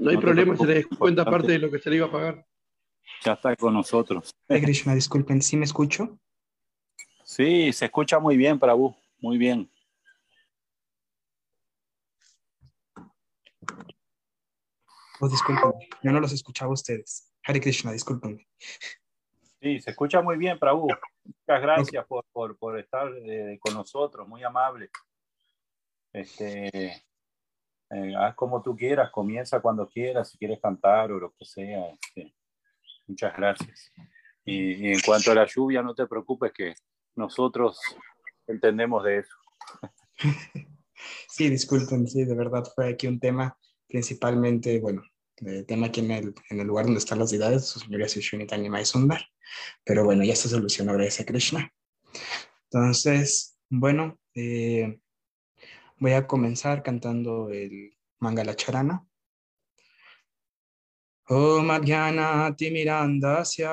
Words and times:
No 0.00 0.10
hay 0.10 0.16
problema, 0.16 0.56
se 0.56 0.66
le 0.66 0.74
descuenta 0.76 1.26
parte 1.26 1.52
de 1.52 1.58
lo 1.58 1.70
que 1.70 1.78
se 1.78 1.90
le 1.90 1.96
iba 1.96 2.06
a 2.06 2.10
pagar. 2.10 2.46
Ya 3.22 3.34
está 3.34 3.54
con 3.54 3.74
nosotros. 3.74 4.34
Hare 4.48 4.62
Krishna, 4.62 4.94
disculpen, 4.94 5.42
¿sí 5.42 5.58
me 5.58 5.66
escucho? 5.66 6.18
Sí, 7.22 7.70
se 7.74 7.84
escucha 7.84 8.18
muy 8.18 8.38
bien, 8.38 8.58
Prabhu, 8.58 8.96
muy 9.18 9.36
bien. 9.36 9.70
Oh, 15.20 15.28
disculpen, 15.28 15.72
yo 16.02 16.12
no 16.12 16.20
los 16.20 16.32
escuchaba 16.32 16.70
a 16.70 16.74
ustedes. 16.74 17.30
Hare 17.44 17.60
Krishna, 17.60 17.92
disculpen. 17.92 18.42
Sí, 19.60 19.80
se 19.80 19.90
escucha 19.90 20.22
muy 20.22 20.38
bien, 20.38 20.58
Prabhu. 20.58 20.88
Muchas 21.24 21.60
gracias 21.60 22.06
por, 22.06 22.24
por, 22.32 22.56
por, 22.56 22.78
estar 22.78 23.12
eh, 23.26 23.58
con 23.60 23.74
nosotros, 23.74 24.26
muy 24.26 24.42
amable. 24.42 24.88
Este, 26.10 27.04
eh, 27.90 28.14
haz 28.16 28.34
como 28.34 28.62
tú 28.62 28.76
quieras, 28.76 29.10
comienza 29.10 29.60
cuando 29.60 29.88
quieras, 29.88 30.30
si 30.30 30.38
quieres 30.38 30.60
cantar 30.60 31.12
o 31.12 31.18
lo 31.18 31.32
que 31.32 31.44
sea. 31.44 31.90
Este, 31.90 32.34
muchas 33.06 33.36
gracias. 33.36 33.92
Y, 34.44 34.86
y, 34.86 34.92
en 34.92 35.00
cuanto 35.00 35.32
a 35.32 35.34
la 35.34 35.46
lluvia, 35.46 35.82
no 35.82 35.94
te 35.94 36.06
preocupes 36.06 36.52
que 36.52 36.74
nosotros 37.16 37.80
entendemos 38.46 39.04
de 39.04 39.18
eso. 39.18 39.36
Sí, 41.28 41.48
disculpen, 41.48 42.06
sí, 42.06 42.24
de 42.24 42.34
verdad 42.34 42.62
fue 42.74 42.90
aquí 42.90 43.06
un 43.06 43.18
tema 43.18 43.56
principalmente, 43.88 44.78
bueno, 44.80 45.02
el 45.36 45.64
tema 45.66 45.86
aquí 45.86 46.00
en 46.00 46.10
el, 46.10 46.34
en 46.50 46.60
el 46.60 46.66
lugar 46.66 46.84
donde 46.84 46.98
están 46.98 47.18
las 47.18 47.30
deidades, 47.30 47.66
su 47.66 47.80
señoría 47.80 48.08
Srishnitanya 48.08 48.70
Maisundar. 48.70 49.24
Pero 49.84 50.04
bueno, 50.04 50.22
ya 50.22 50.36
se 50.36 50.48
solucionó, 50.48 50.92
gracias 50.92 51.20
a 51.20 51.24
Krishna. 51.24 51.72
Entonces, 52.70 53.58
bueno, 53.68 54.18
eh, 54.34 55.00
Voy 56.02 56.12
a 56.12 56.26
comenzar 56.26 56.82
cantando 56.82 57.50
el 57.50 57.92
Mangala 58.20 58.56
Charana. 58.56 59.06
ॐ 61.28 61.68
अज्ञानातिमिरान्धस्य 61.70 63.64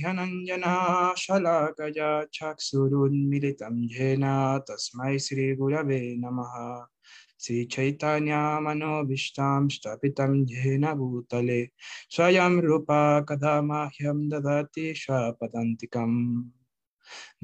घ्यनञ्जना 0.00 0.74
शलाकया 1.22 2.10
चक्षुरुन्मिलितं 2.36 3.76
येन 3.94 4.24
तस्मै 4.68 5.14
श्रीगुरवे 5.26 6.00
नमः 6.24 6.52
श्रीचैतन्यामनोभीष्टां 7.44 9.62
स्थापितं 9.74 10.32
येन 10.52 10.84
भूतले 10.98 11.60
स्वयं 12.16 12.54
रूप 12.66 12.90
कदा 13.28 13.54
माह्यं 13.70 14.18
ददाति 14.30 14.86
स्वपदन्तिकम् 15.02 16.18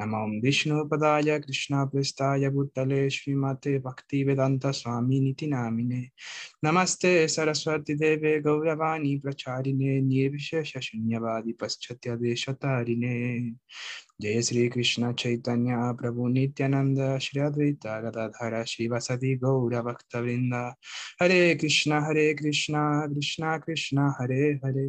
नमो 0.00 0.24
विष्णुपदाय 0.42 1.38
प्रस्ताय 1.40 2.48
भूतले 2.50 3.08
श्रीमते 3.10 3.78
भक्तिवेदान्तस्वामिनिति 3.78 5.46
नामिने 5.46 6.02
नमस्ते 6.64 7.12
सरस्वतीदेवे 7.28 8.38
गौरवाणी 8.40 9.16
प्रचारिणे 9.18 10.00
निर्विशेषशून्यवादि 10.00 11.52
पश्चात्यदेशतारिणे 11.60 13.14
जय 14.22 14.40
श्री 14.42 14.68
कृष्ण 14.68 15.12
चैतन्य 15.12 15.76
प्रभु 16.00 16.26
नित्यानंद 16.28 16.98
श्री 17.22 17.40
अद्वैत 17.40 17.86
गदाधर 18.04 18.62
गौर 18.92 19.36
गौरभक्तवृंद 19.44 20.54
हरे 21.22 21.54
कृष्ण 21.60 22.00
हरे 22.06 22.32
कृष्ण 22.34 22.74
कृष्ण 23.14 23.58
कृष्ण 23.66 24.08
हरे 24.20 24.42
हरे 24.64 24.88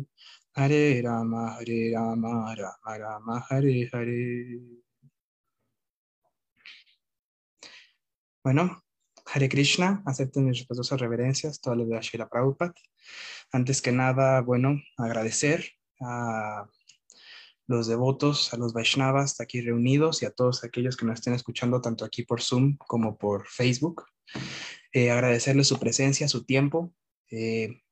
Hare 0.59 1.03
Rama, 1.03 1.55
Hare 1.55 1.91
Rama, 1.93 2.55
Rama 2.55 2.97
Rama, 2.97 3.45
Hare 3.47 3.87
Hare. 3.93 4.59
Bueno, 8.43 8.83
Hare 9.27 9.49
Krishna, 9.49 10.01
acepten 10.07 10.45
mis 10.45 10.57
respetuosas 10.57 10.99
reverencias, 10.99 11.61
todas 11.61 11.77
las 11.77 11.87
de 11.89 11.97
Ashila 11.99 12.27
Prabhupada. 12.27 12.73
Antes 13.51 13.83
que 13.83 13.91
nada, 13.91 14.41
bueno, 14.41 14.81
agradecer 14.97 15.63
a 16.01 16.67
los 17.67 17.85
devotos, 17.85 18.51
a 18.51 18.57
los 18.57 18.73
Vaishnavas 18.73 19.39
aquí 19.39 19.61
reunidos 19.61 20.23
y 20.23 20.25
a 20.25 20.31
todos 20.31 20.63
aquellos 20.63 20.97
que 20.97 21.05
nos 21.05 21.19
estén 21.19 21.35
escuchando 21.35 21.81
tanto 21.81 22.03
aquí 22.03 22.23
por 22.23 22.41
Zoom 22.41 22.77
como 22.77 23.15
por 23.19 23.47
Facebook. 23.47 24.05
Eh, 24.91 25.11
agradecerles 25.11 25.67
su 25.67 25.77
presencia, 25.77 26.27
su 26.27 26.45
tiempo. 26.45 26.95
Eh, 27.29 27.83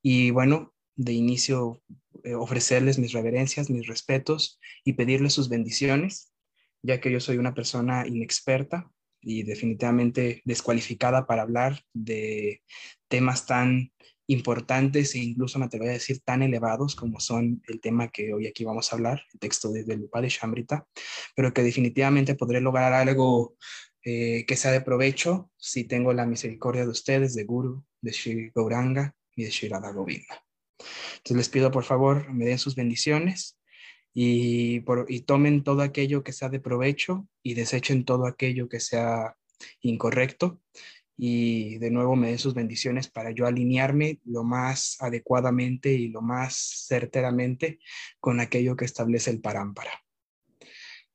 y 0.00 0.30
bueno, 0.30 0.74
de 0.98 1.12
inicio 1.12 1.80
eh, 2.24 2.34
ofrecerles 2.34 2.98
mis 2.98 3.12
reverencias, 3.12 3.70
mis 3.70 3.86
respetos 3.86 4.60
y 4.84 4.94
pedirles 4.94 5.32
sus 5.32 5.48
bendiciones, 5.48 6.34
ya 6.82 7.00
que 7.00 7.10
yo 7.10 7.20
soy 7.20 7.38
una 7.38 7.54
persona 7.54 8.06
inexperta 8.06 8.90
y 9.20 9.44
definitivamente 9.44 10.42
descualificada 10.44 11.26
para 11.26 11.42
hablar 11.42 11.80
de 11.94 12.62
temas 13.08 13.46
tan 13.46 13.92
importantes 14.26 15.14
e 15.14 15.18
incluso 15.20 15.58
me 15.58 15.66
atrevería 15.66 15.92
a 15.92 15.94
decir 15.94 16.20
tan 16.20 16.42
elevados 16.42 16.94
como 16.94 17.18
son 17.20 17.62
el 17.68 17.80
tema 17.80 18.08
que 18.08 18.34
hoy 18.34 18.46
aquí 18.46 18.64
vamos 18.64 18.92
a 18.92 18.96
hablar, 18.96 19.22
el 19.32 19.40
texto 19.40 19.70
de 19.72 19.96
Lupa 19.96 20.20
de 20.20 20.28
Shambrita, 20.28 20.86
pero 21.34 21.54
que 21.54 21.62
definitivamente 21.62 22.34
podré 22.34 22.60
lograr 22.60 22.92
algo 22.92 23.56
eh, 24.04 24.44
que 24.46 24.56
sea 24.56 24.72
de 24.72 24.80
provecho 24.80 25.50
si 25.56 25.84
tengo 25.84 26.12
la 26.12 26.26
misericordia 26.26 26.82
de 26.82 26.90
ustedes, 26.90 27.34
de 27.34 27.44
Guru, 27.44 27.84
de 28.00 28.12
Sri 28.12 28.50
Gauranga 28.54 29.14
y 29.34 29.44
de 29.44 29.50
Sri 29.50 29.68
Radha 29.68 29.92
Govinda. 29.92 30.47
Entonces 30.78 31.36
les 31.36 31.48
pido 31.48 31.70
por 31.70 31.84
favor 31.84 32.32
me 32.32 32.46
den 32.46 32.58
sus 32.58 32.74
bendiciones 32.74 33.58
y, 34.14 34.80
por, 34.80 35.06
y 35.08 35.20
tomen 35.20 35.64
todo 35.64 35.82
aquello 35.82 36.22
que 36.22 36.32
sea 36.32 36.48
de 36.48 36.60
provecho 36.60 37.28
y 37.42 37.54
desechen 37.54 38.04
todo 38.04 38.26
aquello 38.26 38.68
que 38.68 38.80
sea 38.80 39.36
incorrecto 39.80 40.60
y 41.20 41.78
de 41.78 41.90
nuevo 41.90 42.14
me 42.14 42.28
den 42.28 42.38
sus 42.38 42.54
bendiciones 42.54 43.08
para 43.08 43.32
yo 43.32 43.46
alinearme 43.46 44.20
lo 44.24 44.44
más 44.44 44.96
adecuadamente 45.00 45.92
y 45.92 46.08
lo 46.08 46.22
más 46.22 46.86
certeramente 46.86 47.80
con 48.20 48.38
aquello 48.38 48.76
que 48.76 48.84
establece 48.84 49.32
el 49.32 49.40
parámpara. 49.40 49.90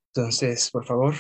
Entonces, 0.08 0.70
por 0.72 0.86
favor. 0.86 1.16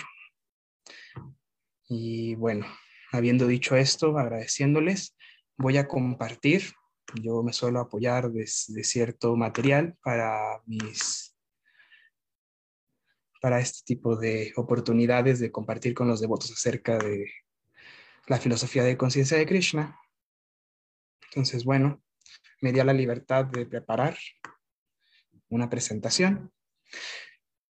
Y 1.88 2.36
bueno, 2.36 2.68
habiendo 3.14 3.48
dicho 3.48 3.78
esto, 3.78 4.18
agradeciéndoles, 4.18 5.16
voy 5.58 5.78
a 5.78 5.88
compartir 5.88 6.74
yo 7.22 7.44
me 7.44 7.54
suelo 7.54 7.80
apoyar 7.80 8.32
de, 8.32 8.50
de, 8.68 8.84
cierto 8.84 9.36
material 9.36 9.96
para 10.02 10.62
mis 10.66 11.36
para 13.42 13.60
este 13.60 13.82
tipo 13.84 14.16
de 14.16 14.54
oportunidades 14.56 15.40
de 15.40 15.52
compartir 15.52 15.94
con 15.94 16.08
los 16.08 16.22
devotos 16.22 16.50
acerca 16.52 16.98
de 16.98 17.30
la 18.28 18.40
filosofía 18.40 18.86
de 18.86 18.96
conciencia 18.96 19.38
de 19.38 19.46
Krishna. 19.46 20.00
Entonces, 21.28 21.66
bueno, 21.66 22.02
me 22.62 22.72
dio 22.72 22.86
la 22.86 22.94
libertad 22.94 23.44
de 23.44 23.66
preparar 23.66 24.18
una 25.50 25.70
presentación. 25.70 26.54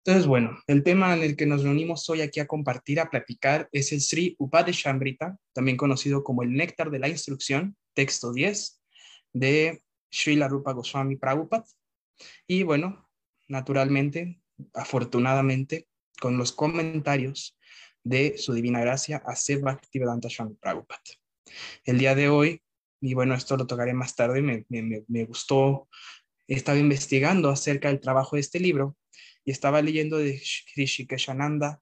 Entonces, 0.04 0.26
bueno, 0.26 0.58
el 0.66 0.84
tema 0.84 1.14
en 1.14 1.22
el 1.22 1.36
que 1.36 1.46
nos 1.46 1.62
reunimos 1.62 2.10
hoy 2.10 2.22
aquí 2.22 2.40
a 2.40 2.48
compartir, 2.48 3.00
a 3.00 3.10
platicar, 3.10 3.70
es 3.72 3.92
el 3.92 4.02
Sri 4.02 4.36
Upadeshamrita, 4.40 5.38
también 5.54 5.78
conocido 5.78 6.24
como 6.24 6.42
el 6.42 6.54
Néctar 6.54 6.90
de 6.90 6.98
la 6.98 7.10
Instrucción, 7.10 7.78
texto 7.94 8.34
10, 8.34 8.79
de 9.34 9.84
Srila 10.10 10.48
Rupa 10.48 10.74
Goswami 10.74 11.16
Prabhupada. 11.16 11.66
Y 12.48 12.64
bueno, 12.64 13.10
naturalmente, 13.48 14.42
afortunadamente, 14.74 15.88
con 16.20 16.38
los 16.38 16.52
comentarios 16.52 17.58
de 18.04 18.38
su 18.38 18.54
divina 18.54 18.82
gracia 18.82 19.24
a 19.26 19.36
Bhaktivedanta 19.62 20.30
Swami 20.30 20.56
Prabhupada. 20.56 21.02
El 21.84 21.98
día 21.98 22.16
de 22.16 22.30
hoy, 22.30 22.62
y 23.02 23.14
bueno, 23.14 23.36
esto 23.36 23.58
lo 23.58 23.68
tocaré 23.68 23.94
más 23.94 24.16
tarde, 24.16 24.42
me, 24.42 24.66
me, 24.70 25.04
me 25.08 25.26
gustó, 25.26 25.90
estaba 26.48 26.78
investigando 26.78 27.50
acerca 27.50 27.90
del 27.90 28.00
trabajo 28.00 28.36
de 28.36 28.42
este 28.42 28.60
libro 28.60 28.98
y 29.46 29.52
estaba 29.52 29.82
leyendo 29.82 30.18
de 30.18 30.42
Krishikeshananda 30.74 31.82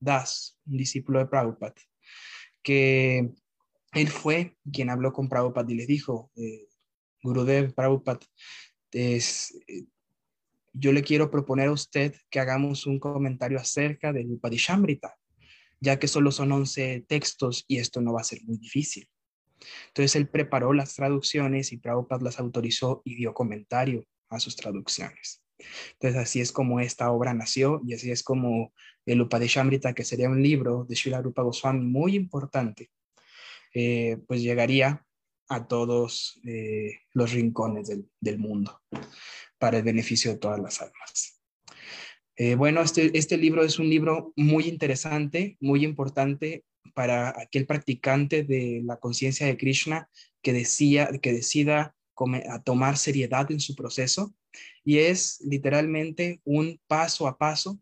Das, 0.00 0.60
un 0.66 0.76
discípulo 0.76 1.18
de 1.18 1.26
Prabhupada, 1.26 1.74
que 2.62 3.30
él 3.94 4.08
fue 4.08 4.56
quien 4.72 4.90
habló 4.90 5.12
con 5.12 5.28
Prabhupada 5.28 5.70
y 5.70 5.76
le 5.76 5.86
dijo, 5.86 6.30
eh, 6.36 6.68
Gurudev 7.22 7.74
Prabhupada, 7.74 8.20
es, 8.92 9.56
eh, 9.66 9.84
yo 10.72 10.92
le 10.92 11.02
quiero 11.02 11.30
proponer 11.30 11.68
a 11.68 11.72
usted 11.72 12.14
que 12.30 12.40
hagamos 12.40 12.86
un 12.86 12.98
comentario 12.98 13.58
acerca 13.58 14.12
del 14.12 14.32
Upadishamrita, 14.32 15.16
ya 15.80 15.98
que 15.98 16.08
solo 16.08 16.32
son 16.32 16.52
11 16.52 17.04
textos 17.08 17.64
y 17.68 17.78
esto 17.78 18.00
no 18.00 18.12
va 18.12 18.20
a 18.20 18.24
ser 18.24 18.40
muy 18.44 18.58
difícil. 18.58 19.08
Entonces 19.88 20.16
él 20.16 20.28
preparó 20.28 20.72
las 20.72 20.94
traducciones 20.94 21.72
y 21.72 21.78
Prabhupada 21.78 22.24
las 22.24 22.38
autorizó 22.38 23.02
y 23.04 23.14
dio 23.14 23.32
comentario 23.32 24.04
a 24.28 24.40
sus 24.40 24.56
traducciones. 24.56 25.42
Entonces 25.92 26.20
así 26.20 26.40
es 26.40 26.52
como 26.52 26.80
esta 26.80 27.10
obra 27.10 27.32
nació 27.32 27.80
y 27.86 27.94
así 27.94 28.10
es 28.10 28.22
como 28.22 28.72
el 29.06 29.20
Upadishamrita, 29.20 29.94
que 29.94 30.04
sería 30.04 30.28
un 30.28 30.42
libro 30.42 30.84
de 30.88 30.96
Srila 30.96 31.22
Rupa 31.22 31.42
Goswami 31.42 31.84
muy 31.84 32.16
importante, 32.16 32.90
eh, 33.74 34.18
pues 34.26 34.40
llegaría 34.40 35.04
a 35.48 35.66
todos 35.66 36.40
eh, 36.46 37.00
los 37.12 37.32
rincones 37.32 37.90
del, 38.20 38.38
mundo 38.38 38.80
para 39.58 39.78
el 39.78 39.82
beneficio 39.82 40.30
de 40.30 40.38
todas 40.38 40.60
las 40.60 40.80
almas. 40.80 41.40
Eh, 42.36 42.54
bueno, 42.54 42.80
este, 42.80 43.16
este 43.16 43.36
libro 43.36 43.64
es 43.64 43.78
un 43.78 43.88
libro 43.88 44.32
muy 44.36 44.64
interesante, 44.64 45.56
muy 45.60 45.84
importante 45.84 46.64
para 46.94 47.34
aquel 47.40 47.66
practicante 47.66 48.44
de 48.44 48.82
la 48.84 48.96
conciencia 48.98 49.46
de 49.46 49.56
Krishna 49.56 50.08
que, 50.40 50.52
decía, 50.52 51.10
que 51.20 51.32
decida 51.32 51.94
a 52.48 52.62
tomar 52.62 52.96
seriedad 52.96 53.50
en 53.50 53.60
su 53.60 53.74
proceso 53.74 54.34
y 54.84 54.98
es 54.98 55.40
literalmente 55.40 56.40
un 56.44 56.80
paso 56.86 57.26
a 57.26 57.38
paso 57.38 57.80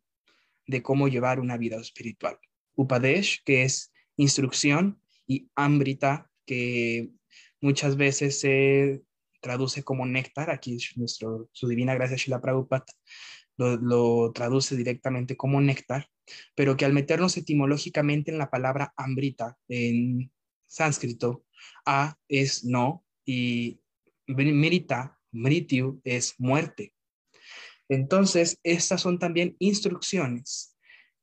de 0.66 0.82
cómo 0.82 1.08
llevar 1.08 1.38
una 1.38 1.58
vida 1.58 1.76
espiritual. 1.76 2.38
Upadesh, 2.76 3.42
que 3.44 3.64
es 3.64 3.92
instrucción, 4.16 5.01
y 5.32 5.98
que 6.46 7.10
muchas 7.60 7.96
veces 7.96 8.40
se 8.40 9.02
traduce 9.40 9.82
como 9.82 10.06
néctar, 10.06 10.50
aquí 10.50 10.78
nuestro, 10.96 11.48
su 11.52 11.68
divina 11.68 11.94
gracia 11.94 12.16
Shila 12.16 12.40
Prabhupada 12.40 12.86
lo, 13.56 13.76
lo, 13.76 14.32
traduce 14.32 14.76
directamente 14.76 15.36
como 15.36 15.60
néctar, 15.60 16.08
pero 16.54 16.76
que 16.76 16.84
al 16.84 16.92
meternos 16.92 17.36
etimológicamente 17.36 18.30
en 18.30 18.38
la 18.38 18.50
palabra 18.50 18.92
Amrita 18.96 19.58
en 19.68 20.32
sánscrito, 20.66 21.44
A 21.84 22.18
es 22.28 22.64
no 22.64 23.04
y 23.24 23.80
Mrita, 24.26 25.18
Mrityu 25.32 26.00
es 26.04 26.34
muerte. 26.38 26.94
Entonces, 27.88 28.58
estas 28.62 29.02
son 29.02 29.18
también 29.18 29.56
instrucciones 29.58 30.76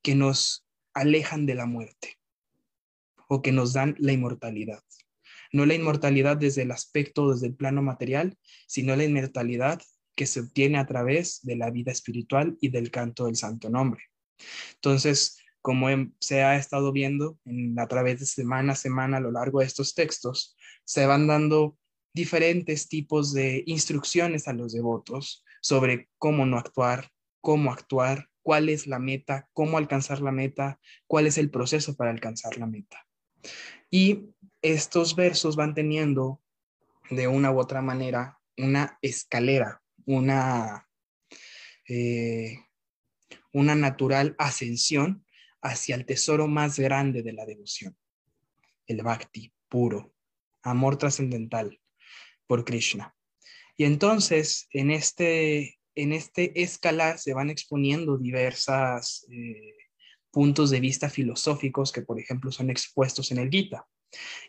que 0.03 0.15
nos 0.15 0.67
alejan 0.94 1.45
de 1.45 1.55
la 1.55 1.65
muerte 1.65 2.19
o 3.29 3.41
que 3.41 3.51
nos 3.51 3.73
dan 3.73 3.95
la 3.99 4.11
inmortalidad. 4.11 4.83
No 5.53 5.65
la 5.65 5.75
inmortalidad 5.75 6.35
desde 6.35 6.63
el 6.63 6.71
aspecto, 6.71 7.31
desde 7.31 7.47
el 7.47 7.55
plano 7.55 7.81
material, 7.81 8.37
sino 8.67 8.95
la 8.95 9.05
inmortalidad 9.05 9.81
que 10.15 10.25
se 10.25 10.41
obtiene 10.41 10.79
a 10.79 10.85
través 10.85 11.39
de 11.43 11.55
la 11.55 11.69
vida 11.69 11.91
espiritual 11.91 12.57
y 12.59 12.69
del 12.69 12.91
canto 12.91 13.25
del 13.25 13.35
santo 13.35 13.69
nombre. 13.69 14.03
Entonces, 14.75 15.37
como 15.61 15.87
se 16.19 16.43
ha 16.43 16.57
estado 16.57 16.91
viendo 16.91 17.37
en, 17.45 17.79
a 17.79 17.87
través 17.87 18.19
de 18.19 18.25
semana 18.25 18.73
a 18.73 18.75
semana 18.75 19.17
a 19.17 19.21
lo 19.21 19.31
largo 19.31 19.59
de 19.59 19.65
estos 19.65 19.93
textos, 19.93 20.55
se 20.83 21.05
van 21.05 21.27
dando 21.27 21.77
diferentes 22.13 22.87
tipos 22.87 23.33
de 23.33 23.63
instrucciones 23.67 24.47
a 24.47 24.53
los 24.53 24.73
devotos 24.73 25.45
sobre 25.61 26.09
cómo 26.17 26.45
no 26.45 26.57
actuar, 26.57 27.09
cómo 27.41 27.71
actuar, 27.71 28.27
cuál 28.41 28.69
es 28.69 28.87
la 28.87 28.99
meta, 28.99 29.47
cómo 29.53 29.77
alcanzar 29.77 30.21
la 30.21 30.31
meta, 30.31 30.79
cuál 31.07 31.27
es 31.27 31.37
el 31.37 31.51
proceso 31.51 31.95
para 31.95 32.11
alcanzar 32.11 32.57
la 32.57 32.65
meta. 32.65 33.05
Y 33.89 34.30
estos 34.62 35.15
versos 35.15 35.56
van 35.56 35.74
teniendo 35.74 36.41
de 37.09 37.27
una 37.27 37.51
u 37.51 37.59
otra 37.59 37.81
manera 37.81 38.39
una 38.57 38.97
escalera, 39.01 39.81
una, 40.06 40.88
eh, 41.88 42.59
una 43.53 43.75
natural 43.75 44.36
ascensión 44.38 45.25
hacia 45.62 45.95
el 45.95 46.06
tesoro 46.06 46.47
más 46.47 46.77
grande 46.80 47.24
de 47.24 47.33
la 47.33 47.45
devoción, 47.45 47.97
el 48.88 49.01
bhakti 49.01 49.53
puro, 49.68 50.13
amor 50.62 50.97
trascendental 50.97 51.80
por 52.47 52.65
Krishna. 52.65 53.15
Y 53.77 53.86
entonces, 53.86 54.68
en 54.74 54.91
este, 54.91 55.80
en 55.95 56.12
este 56.12 56.62
escalar 56.62 57.18
se 57.18 57.33
van 57.33 57.50
exponiendo 57.50 58.18
diversas 58.18 59.25
eh, 59.31 59.78
puntos 60.31 60.69
de 60.69 60.79
vista 60.79 61.09
filosóficos 61.09 61.91
que, 61.91 62.01
por 62.01 62.19
ejemplo, 62.19 62.51
son 62.51 62.69
expuestos 62.69 63.31
en 63.31 63.39
el 63.39 63.49
Gita. 63.49 63.87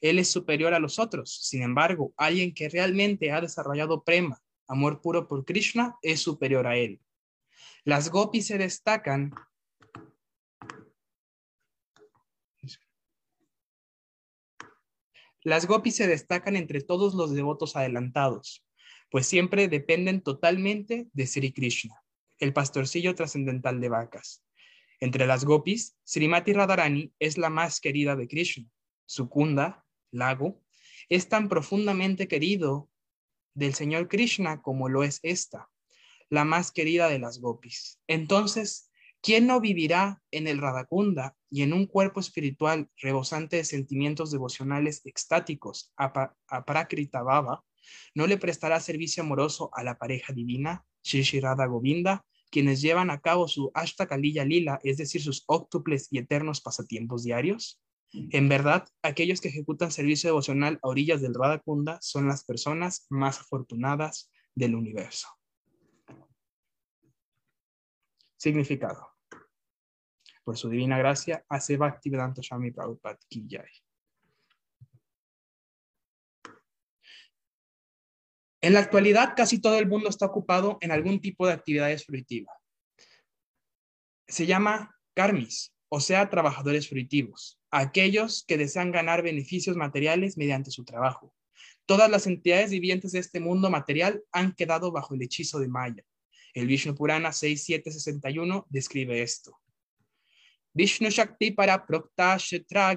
Él 0.00 0.18
es 0.18 0.30
superior 0.30 0.74
a 0.74 0.78
los 0.78 0.98
otros. 0.98 1.38
Sin 1.42 1.62
embargo, 1.62 2.12
alguien 2.16 2.54
que 2.54 2.68
realmente 2.68 3.32
ha 3.32 3.40
desarrollado 3.40 4.04
prema, 4.04 4.40
amor 4.66 5.00
puro 5.00 5.28
por 5.28 5.44
Krishna, 5.44 5.96
es 6.02 6.20
superior 6.20 6.66
a 6.66 6.76
él. 6.76 7.00
Las 7.84 8.10
gopis 8.10 8.46
se 8.46 8.58
destacan 8.58 9.32
Las 15.44 15.66
gopis 15.66 15.96
se 15.96 16.06
destacan 16.06 16.56
entre 16.56 16.82
todos 16.82 17.14
los 17.14 17.32
devotos 17.32 17.76
adelantados 17.76 18.68
pues 19.10 19.26
siempre 19.26 19.68
dependen 19.68 20.20
totalmente 20.20 21.08
de 21.12 21.26
Sri 21.26 21.52
Krishna, 21.52 22.02
el 22.38 22.52
pastorcillo 22.52 23.14
trascendental 23.14 23.80
de 23.80 23.88
vacas. 23.88 24.44
Entre 25.00 25.26
las 25.26 25.44
gopis, 25.44 25.96
Srimati 26.04 26.52
Radharani 26.52 27.12
es 27.18 27.38
la 27.38 27.50
más 27.50 27.80
querida 27.80 28.16
de 28.16 28.28
Krishna. 28.28 28.66
Su 29.08 29.30
kunda, 29.30 29.86
lago, 30.10 30.60
es 31.08 31.30
tan 31.30 31.48
profundamente 31.48 32.28
querido 32.28 32.90
del 33.54 33.72
Señor 33.72 34.08
Krishna 34.08 34.60
como 34.60 34.90
lo 34.90 35.02
es 35.02 35.18
esta, 35.22 35.70
la 36.28 36.44
más 36.44 36.72
querida 36.72 37.08
de 37.08 37.18
las 37.18 37.40
gopis. 37.40 37.98
Entonces, 38.06 38.90
¿quién 39.22 39.46
no 39.46 39.60
vivirá 39.60 40.22
en 40.30 40.46
el 40.46 40.58
Radhakunda 40.58 41.34
y 41.48 41.62
en 41.62 41.72
un 41.72 41.86
cuerpo 41.86 42.20
espiritual 42.20 42.90
rebosante 42.98 43.56
de 43.56 43.64
sentimientos 43.64 44.30
devocionales 44.30 45.00
extáticos 45.06 45.90
a, 45.96 46.34
a 46.48 46.64
Prakrita 46.66 47.22
Baba, 47.22 47.64
no 48.14 48.26
le 48.26 48.36
prestará 48.36 48.78
servicio 48.78 49.22
amoroso 49.22 49.70
a 49.72 49.82
la 49.82 49.96
pareja 49.96 50.34
divina, 50.34 50.84
Shri 51.02 51.40
Govinda, 51.40 52.26
quienes 52.50 52.82
llevan 52.82 53.10
a 53.10 53.20
cabo 53.20 53.48
su 53.48 53.70
Ashtakaliya 53.72 54.44
Lila, 54.44 54.80
es 54.82 54.98
decir, 54.98 55.22
sus 55.22 55.44
óctuples 55.46 56.08
y 56.10 56.18
eternos 56.18 56.60
pasatiempos 56.60 57.24
diarios. 57.24 57.80
En 58.12 58.48
verdad, 58.48 58.88
aquellos 59.02 59.40
que 59.40 59.48
ejecutan 59.48 59.90
servicio 59.90 60.30
devocional 60.30 60.78
a 60.82 60.88
orillas 60.88 61.20
del 61.20 61.34
Radha 61.34 61.58
Kunda 61.58 61.98
son 62.00 62.26
las 62.26 62.44
personas 62.44 63.06
más 63.10 63.40
afortunadas 63.40 64.30
del 64.54 64.74
universo. 64.74 65.28
Significado. 68.36 69.14
Por 70.42 70.56
su 70.56 70.70
divina 70.70 70.96
gracia, 70.96 71.44
hace 71.48 71.76
Bhaktivedanta 71.76 72.40
Prabhupada 72.74 73.18
Ki 73.28 73.46
En 78.60 78.72
la 78.72 78.80
actualidad, 78.80 79.34
casi 79.36 79.60
todo 79.60 79.78
el 79.78 79.86
mundo 79.86 80.08
está 80.08 80.26
ocupado 80.26 80.78
en 80.80 80.90
algún 80.90 81.20
tipo 81.20 81.46
de 81.46 81.52
actividades 81.52 82.06
fruitivas. 82.06 82.56
Se 84.26 84.46
llama 84.46 84.96
karmis, 85.14 85.74
o 85.88 86.00
sea, 86.00 86.28
trabajadores 86.28 86.88
fruitivos, 86.88 87.57
aquellos 87.70 88.44
que 88.46 88.56
desean 88.56 88.92
ganar 88.92 89.22
beneficios 89.22 89.76
materiales 89.76 90.36
mediante 90.36 90.70
su 90.70 90.84
trabajo. 90.84 91.34
Todas 91.86 92.10
las 92.10 92.26
entidades 92.26 92.70
vivientes 92.70 93.12
de 93.12 93.20
este 93.20 93.40
mundo 93.40 93.70
material 93.70 94.22
han 94.32 94.52
quedado 94.52 94.92
bajo 94.92 95.14
el 95.14 95.22
hechizo 95.22 95.58
de 95.58 95.68
Maya. 95.68 96.04
El 96.54 96.66
Vishnu 96.66 96.94
Purana 96.94 97.32
6761 97.32 98.66
describe 98.68 99.22
esto. 99.22 99.58
Vishnu 100.74 101.08
Shakti 101.08 101.50
para 101.50 101.86
Prokta 101.86 102.36
Shetra 102.36 102.96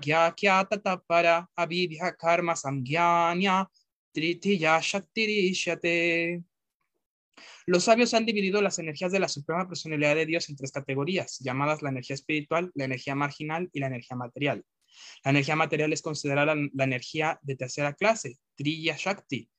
para 1.07 1.49
Avidya 1.55 2.15
Karma 2.15 2.55
Samgyanya 2.55 3.67
Tritiya 4.13 4.79
Shaktirishyate. 4.79 6.43
Los 7.65 7.83
sabios 7.85 8.13
han 8.13 8.25
dividido 8.25 8.61
las 8.61 8.79
energías 8.79 9.11
de 9.11 9.19
la 9.19 9.27
suprema 9.27 9.67
personalidad 9.67 10.15
de 10.15 10.25
Dios 10.25 10.49
en 10.49 10.55
tres 10.55 10.71
categorías, 10.71 11.39
llamadas 11.39 11.81
la 11.81 11.89
energía 11.89 12.13
espiritual, 12.13 12.71
la 12.75 12.85
energía 12.85 13.15
marginal 13.15 13.69
y 13.73 13.79
la 13.79 13.87
energía 13.87 14.17
material. 14.17 14.63
La 15.23 15.31
energía 15.31 15.55
material 15.55 15.93
es 15.93 16.01
considerada 16.01 16.55
la, 16.55 16.83
energía 16.83 17.39
de 17.43 17.55
tercera 17.55 17.93
clase, 17.93 18.37
Triya 18.55 18.95
Shakti, 18.97 19.49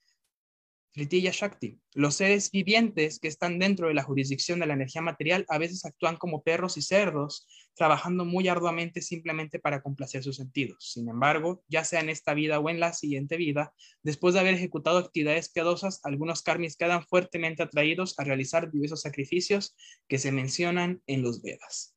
Tritiya 0.93 1.31
Shakti. 1.33 1.81
Los 1.95 2.17
seres 2.17 2.51
vivientes 2.51 3.19
que 3.19 3.29
están 3.29 3.59
dentro 3.59 3.89
de 3.89 3.95
la 3.95 4.03
jurisdicción 4.03 4.61
de 4.61 4.67
la 4.67 4.75
energía 4.75 5.01
material 5.01 5.47
a 5.49 5.57
veces 5.57 5.87
actúan 5.87 6.17
como 6.17 6.43
perros 6.43 6.77
y 6.77 6.83
cerdos, 6.83 7.47
trabajando 7.75 8.27
muy 8.27 8.49
arduamente 8.49 9.01
simplemente 9.01 9.59
para 9.59 9.81
complacer 9.81 10.23
sus 10.23 10.37
sentidos. 10.37 10.93
Sin 10.93 11.09
embargo, 11.09 11.65
ya 11.67 11.83
sea 11.85 12.01
en 12.01 12.11
esta 12.11 12.35
vida 12.35 12.61
o 12.61 12.69
en 12.69 12.79
la 12.79 12.93
siguiente 12.93 13.39
vida, 13.39 13.73
después 14.03 14.35
de 14.35 14.41
haber 14.41 14.55
ejecutado 14.55 14.99
actividades 14.99 15.51
piadosas, 15.51 16.01
algunos 16.05 16.43
karmis 16.43 16.77
quedan 16.77 17.07
fuertemente 17.07 17.63
atraídos 17.63 18.19
a 18.19 18.25
realizar 18.25 18.71
diversos 18.71 19.01
sacrificios 19.01 19.75
que 20.09 20.19
se 20.19 20.31
mencionan 20.31 21.03
en 21.07 21.23
los 21.23 21.41
Vedas. 21.43 21.97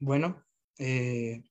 Bueno, 0.00 0.44
eh, 0.78 1.42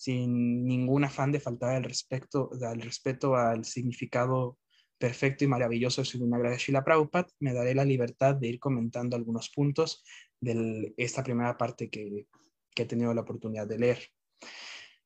sin 0.00 0.64
ningún 0.64 1.04
afán 1.04 1.30
de 1.30 1.40
faltar 1.40 1.74
al, 1.74 1.84
respecto, 1.84 2.48
al 2.62 2.80
respeto 2.80 3.36
al 3.36 3.66
significado 3.66 4.56
perfecto 4.96 5.44
y 5.44 5.46
maravilloso 5.46 6.00
de 6.00 6.06
su 6.06 6.18
Guinagra 6.18 6.56
de 6.56 6.82
Prabhupada, 6.82 7.28
me 7.38 7.52
daré 7.52 7.74
la 7.74 7.84
libertad 7.84 8.34
de 8.34 8.48
ir 8.48 8.58
comentando 8.58 9.14
algunos 9.14 9.50
puntos 9.50 10.02
de 10.40 10.94
esta 10.96 11.22
primera 11.22 11.58
parte 11.58 11.90
que, 11.90 12.26
que 12.74 12.84
he 12.84 12.86
tenido 12.86 13.12
la 13.12 13.20
oportunidad 13.20 13.66
de 13.66 13.78
leer. 13.78 13.98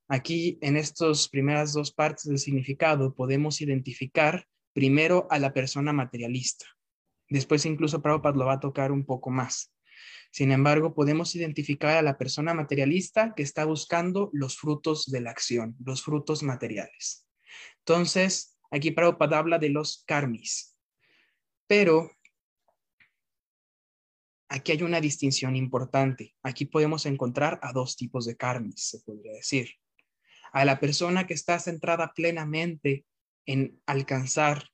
Aquí, 0.07 0.57
en 0.61 0.77
estas 0.77 1.27
primeras 1.27 1.73
dos 1.73 1.91
partes 1.91 2.23
del 2.23 2.39
significado, 2.39 3.13
podemos 3.15 3.59
identificar 3.59 4.45
primero 4.71 5.27
a 5.29 5.39
la 5.39 5.51
persona 5.51 5.91
materialista. 5.91 6.67
Después 7.27 7.65
incluso 7.65 8.01
Prabhupada 8.01 8.37
lo 8.37 8.45
va 8.45 8.53
a 8.53 8.59
tocar 8.61 8.93
un 8.93 9.05
poco 9.05 9.29
más. 9.29 9.74
Sin 10.35 10.51
embargo, 10.51 10.93
podemos 10.93 11.33
identificar 11.33 11.95
a 11.95 12.01
la 12.01 12.17
persona 12.17 12.53
materialista 12.53 13.33
que 13.37 13.41
está 13.41 13.63
buscando 13.63 14.29
los 14.33 14.57
frutos 14.57 15.05
de 15.05 15.21
la 15.21 15.31
acción, 15.31 15.77
los 15.79 16.03
frutos 16.03 16.43
materiales. 16.43 17.25
Entonces, 17.77 18.57
aquí 18.69 18.91
Prabhupada 18.91 19.37
habla 19.37 19.59
de 19.59 19.69
los 19.69 20.03
karmis, 20.05 20.77
pero 21.67 22.11
aquí 24.49 24.73
hay 24.73 24.83
una 24.83 24.99
distinción 24.99 25.55
importante. 25.55 26.35
Aquí 26.43 26.65
podemos 26.65 27.05
encontrar 27.05 27.57
a 27.63 27.71
dos 27.71 27.95
tipos 27.95 28.25
de 28.25 28.35
karmis, 28.35 28.89
se 28.89 28.99
podría 29.05 29.31
decir. 29.31 29.69
A 30.51 30.65
la 30.65 30.81
persona 30.81 31.27
que 31.27 31.33
está 31.33 31.59
centrada 31.59 32.11
plenamente 32.13 33.05
en 33.45 33.81
alcanzar 33.85 34.67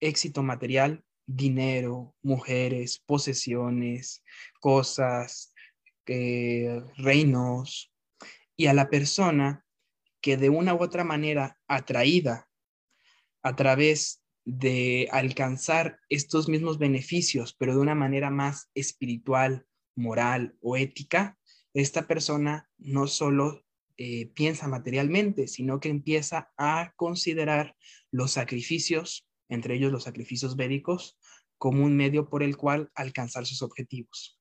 éxito 0.00 0.42
material 0.42 1.02
dinero, 1.26 2.14
mujeres, 2.22 3.02
posesiones, 3.06 4.22
cosas, 4.60 5.54
eh, 6.06 6.82
reinos, 6.96 7.92
y 8.56 8.66
a 8.66 8.74
la 8.74 8.90
persona 8.90 9.64
que 10.20 10.36
de 10.36 10.50
una 10.50 10.74
u 10.74 10.82
otra 10.82 11.04
manera 11.04 11.58
atraída 11.66 12.48
a 13.42 13.56
través 13.56 14.22
de 14.44 15.08
alcanzar 15.10 15.98
estos 16.08 16.48
mismos 16.48 16.78
beneficios, 16.78 17.54
pero 17.58 17.74
de 17.74 17.80
una 17.80 17.94
manera 17.94 18.30
más 18.30 18.70
espiritual, 18.74 19.66
moral 19.94 20.56
o 20.60 20.76
ética, 20.76 21.38
esta 21.74 22.06
persona 22.06 22.70
no 22.78 23.06
solo 23.06 23.64
eh, 23.96 24.26
piensa 24.34 24.68
materialmente, 24.68 25.46
sino 25.46 25.80
que 25.80 25.88
empieza 25.88 26.52
a 26.56 26.92
considerar 26.96 27.76
los 28.10 28.32
sacrificios 28.32 29.26
entre 29.52 29.74
ellos 29.74 29.92
los 29.92 30.04
sacrificios 30.04 30.56
védicos, 30.56 31.18
como 31.58 31.84
un 31.84 31.96
medio 31.96 32.28
por 32.28 32.42
el 32.42 32.56
cual 32.56 32.90
alcanzar 32.94 33.46
sus 33.46 33.62
objetivos. 33.62 34.40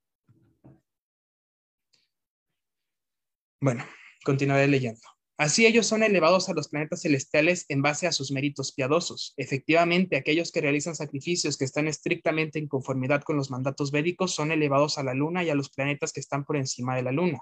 Bueno, 3.62 3.86
continuaré 4.24 4.68
leyendo. 4.68 5.02
Así 5.38 5.66
ellos 5.66 5.88
son 5.88 6.04
elevados 6.04 6.50
a 6.50 6.54
los 6.54 6.70
planetas 6.70 7.02
celestiales 7.02 7.66
en 7.70 7.82
base 7.82 8.06
a 8.06 8.12
sus 8.12 8.32
méritos 8.32 8.74
piadosos. 8.74 9.34
Efectivamente, 9.38 10.16
aquellos 10.16 10.52
que 10.52 10.62
realizan 10.62 10.96
sacrificios 10.96 11.58
que 11.58 11.66
están 11.66 11.88
estrictamente 11.88 12.60
en 12.60 12.68
conformidad 12.68 13.24
con 13.24 13.38
los 13.38 13.50
mandatos 13.50 13.92
védicos 13.92 14.36
son 14.36 14.52
elevados 14.52 15.00
a 15.00 15.04
la 15.04 15.16
luna 15.16 15.44
y 15.44 15.50
a 15.50 15.56
los 15.56 15.72
planetas 15.72 16.14
que 16.14 16.20
están 16.20 16.46
por 16.46 16.58
encima 16.58 16.96
de 16.96 17.02
la 17.02 17.12
luna. 17.12 17.40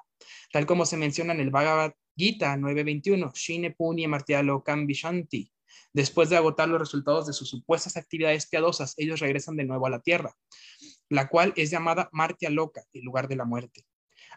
Tal 0.54 0.66
como 0.66 0.86
se 0.86 0.96
menciona 0.96 1.34
en 1.34 1.42
el 1.42 1.50
Bhagavad 1.50 1.92
Gita 2.16 2.56
9.21, 2.56 3.34
Shine 3.34 3.72
Puni 3.72 4.08
Martialo 4.08 4.64
Vishanti, 4.86 5.52
Después 5.94 6.30
de 6.30 6.38
agotar 6.38 6.70
los 6.70 6.80
resultados 6.80 7.28
de 7.28 7.34
sus 7.34 7.50
supuestas 7.50 7.98
actividades 7.98 8.48
piadosas, 8.48 8.94
ellos 8.98 9.20
regresan 9.20 9.56
de 9.56 9.66
nuevo 9.66 9.88
a 9.88 9.90
la 9.90 10.02
tierra, 10.02 10.36
la 11.10 11.28
cual 11.28 11.54
es 11.56 11.70
llamada 11.70 12.10
Martia 12.12 12.50
Loca, 12.50 12.84
el 12.94 13.04
lugar 13.04 13.28
de 13.28 13.36
la 13.36 13.46
muerte. 13.46 13.86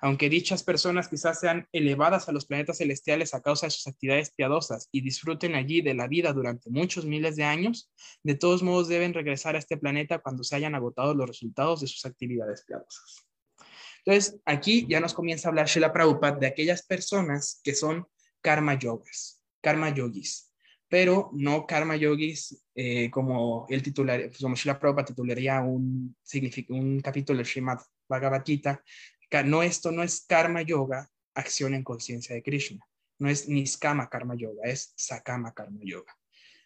Aunque 0.01 0.29
dichas 0.29 0.65
personas 0.65 1.09
quizás 1.09 1.39
sean 1.39 1.69
elevadas 1.73 2.29
a 2.29 2.33
los 2.33 2.47
planetas 2.47 2.79
celestiales 2.79 3.35
a 3.35 3.41
causa 3.41 3.67
de 3.67 3.71
sus 3.71 3.87
actividades 3.87 4.33
piadosas 4.35 4.89
y 4.91 5.01
disfruten 5.01 5.55
allí 5.55 5.81
de 5.81 5.95
la 5.95 6.09
vida 6.09 6.33
durante 6.33 6.71
muchos 6.71 7.05
miles 7.05 7.37
de 7.37 7.45
años, 7.45 7.93
de 8.23 8.35
todos 8.35 8.62
modos 8.62 8.89
deben 8.89 9.15
regresar 9.15 9.55
a 9.55 9.59
este 9.59 9.77
planeta 9.77 10.19
cuando 10.19 10.43
se 10.43 10.57
hayan 10.57 10.75
agotado 10.75 11.15
los 11.15 11.29
resultados 11.29 11.81
de 11.81 11.87
sus 11.87 12.05
actividades 12.05 12.65
piadosas. 12.65 13.29
Entonces, 14.05 14.41
aquí 14.45 14.87
ya 14.89 14.99
nos 14.99 15.15
comienza 15.15 15.47
a 15.47 15.51
hablar 15.51 15.69
Shila 15.69 15.93
Prabhupada 15.93 16.37
de 16.37 16.49
aquellas 16.49 16.85
personas 16.85 17.61
que 17.62 17.75
son 17.75 18.09
karma 18.41 18.77
yogas, 18.77 19.45
karma 19.61 19.95
yogis, 19.95 20.51
pero 20.92 21.30
no 21.32 21.66
karma 21.66 21.96
yogis 21.96 22.66
eh, 22.75 23.11
como 23.11 23.64
el 23.70 23.82
titular, 23.82 24.28
pues, 24.28 24.42
como 24.42 24.54
Prabhupada 24.78 25.06
titularía 25.06 25.58
un, 25.62 26.14
un 26.68 27.00
capítulo 27.00 27.38
de 27.38 27.46
Srimad 27.46 27.78
Bhagavad 28.06 28.44
Gita. 28.44 28.84
No, 29.46 29.62
esto 29.62 29.90
no 29.90 30.02
es 30.02 30.26
karma 30.28 30.61
yoga, 30.61 31.08
acción 31.32 31.72
en 31.72 31.82
conciencia 31.82 32.34
de 32.34 32.42
Krishna. 32.42 32.87
No 33.18 33.30
es 33.30 33.49
niskama 33.49 34.11
karma 34.11 34.34
yoga, 34.34 34.64
es 34.64 34.92
sakama 34.94 35.54
karma 35.54 35.80
yoga. 35.82 36.14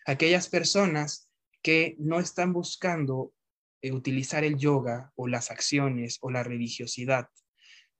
Aquellas 0.06 0.48
personas 0.48 1.30
que 1.62 1.94
no 2.00 2.18
están 2.18 2.52
buscando 2.52 3.32
eh, 3.80 3.92
utilizar 3.92 4.42
el 4.42 4.56
yoga 4.56 5.12
o 5.14 5.28
las 5.28 5.52
acciones 5.52 6.18
o 6.20 6.32
la 6.32 6.42
religiosidad, 6.42 7.28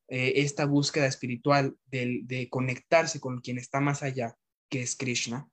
eh, 0.09 0.33
esta 0.38 0.66
búsqueda 0.66 1.06
espiritual 1.06 1.76
de, 1.85 2.23
de 2.25 2.49
conectarse 2.49 3.21
con 3.21 3.40
quien 3.40 3.59
está 3.59 3.78
más 3.78 4.02
allá, 4.02 4.37
que 4.68 4.83
es 4.83 4.97
Krishna, 4.97 5.49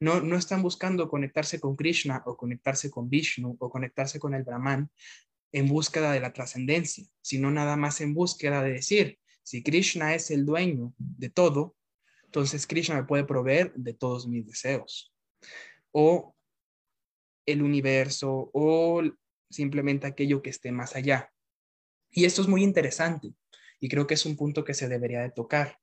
no, 0.00 0.36
están 0.36 0.62
buscando 0.62 1.08
conectarse 1.08 1.60
con 1.60 1.76
Krishna 1.76 2.22
o 2.26 2.36
conectarse 2.36 2.90
con 2.90 3.08
Vishnu 3.08 3.56
o 3.58 3.70
conectarse 3.70 4.18
con 4.18 4.34
el 4.34 4.42
Brahman 4.42 4.90
en 5.52 5.68
búsqueda 5.68 6.12
de 6.12 6.20
la 6.20 6.32
trascendencia, 6.32 7.06
sino 7.22 7.50
nada 7.50 7.76
más 7.76 8.00
en 8.00 8.12
búsqueda 8.12 8.62
de 8.62 8.72
decir, 8.72 9.18
si 9.42 9.62
Krishna 9.62 10.14
es 10.14 10.30
el 10.30 10.44
dueño 10.44 10.92
de 10.98 11.30
todo, 11.30 11.76
entonces 12.24 12.66
Krishna 12.66 12.96
me 12.96 13.04
puede 13.04 13.24
proveer 13.24 13.72
de 13.74 13.94
todos 13.94 14.26
mis 14.26 14.46
deseos. 14.46 15.14
O 15.92 16.34
el 17.46 17.62
universo 17.62 18.50
o 18.52 19.02
simplemente 19.50 20.06
aquello 20.06 20.42
que 20.42 20.50
esté 20.50 20.72
más 20.72 20.96
allá. 20.96 21.30
Y 22.10 22.24
esto 22.24 22.42
es 22.42 22.48
muy 22.48 22.62
interesante 22.62 23.32
y 23.80 23.88
creo 23.88 24.06
que 24.06 24.14
es 24.14 24.26
un 24.26 24.36
punto 24.36 24.64
que 24.64 24.74
se 24.74 24.88
debería 24.88 25.20
de 25.20 25.30
tocar, 25.30 25.78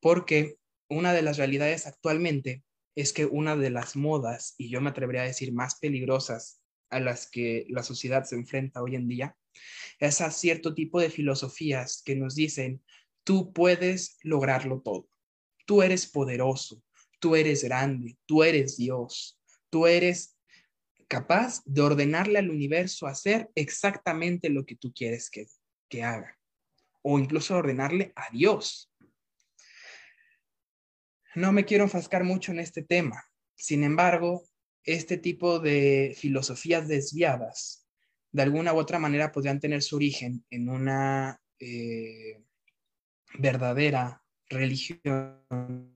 porque 0.00 0.56
una 0.88 1.12
de 1.12 1.22
las 1.22 1.36
realidades 1.36 1.86
actualmente 1.86 2.64
es 2.94 3.12
que 3.12 3.26
una 3.26 3.56
de 3.56 3.70
las 3.70 3.96
modas, 3.96 4.54
y 4.58 4.68
yo 4.68 4.80
me 4.80 4.90
atrevería 4.90 5.22
a 5.22 5.26
decir 5.26 5.52
más 5.52 5.76
peligrosas 5.76 6.60
a 6.90 7.00
las 7.00 7.28
que 7.28 7.66
la 7.68 7.82
sociedad 7.82 8.24
se 8.24 8.36
enfrenta 8.36 8.82
hoy 8.82 8.94
en 8.94 9.08
día, 9.08 9.36
es 9.98 10.20
a 10.20 10.30
cierto 10.30 10.74
tipo 10.74 11.00
de 11.00 11.10
filosofías 11.10 12.02
que 12.04 12.16
nos 12.16 12.34
dicen, 12.34 12.82
tú 13.24 13.52
puedes 13.52 14.18
lograrlo 14.22 14.80
todo, 14.80 15.08
tú 15.66 15.82
eres 15.82 16.06
poderoso, 16.06 16.82
tú 17.20 17.36
eres 17.36 17.64
grande, 17.64 18.18
tú 18.26 18.42
eres 18.42 18.76
Dios, 18.76 19.40
tú 19.70 19.86
eres 19.86 20.36
capaz 21.08 21.62
de 21.64 21.82
ordenarle 21.82 22.38
al 22.38 22.50
universo 22.50 23.06
hacer 23.06 23.50
exactamente 23.54 24.48
lo 24.50 24.64
que 24.64 24.76
tú 24.76 24.92
quieres 24.92 25.30
que, 25.30 25.46
que 25.88 26.02
haga, 26.02 26.38
o 27.02 27.18
incluso 27.18 27.56
ordenarle 27.56 28.12
a 28.16 28.30
Dios 28.30 28.90
no 31.34 31.52
me 31.52 31.64
quiero 31.64 31.84
enfascar 31.84 32.24
mucho 32.24 32.52
en 32.52 32.60
este 32.60 32.82
tema. 32.82 33.24
Sin 33.54 33.84
embargo, 33.84 34.44
este 34.82 35.16
tipo 35.16 35.58
de 35.58 36.14
filosofías 36.16 36.88
desviadas, 36.88 37.86
de 38.32 38.42
alguna 38.42 38.72
u 38.72 38.78
otra 38.78 38.98
manera, 38.98 39.32
podrían 39.32 39.60
tener 39.60 39.82
su 39.82 39.96
origen 39.96 40.44
en 40.50 40.68
una 40.68 41.40
eh, 41.58 42.42
verdadera 43.38 44.22
religión 44.48 45.94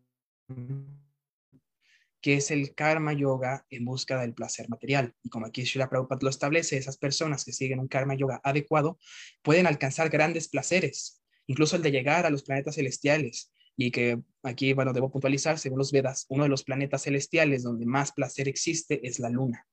que 2.20 2.34
es 2.34 2.50
el 2.50 2.74
karma 2.74 3.12
yoga 3.12 3.64
en 3.70 3.84
busca 3.84 4.20
del 4.20 4.34
placer 4.34 4.68
material. 4.68 5.14
Y 5.22 5.28
como 5.28 5.46
aquí 5.46 5.64
Srila 5.64 5.88
Prabhupada 5.88 6.20
lo 6.22 6.30
establece, 6.30 6.76
esas 6.76 6.98
personas 6.98 7.44
que 7.44 7.52
siguen 7.52 7.78
un 7.78 7.88
karma 7.88 8.14
yoga 8.14 8.40
adecuado 8.42 8.98
pueden 9.42 9.66
alcanzar 9.66 10.08
grandes 10.08 10.48
placeres, 10.48 11.22
incluso 11.46 11.76
el 11.76 11.82
de 11.82 11.92
llegar 11.92 12.26
a 12.26 12.30
los 12.30 12.42
planetas 12.42 12.74
celestiales, 12.74 13.52
y 13.78 13.92
que 13.92 14.20
aquí, 14.42 14.72
bueno, 14.72 14.92
debo 14.92 15.08
puntualizar, 15.08 15.56
según 15.56 15.78
los 15.78 15.92
Vedas, 15.92 16.26
uno 16.28 16.42
de 16.42 16.48
los 16.48 16.64
planetas 16.64 17.04
celestiales 17.04 17.62
donde 17.62 17.86
más 17.86 18.10
placer 18.10 18.48
existe 18.48 19.06
es 19.06 19.20
la 19.20 19.30
luna. 19.30 19.64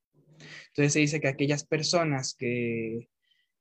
Entonces 0.68 0.94
se 0.94 1.00
dice 1.00 1.20
que 1.20 1.28
aquellas 1.28 1.66
personas 1.66 2.36
que, 2.36 3.10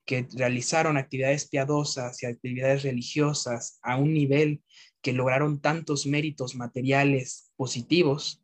que 0.04 0.28
realizaron 0.34 0.98
actividades 0.98 1.48
piadosas 1.48 2.22
y 2.22 2.26
actividades 2.26 2.82
religiosas 2.82 3.78
a 3.82 3.96
un 3.96 4.12
nivel 4.12 4.62
que 5.00 5.14
lograron 5.14 5.62
tantos 5.62 6.06
méritos 6.06 6.54
materiales 6.56 7.50
positivos, 7.56 8.42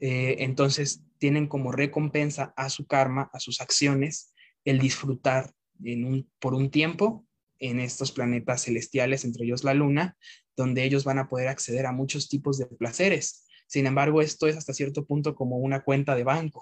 eh, 0.00 0.36
entonces 0.40 1.02
tienen 1.16 1.46
como 1.46 1.72
recompensa 1.72 2.52
a 2.58 2.68
su 2.68 2.86
karma, 2.86 3.30
a 3.32 3.40
sus 3.40 3.62
acciones, 3.62 4.34
el 4.66 4.78
disfrutar 4.78 5.50
en 5.82 6.04
un, 6.04 6.30
por 6.40 6.52
un 6.52 6.70
tiempo 6.70 7.24
en 7.58 7.80
estos 7.80 8.12
planetas 8.12 8.64
celestiales, 8.64 9.24
entre 9.24 9.46
ellos 9.46 9.64
la 9.64 9.72
Luna, 9.72 10.16
donde 10.58 10.84
ellos 10.84 11.04
van 11.04 11.20
a 11.20 11.28
poder 11.28 11.46
acceder 11.46 11.86
a 11.86 11.92
muchos 11.92 12.28
tipos 12.28 12.58
de 12.58 12.66
placeres. 12.66 13.46
Sin 13.68 13.86
embargo, 13.86 14.20
esto 14.20 14.48
es 14.48 14.56
hasta 14.56 14.74
cierto 14.74 15.06
punto 15.06 15.36
como 15.36 15.56
una 15.58 15.84
cuenta 15.84 16.16
de 16.16 16.24
banco, 16.24 16.60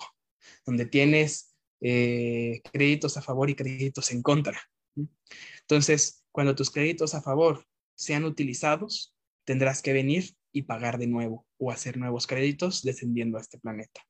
donde 0.67 0.85
tienes 0.85 1.57
eh, 1.81 2.61
créditos 2.73 3.17
a 3.17 3.23
favor 3.23 3.49
y 3.49 3.55
créditos 3.55 4.13
en 4.13 4.21
contra. 4.21 4.61
Entonces, 5.63 6.27
cuando 6.31 6.55
tus 6.55 6.71
créditos 6.71 7.15
a 7.15 7.23
favor 7.23 7.65
sean 7.95 8.25
utilizados, 8.25 9.17
tendrás 9.45 9.81
que 9.81 9.95
venir 9.95 10.37
y 10.53 10.63
pagar 10.63 10.99
de 10.99 11.07
nuevo 11.07 11.47
o 11.59 11.71
hacer 11.71 11.97
nuevos 11.97 12.27
créditos 12.27 12.83
descendiendo 12.83 13.39
a 13.39 13.41
este 13.41 13.59
planeta. 13.59 14.03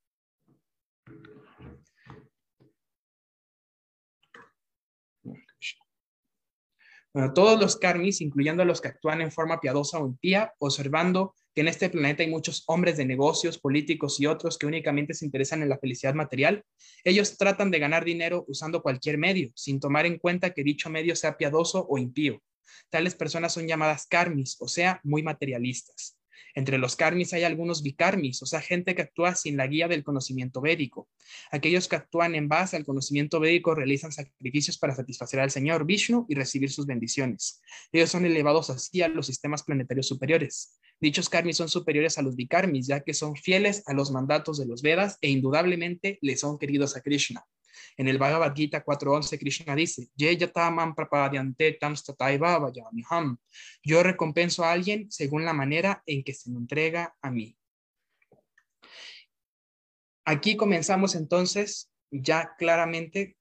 Todos 7.35 7.59
los 7.59 7.77
karmis, 7.77 8.21
incluyendo 8.21 8.63
los 8.67 8.83
que 8.83 8.89
actúan 8.89 9.23
en 9.23 9.33
forma 9.33 9.59
piadosa 9.59 9.99
o 9.99 10.07
impía, 10.07 10.53
observando 10.59 11.35
que 11.55 11.63
en 11.63 11.69
este 11.69 11.89
planeta 11.89 12.23
hay 12.23 12.29
muchos 12.29 12.65
hombres 12.67 12.99
de 12.99 13.07
negocios, 13.07 13.57
políticos 13.57 14.21
y 14.21 14.27
otros 14.27 14.59
que 14.59 14.67
únicamente 14.67 15.15
se 15.15 15.25
interesan 15.25 15.63
en 15.63 15.71
la 15.71 15.79
felicidad 15.79 16.13
material, 16.13 16.63
ellos 17.05 17.39
tratan 17.39 17.71
de 17.71 17.79
ganar 17.79 18.05
dinero 18.05 18.45
usando 18.49 18.83
cualquier 18.83 19.17
medio, 19.17 19.51
sin 19.55 19.81
tomar 19.81 20.05
en 20.05 20.19
cuenta 20.19 20.51
que 20.51 20.63
dicho 20.63 20.91
medio 20.91 21.17
sea 21.17 21.39
piadoso 21.39 21.87
o 21.89 21.97
impío. 21.97 22.43
Tales 22.91 23.15
personas 23.15 23.55
son 23.55 23.67
llamadas 23.67 24.07
karmis, 24.07 24.59
o 24.61 24.69
sea, 24.69 25.01
muy 25.03 25.23
materialistas. 25.23 26.16
Entre 26.55 26.79
los 26.79 26.97
karmis 26.97 27.33
hay 27.33 27.45
algunos 27.45 27.83
bikarmis, 27.83 28.43
o 28.43 28.47
sea, 28.47 28.61
gente 28.61 28.95
que 28.95 29.03
actúa 29.03 29.35
sin 29.35 29.57
la 29.57 29.67
guía 29.67 29.89
del 29.89 30.05
conocimiento 30.05 30.61
védico. 30.61 31.09
Aquellos 31.51 31.89
que 31.89 31.97
actúan 31.97 32.35
en 32.35 32.49
base 32.49 32.77
al 32.77 32.85
conocimiento 32.85 33.41
védico 33.41 33.75
realizan 33.75 34.13
sacrificios 34.13 34.79
para 34.79 34.95
satisfacer 34.95 35.41
al 35.41 35.51
Señor 35.51 35.85
Vishnu 35.85 36.27
y 36.29 36.35
recibir 36.35 36.71
sus 36.71 36.87
bendiciones. 36.87 37.61
Ellos 37.93 38.11
son 38.11 38.25
elevados 38.25 38.71
así 38.71 39.03
a 39.03 39.09
los 39.09 39.27
sistemas 39.27 39.63
planetarios 39.63 40.09
superiores. 40.09 40.79
Dichos 41.01 41.29
karmis 41.29 41.57
son 41.57 41.69
superiores 41.69 42.17
a 42.19 42.23
los 42.23 42.37
bikarmis, 42.37 42.87
ya 42.87 43.01
que 43.01 43.15
son 43.15 43.37
fieles 43.37 43.83
a 43.87 43.93
los 43.93 44.11
mandatos 44.11 44.59
de 44.59 44.67
los 44.67 44.83
Vedas 44.83 45.19
e 45.21 45.31
indudablemente 45.31 46.19
le 46.23 46.37
son 46.37 46.59
queridos 46.59 46.97
a 46.97 47.03
Krishna. 47.03 47.45
En 47.97 48.09
el 48.09 48.19
Bhagavad 48.19 48.55
Gita 48.55 48.85
4.11, 48.85 49.39
Krishna 49.39 49.75
dice, 49.75 50.09
yo 53.83 54.03
recompenso 54.03 54.65
a 54.65 54.73
alguien 54.73 55.11
según 55.11 55.45
la 55.45 55.53
manera 55.53 56.03
en 56.07 56.23
que 56.23 56.35
se 56.35 56.51
me 56.51 56.59
entrega 56.59 57.17
a 57.21 57.31
mí. 57.31 57.57
Aquí 60.25 60.57
comenzamos 60.57 61.15
entonces 61.15 61.91
ya 62.11 62.55
claramente 62.59 63.37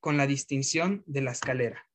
con 0.00 0.16
la 0.16 0.26
distinción 0.26 1.02
de 1.06 1.22
la 1.22 1.32
escalera. 1.32 1.87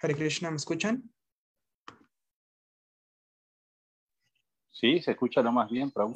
Hare 0.00 0.14
Krishna, 0.14 0.50
¿me 0.50 0.56
escuchan? 0.56 1.02
Sí, 4.70 5.00
se 5.00 5.10
escucha 5.10 5.42
lo 5.42 5.50
más 5.50 5.68
bien, 5.68 5.90
Prabhu. 5.90 6.14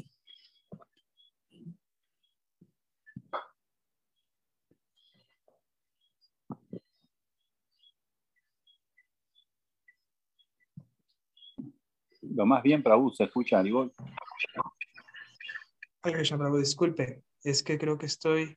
Lo 12.21 12.47
más 12.47 12.63
bien, 12.63 12.85
Prabhu, 12.85 13.11
se 13.11 13.25
escucha, 13.25 13.61
igual. 13.67 13.93
Hare 16.03 16.15
Krishna, 16.15 16.39
Prabhu, 16.39 16.59
disculpe, 16.59 17.25
es 17.43 17.65
que 17.65 17.79
creo 17.79 17.99
que 17.99 18.07
estoy 18.07 18.57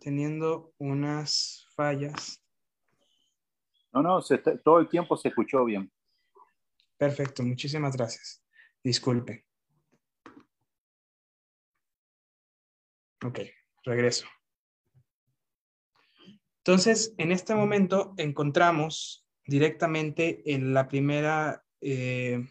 teniendo 0.00 0.72
unas 0.78 1.68
fallas 1.76 2.42
no, 4.02 4.02
no, 4.02 4.20
todo 4.64 4.78
el 4.78 4.88
tiempo 4.88 5.16
se 5.16 5.28
escuchó 5.28 5.64
bien. 5.64 5.90
Perfecto, 6.96 7.42
muchísimas 7.42 7.96
gracias. 7.96 8.42
Disculpe. 8.82 9.44
Ok, 13.24 13.40
regreso. 13.84 14.26
Entonces, 16.58 17.14
en 17.18 17.32
este 17.32 17.54
momento 17.54 18.14
encontramos 18.16 19.26
directamente 19.46 20.42
en 20.52 20.74
la 20.74 20.88
primera, 20.88 21.64
eh, 21.80 22.44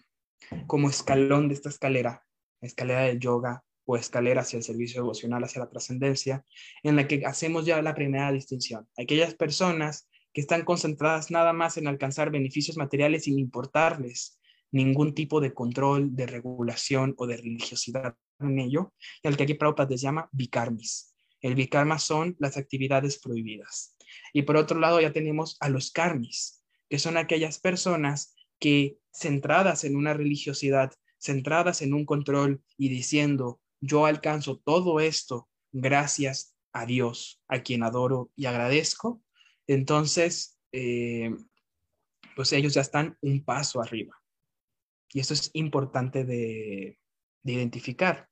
como 0.67 0.89
escalón 0.89 1.47
de 1.47 1.55
esta 1.55 1.69
escalera, 1.69 2.25
escalera 2.61 3.01
del 3.01 3.19
yoga 3.19 3.63
o 3.85 3.97
escalera 3.97 4.41
hacia 4.41 4.57
el 4.57 4.63
servicio 4.63 5.01
devocional, 5.01 5.43
hacia 5.43 5.61
la 5.61 5.69
trascendencia, 5.69 6.43
en 6.81 6.95
la 6.95 7.07
que 7.07 7.25
hacemos 7.25 7.65
ya 7.65 7.81
la 7.81 7.93
primera 7.93 8.31
distinción. 8.31 8.87
Aquellas 8.97 9.35
personas 9.35 10.09
que 10.35 10.41
están 10.41 10.65
concentradas 10.65 11.31
nada 11.31 11.53
más 11.53 11.77
en 11.77 11.87
alcanzar 11.87 12.29
beneficios 12.29 12.75
materiales 12.75 13.23
sin 13.23 13.39
importarles 13.39 14.37
ningún 14.69 15.13
tipo 15.13 15.39
de 15.39 15.53
control, 15.53 16.13
de 16.13 16.27
regulación 16.27 17.15
o 17.17 17.25
de 17.25 17.37
religiosidad 17.37 18.17
en 18.41 18.59
ello, 18.59 18.93
y 19.23 19.29
al 19.29 19.37
que 19.37 19.43
aquí 19.43 19.53
Prabhupada 19.53 19.91
les 19.91 20.01
llama 20.01 20.27
bikarmis. 20.33 21.15
El 21.39 21.55
bikarma 21.55 21.99
son 21.99 22.35
las 22.37 22.57
actividades 22.57 23.17
prohibidas. 23.17 23.95
Y 24.33 24.41
por 24.41 24.57
otro 24.57 24.77
lado 24.77 24.99
ya 24.99 25.13
tenemos 25.13 25.55
a 25.61 25.69
los 25.69 25.91
karmis, 25.91 26.61
que 26.89 26.99
son 26.99 27.15
aquellas 27.15 27.59
personas 27.59 28.35
que 28.59 28.97
centradas 29.13 29.85
en 29.85 29.95
una 29.95 30.13
religiosidad, 30.13 30.91
centradas 31.17 31.81
en 31.81 31.93
un 31.93 32.05
control 32.05 32.61
y 32.77 32.89
diciendo, 32.89 33.61
yo 33.79 34.05
alcanzo 34.05 34.57
todo 34.57 34.99
esto 34.99 35.47
gracias 35.71 36.57
a 36.73 36.85
Dios, 36.85 37.41
a 37.47 37.63
quien 37.63 37.83
adoro 37.83 38.31
y 38.35 38.47
agradezco, 38.47 39.21
entonces, 39.67 40.57
eh, 40.71 41.35
pues 42.35 42.53
ellos 42.53 42.73
ya 42.73 42.81
están 42.81 43.17
un 43.21 43.43
paso 43.43 43.81
arriba. 43.81 44.21
Y 45.11 45.19
esto 45.19 45.33
es 45.33 45.49
importante 45.53 46.25
de, 46.25 46.99
identificar. 47.43 48.27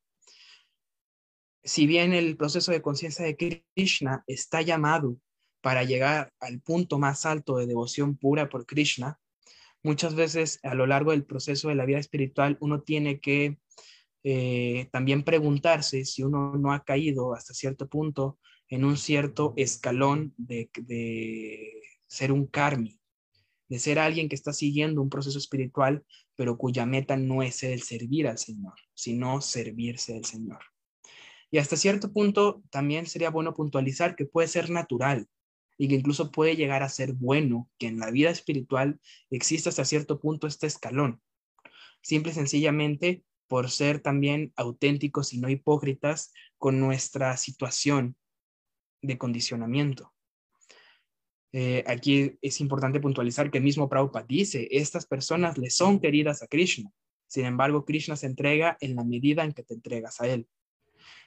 Si 1.62 1.86
bien 1.86 2.12
el 2.12 2.36
proceso 2.36 2.72
de 2.72 2.82
conciencia 2.82 3.24
de 3.24 3.64
Krishna 3.74 4.22
está 4.26 4.60
llamado 4.60 5.16
para 5.62 5.84
llegar 5.84 6.32
al 6.40 6.60
punto 6.60 6.98
más 6.98 7.24
alto 7.24 7.56
de 7.56 7.66
devoción 7.66 8.18
pura 8.18 8.48
por 8.48 8.66
Krishna, 8.66 9.18
muchas 9.82 10.14
veces 10.14 10.58
a 10.62 10.74
lo 10.74 10.86
largo 10.86 11.12
del 11.12 11.24
proceso 11.24 11.68
de 11.68 11.76
la 11.76 11.86
vida 11.86 11.98
espiritual 11.98 12.58
uno 12.60 12.82
tiene 12.82 13.20
que 13.20 13.58
eh, 14.24 14.88
también 14.90 15.22
preguntarse 15.22 16.04
si 16.04 16.22
uno 16.22 16.56
no 16.56 16.72
ha 16.72 16.84
caído 16.84 17.34
hasta 17.34 17.54
cierto 17.54 17.88
punto 17.88 18.38
en 18.74 18.84
un 18.84 18.96
cierto 18.96 19.54
escalón 19.56 20.34
de, 20.36 20.68
ser 22.08 22.32
un 22.32 22.48
karmi, 22.48 22.98
de 23.68 23.78
ser 23.78 24.00
alguien 24.00 24.28
que 24.28 24.34
está 24.34 24.52
siguiendo 24.52 25.00
un 25.00 25.10
proceso 25.10 25.38
espiritual, 25.38 26.04
pero 26.34 26.58
cuya 26.58 26.84
meta 26.84 27.16
no 27.16 27.44
es 27.44 27.62
el 27.62 27.82
servir 27.82 28.26
al 28.26 28.36
Señor, 28.36 28.74
sino 28.92 29.40
servirse 29.40 30.16
al 30.16 30.24
Señor. 30.24 30.58
Y 31.52 31.58
hasta 31.58 31.76
cierto 31.76 32.12
punto 32.12 32.64
también 32.70 33.06
sería 33.06 33.30
bueno 33.30 33.54
puntualizar 33.54 34.16
que 34.16 34.26
puede 34.26 34.48
ser 34.48 34.70
natural 34.70 35.28
y 35.78 35.86
que 35.86 35.94
incluso 35.94 36.32
puede 36.32 36.56
llegar 36.56 36.82
a 36.82 36.88
ser 36.88 37.12
bueno 37.12 37.70
que 37.78 37.86
en 37.86 38.00
la 38.00 38.10
vida 38.10 38.30
espiritual 38.30 38.98
exista 39.30 39.70
hasta 39.70 39.84
cierto 39.84 40.18
punto 40.18 40.48
este 40.48 40.66
escalón. 40.66 41.22
Simple 42.02 42.32
y 42.32 42.34
sencillamente 42.34 43.22
por 43.46 43.70
ser 43.70 44.00
también 44.00 44.52
auténticos 44.56 45.32
y 45.32 45.38
no 45.38 45.48
hipócritas 45.48 46.32
con 46.58 46.80
nuestra 46.80 47.36
situación 47.36 48.16
de 49.06 49.18
condicionamiento. 49.18 50.12
Eh, 51.52 51.84
aquí 51.86 52.36
es 52.42 52.60
importante 52.60 53.00
puntualizar 53.00 53.50
que 53.50 53.58
el 53.58 53.64
mismo 53.64 53.88
Prabhupada 53.88 54.26
dice, 54.28 54.66
estas 54.70 55.06
personas 55.06 55.56
le 55.56 55.70
son 55.70 56.00
queridas 56.00 56.42
a 56.42 56.48
Krishna. 56.48 56.90
Sin 57.28 57.44
embargo, 57.44 57.84
Krishna 57.84 58.16
se 58.16 58.26
entrega 58.26 58.76
en 58.80 58.96
la 58.96 59.04
medida 59.04 59.44
en 59.44 59.52
que 59.52 59.62
te 59.62 59.74
entregas 59.74 60.20
a 60.20 60.26
él. 60.26 60.48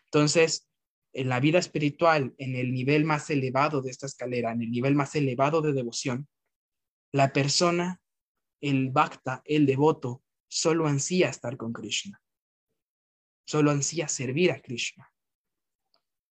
Entonces, 0.06 0.68
en 1.14 1.30
la 1.30 1.40
vida 1.40 1.60
espiritual, 1.60 2.34
en 2.38 2.56
el 2.56 2.74
nivel 2.74 3.06
más 3.06 3.30
elevado 3.30 3.82
de 3.82 3.92
esta 3.92 4.06
escalera, 4.06 4.52
en 4.52 4.62
el 4.62 4.72
nivel 4.72 4.96
más 4.96 5.16
elevado 5.16 5.62
de 5.62 5.74
devoción, 5.74 6.28
la 7.12 7.32
persona, 7.32 8.02
el 8.60 8.90
bhakta, 8.90 9.42
el 9.46 9.66
devoto, 9.66 10.24
solo 10.50 10.88
ansía 10.88 11.30
estar 11.30 11.58
con 11.58 11.74
Krishna, 11.74 12.22
solo 13.46 13.72
ansía 13.72 14.08
servir 14.08 14.52
a 14.52 14.62
Krishna. 14.62 15.12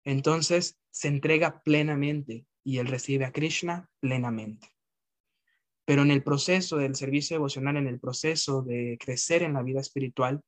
Entonces 0.04 0.78
se 0.90 1.08
entrega 1.08 1.62
plenamente 1.64 2.46
y 2.64 2.78
él 2.78 2.88
recibe 2.88 3.26
a 3.26 3.32
Krishna 3.32 3.90
plenamente. 4.00 4.70
Pero 5.86 6.02
en 6.02 6.12
el 6.12 6.24
proceso 6.24 6.78
del 6.78 6.96
servicio 6.96 7.36
devocional, 7.36 7.78
en 7.78 7.88
el 7.88 8.00
proceso 8.00 8.62
de 8.62 8.98
crecer 9.00 9.44
en 9.44 9.54
la 9.54 9.64
vida 9.64 9.82
espiritual, 9.82 10.42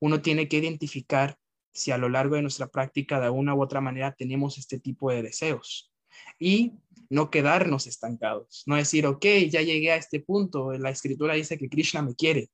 uno 0.00 0.22
tiene 0.22 0.48
que 0.48 0.58
identificar 0.58 1.36
si 1.72 1.90
a 1.90 1.98
lo 1.98 2.08
largo 2.08 2.36
de 2.36 2.42
nuestra 2.42 2.68
práctica 2.68 3.20
de 3.20 3.30
una 3.30 3.54
u 3.54 3.62
otra 3.62 3.80
manera 3.80 4.12
tenemos 4.12 4.58
este 4.58 4.78
tipo 4.78 5.10
de 5.10 5.22
deseos 5.22 5.92
y 6.38 6.72
no 7.08 7.30
quedarnos 7.30 7.86
estancados, 7.86 8.62
no 8.66 8.76
decir, 8.76 9.06
ok, 9.06 9.24
ya 9.48 9.62
llegué 9.62 9.92
a 9.92 9.96
este 9.96 10.20
punto, 10.20 10.72
la 10.72 10.90
escritura 10.90 11.34
dice 11.34 11.58
que 11.58 11.68
Krishna 11.68 12.02
me 12.02 12.14
quiere. 12.14 12.50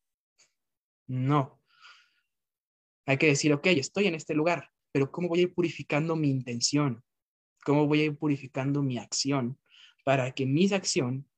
No. 1.06 1.61
Hay 3.06 3.18
que 3.18 3.26
decir, 3.26 3.52
ok, 3.52 3.66
estoy 3.68 4.06
en 4.06 4.14
este 4.14 4.35
lugar, 4.35 4.70
pero 4.96 5.12
¿cómo 5.12 5.28
voy 5.28 5.40
a 5.40 5.42
ir 5.42 5.52
purificando 5.52 6.16
mi 6.16 6.30
intención? 6.30 7.04
¿Cómo 7.66 7.87
voy 7.87 8.00
a 8.00 8.04
ir 8.04 8.16
purificando 8.16 8.82
mi 8.82 8.96
acción 8.96 9.61
para 10.06 10.32
que 10.32 10.46
mi 10.46 10.72
acción 10.72 11.28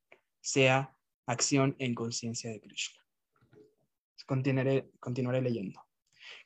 sea 0.40 0.97
acción 1.27 1.75
en 1.81 1.97
conciencia 1.97 2.53
de 2.53 2.61
Krishna? 2.61 3.05
Continuaré, 4.27 4.88
continuaré 5.01 5.42
leyendo. 5.42 5.85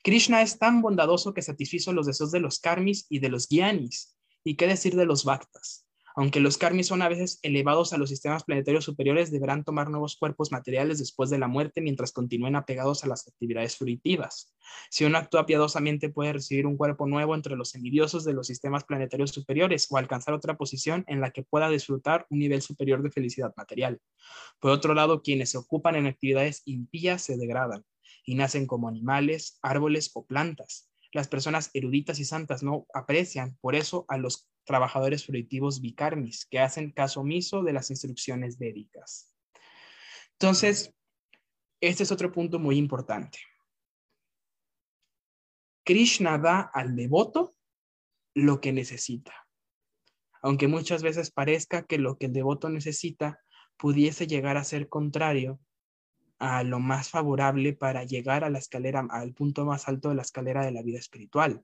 Krishna 0.03 0.41
es 0.41 0.57
tan 0.57 0.81
bondadoso 0.81 1.35
que 1.35 1.43
satisfizo 1.43 1.93
los 1.93 2.07
deseos 2.07 2.31
de 2.31 2.39
los 2.39 2.57
karmis 2.57 3.05
y 3.09 3.19
de 3.19 3.29
los 3.29 3.47
gyanis. 3.47 4.17
¿Y 4.43 4.55
qué 4.55 4.65
decir 4.65 4.95
de 4.95 5.05
los 5.05 5.23
bhaktas? 5.23 5.85
Aunque 6.15 6.39
los 6.39 6.57
karmis 6.57 6.87
son 6.87 7.01
a 7.01 7.09
veces 7.09 7.39
elevados 7.41 7.93
a 7.93 7.97
los 7.97 8.09
sistemas 8.09 8.43
planetarios 8.43 8.85
superiores, 8.85 9.31
deberán 9.31 9.63
tomar 9.63 9.89
nuevos 9.89 10.15
cuerpos 10.15 10.51
materiales 10.51 10.99
después 10.99 11.29
de 11.29 11.39
la 11.39 11.47
muerte 11.47 11.81
mientras 11.81 12.11
continúen 12.11 12.55
apegados 12.55 13.03
a 13.03 13.07
las 13.07 13.27
actividades 13.27 13.77
fruitivas. 13.77 14.53
Si 14.89 15.05
uno 15.05 15.17
actúa 15.17 15.45
piadosamente, 15.45 16.09
puede 16.09 16.33
recibir 16.33 16.67
un 16.67 16.77
cuerpo 16.77 17.07
nuevo 17.07 17.33
entre 17.33 17.55
los 17.55 17.73
envidiosos 17.75 18.23
de 18.25 18.33
los 18.33 18.47
sistemas 18.47 18.83
planetarios 18.83 19.31
superiores 19.31 19.87
o 19.89 19.97
alcanzar 19.97 20.33
otra 20.33 20.55
posición 20.55 21.03
en 21.07 21.19
la 21.19 21.31
que 21.31 21.43
pueda 21.43 21.69
disfrutar 21.69 22.27
un 22.29 22.39
nivel 22.39 22.61
superior 22.61 23.01
de 23.01 23.11
felicidad 23.11 23.53
material. 23.57 23.99
Por 24.59 24.71
otro 24.71 24.93
lado, 24.93 25.21
quienes 25.21 25.49
se 25.51 25.57
ocupan 25.57 25.95
en 25.95 26.07
actividades 26.07 26.61
impías 26.65 27.23
se 27.23 27.37
degradan 27.37 27.85
y 28.25 28.35
nacen 28.35 28.67
como 28.67 28.87
animales, 28.87 29.57
árboles 29.61 30.11
o 30.13 30.25
plantas. 30.25 30.89
Las 31.11 31.27
personas 31.27 31.69
eruditas 31.73 32.19
y 32.19 32.25
santas 32.25 32.63
no 32.63 32.87
aprecian, 32.93 33.57
por 33.61 33.75
eso, 33.75 34.05
a 34.07 34.17
los 34.17 34.47
trabajadores 34.65 35.25
fruitivos 35.25 35.81
bicarmis, 35.81 36.45
que 36.45 36.59
hacen 36.59 36.91
caso 36.91 37.21
omiso 37.21 37.63
de 37.63 37.73
las 37.73 37.89
instrucciones 37.89 38.57
védicas. 38.57 39.33
Entonces, 40.33 40.93
este 41.81 42.03
es 42.03 42.11
otro 42.11 42.31
punto 42.31 42.59
muy 42.59 42.77
importante. 42.77 43.39
Krishna 45.85 46.37
da 46.37 46.61
al 46.61 46.95
devoto 46.95 47.55
lo 48.33 48.61
que 48.61 48.71
necesita. 48.71 49.33
Aunque 50.41 50.67
muchas 50.67 51.03
veces 51.03 51.31
parezca 51.31 51.85
que 51.85 51.97
lo 51.97 52.17
que 52.17 52.27
el 52.27 52.33
devoto 52.33 52.69
necesita 52.69 53.39
pudiese 53.77 54.27
llegar 54.27 54.57
a 54.57 54.63
ser 54.63 54.87
contrario 54.89 55.59
a 56.39 56.63
lo 56.63 56.79
más 56.79 57.09
favorable 57.09 57.73
para 57.73 58.03
llegar 58.03 58.43
a 58.43 58.49
la 58.49 58.59
escalera, 58.59 59.05
al 59.09 59.33
punto 59.33 59.65
más 59.65 59.87
alto 59.87 60.09
de 60.09 60.15
la 60.15 60.23
escalera 60.23 60.65
de 60.65 60.71
la 60.71 60.81
vida 60.81 60.99
espiritual. 60.99 61.63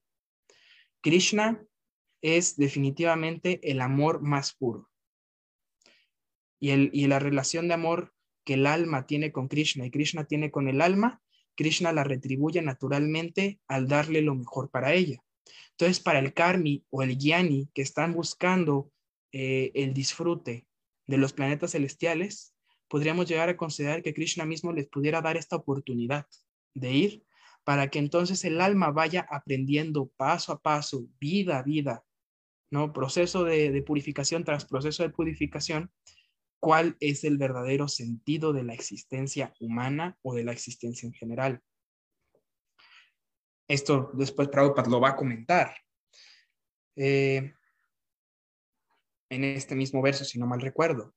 Krishna 1.02 1.62
es 2.22 2.58
definitivamente 2.58 3.60
el 3.70 3.82
amor 3.82 4.22
más 4.22 4.54
puro. 4.54 4.90
Y, 6.60 6.72
el, 6.72 6.90
y 6.94 7.08
la 7.08 7.20
relación 7.20 7.68
de 7.68 7.74
amor 7.74 8.14
que 8.44 8.56
el 8.56 8.66
alma 8.66 9.06
tiene 9.06 9.32
con 9.32 9.48
Krishna 9.48 9.86
y 9.86 9.92
Krishna 9.92 10.26
tiene 10.26 10.52
con 10.52 10.68
el 10.68 10.82
alma, 10.82 11.22
Krishna 11.56 11.92
la 11.92 12.04
retribuye 12.04 12.62
naturalmente 12.62 13.60
al 13.68 13.88
darle 13.88 14.22
lo 14.22 14.36
mejor 14.36 14.70
para 14.70 14.94
ella. 14.94 15.22
Entonces, 15.72 16.00
para 16.00 16.20
el 16.20 16.34
karmi 16.34 16.86
o 16.90 17.04
el 17.04 17.18
gyani 17.18 17.70
que 17.74 17.82
están 17.82 18.14
buscando 18.14 18.92
eh, 19.32 19.72
el 19.74 19.94
disfrute 19.94 20.66
de 21.08 21.18
los 21.18 21.34
planetas 21.34 21.72
celestiales, 21.72 22.54
podríamos 22.88 23.28
llegar 23.28 23.50
a 23.50 23.58
considerar 23.58 24.02
que 24.02 24.14
Krishna 24.14 24.46
mismo 24.46 24.74
les 24.74 24.88
pudiera 24.88 25.22
dar 25.22 25.38
esta 25.38 25.56
oportunidad 25.56 26.28
de 26.74 26.92
ir 26.92 27.24
para 27.64 27.90
que 27.90 28.00
entonces 28.00 28.44
el 28.46 28.62
alma 28.62 28.92
vaya 28.92 29.28
aprendiendo 29.30 30.08
paso 30.18 30.52
a 30.52 30.62
paso, 30.62 31.06
vida 31.20 31.60
a 31.60 31.64
vida, 31.64 32.04
¿no? 32.72 32.94
Proceso 32.94 33.44
de, 33.44 33.82
purificación 33.86 34.44
tras 34.44 34.66
proceso 34.66 35.04
de 35.04 35.10
purificación, 35.10 35.92
cuál 36.60 36.98
es 37.00 37.24
el 37.24 37.38
verdadero 37.38 37.88
sentido 37.88 38.54
de 38.54 38.64
la 38.64 38.74
existencia 38.74 39.54
humana 39.60 40.18
o 40.22 40.36
de 40.36 40.44
la 40.44 40.52
existencia 40.52 41.08
en 41.08 41.14
general. 41.14 41.62
Esto 43.68 44.12
después 44.14 44.50
Prabhupada 44.50 44.90
lo 44.90 45.00
va 45.00 45.10
a 45.10 45.16
comentar. 45.16 45.76
Eh, 46.96 47.54
en 49.30 49.44
este 49.44 49.76
mismo 49.76 50.02
verso, 50.02 50.26
si 50.26 50.40
no 50.40 50.48
mal 50.48 50.60
recuerdo. 50.60 51.14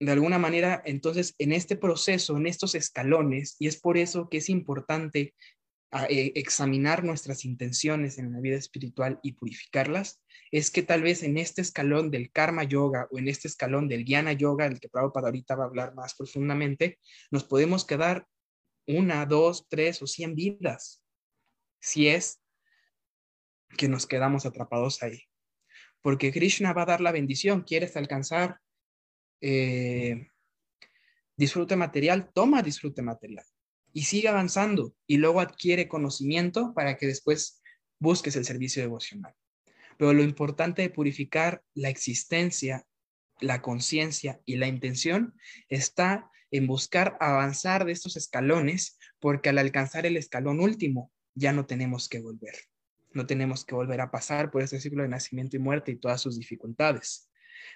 De 0.00 0.12
alguna 0.12 0.38
manera, 0.38 0.80
entonces, 0.84 1.34
en 1.38 1.52
este 1.52 1.76
proceso, 1.76 2.36
en 2.36 2.46
estos 2.46 2.74
escalones, 2.74 3.56
y 3.58 3.66
es 3.66 3.80
por 3.80 3.98
eso 3.98 4.28
que 4.28 4.38
es 4.38 4.48
importante 4.48 5.34
eh, 5.90 6.32
examinar 6.34 7.02
nuestras 7.02 7.46
intenciones 7.46 8.18
en 8.18 8.30
la 8.32 8.40
vida 8.40 8.56
espiritual 8.56 9.18
y 9.22 9.32
purificarlas, 9.32 10.22
es 10.50 10.70
que 10.70 10.82
tal 10.82 11.02
vez 11.02 11.22
en 11.22 11.38
este 11.38 11.62
escalón 11.62 12.10
del 12.10 12.30
karma 12.30 12.64
yoga 12.64 13.08
o 13.10 13.18
en 13.18 13.26
este 13.26 13.48
escalón 13.48 13.88
del 13.88 14.04
jnana 14.04 14.34
yoga, 14.34 14.66
el 14.66 14.80
que 14.80 14.90
Prabhupada 14.90 15.28
ahorita 15.28 15.56
va 15.56 15.64
a 15.64 15.66
hablar 15.66 15.94
más 15.94 16.14
profundamente, 16.14 16.98
nos 17.30 17.44
podemos 17.44 17.86
quedar 17.86 18.26
una, 18.86 19.24
dos, 19.24 19.66
tres 19.68 20.02
o 20.02 20.06
cien 20.06 20.34
vidas, 20.34 21.02
si 21.80 22.08
es 22.08 22.42
que 23.78 23.88
nos 23.88 24.06
quedamos 24.06 24.44
atrapados 24.44 25.02
ahí. 25.02 25.22
Porque 26.02 26.32
Krishna 26.32 26.74
va 26.74 26.82
a 26.82 26.86
dar 26.86 27.00
la 27.00 27.12
bendición, 27.12 27.62
quieres 27.62 27.96
alcanzar 27.96 28.60
eh, 29.40 30.28
disfrute 31.34 31.76
material, 31.76 32.30
toma 32.34 32.62
disfrute 32.62 33.00
material 33.00 33.46
y 33.98 34.02
sigue 34.02 34.28
avanzando 34.28 34.94
y 35.08 35.16
luego 35.16 35.40
adquiere 35.40 35.88
conocimiento 35.88 36.72
para 36.72 36.96
que 36.96 37.08
después 37.08 37.60
busques 37.98 38.36
el 38.36 38.44
servicio 38.44 38.80
devocional. 38.80 39.34
Pero 39.96 40.12
lo 40.12 40.22
importante 40.22 40.82
de 40.82 40.90
purificar 40.90 41.64
la 41.74 41.88
existencia, 41.88 42.86
la 43.40 43.60
conciencia 43.60 44.40
y 44.44 44.54
la 44.54 44.68
intención 44.68 45.34
está 45.68 46.30
en 46.52 46.68
buscar 46.68 47.16
avanzar 47.18 47.86
de 47.86 47.90
estos 47.90 48.16
escalones, 48.16 49.00
porque 49.18 49.48
al 49.48 49.58
alcanzar 49.58 50.06
el 50.06 50.16
escalón 50.16 50.60
último 50.60 51.10
ya 51.34 51.52
no 51.52 51.66
tenemos 51.66 52.08
que 52.08 52.20
volver. 52.20 52.54
No 53.10 53.26
tenemos 53.26 53.64
que 53.64 53.74
volver 53.74 54.00
a 54.00 54.12
pasar 54.12 54.52
por 54.52 54.62
este 54.62 54.78
ciclo 54.78 55.02
de 55.02 55.08
nacimiento 55.08 55.56
y 55.56 55.58
muerte 55.58 55.90
y 55.90 55.96
todas 55.96 56.20
sus 56.20 56.38
dificultades. 56.38 57.28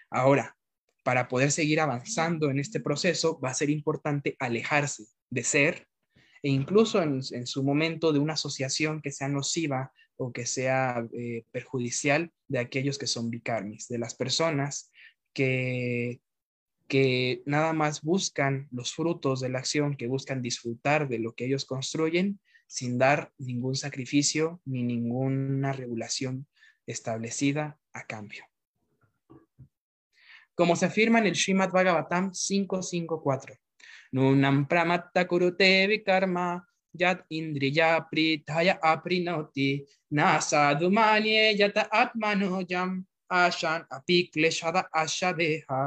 Ahora, 0.09 0.57
para 1.03 1.27
poder 1.27 1.51
seguir 1.51 1.81
avanzando 1.81 2.49
en 2.49 2.61
este 2.61 2.79
proceso, 2.79 3.41
va 3.41 3.51
a 3.51 3.55
ser 3.55 3.71
importante 3.71 4.37
alejarse 4.39 5.07
de 5.29 5.43
ser 5.43 5.89
e 6.43 6.51
incluso 6.51 7.03
en, 7.03 7.23
su 7.23 7.63
momento 7.63 8.13
de 8.13 8.19
una 8.19 8.35
asociación 8.35 9.01
que 9.01 9.13
sea 9.13 9.29
nociva 9.29 9.93
o 10.17 10.33
que 10.33 10.47
sea 10.47 11.07
eh, 11.17 11.45
perjudicial 11.51 12.33
de 12.49 12.59
aquellos 12.59 12.99
que 12.99 13.07
son 13.07 13.31
bicarmis, 13.31 13.89
de 13.89 13.99
las 13.99 14.15
personas 14.15 14.91
que, 15.33 16.21
que 16.89 17.43
nada 17.47 17.73
más 17.73 18.03
buscan 18.03 18.69
los 18.71 18.93
frutos 18.93 19.41
de 19.41 19.49
la 19.49 19.61
acción, 19.61 19.97
que 19.97 20.09
buscan 20.09 20.43
disfrutar 20.43 21.09
de 21.09 21.19
lo 21.19 21.35
que 21.35 21.47
ellos 21.47 21.65
construyen 21.65 22.41
sin 22.67 22.99
dar 22.99 23.33
ningún 23.39 23.77
sacrificio 23.77 24.61
ni 24.65 24.83
ninguna 24.83 25.73
regulación 25.73 26.47
establecida 26.87 27.79
a 27.93 28.07
cambio. 28.07 28.45
Como 30.55 30.77
se 30.77 30.87
afirma 30.87 31.19
en 31.19 31.27
el 31.27 31.37
Srimad 31.37 31.71
Bhagavatam 31.71 32.33
554, 32.33 33.57
नूनम 34.15 34.65
प्रमत्त 34.65 35.19
कुरुते 35.19 35.87
विकर्मा 35.87 36.61
यत 37.01 37.25
इंद्रिया 37.33 37.99
प्रीतय 37.99 38.69
अपरिणौति 38.85 39.87
न 40.13 40.39
साधु 40.41 40.91
मान्ये 40.91 41.63
यत 41.63 41.79
आत्मनोजम। 41.79 43.05
आशान 43.33 43.85
अपि 43.93 44.31
क्लेशद 44.33 44.83
आशभेहा। 44.97 45.83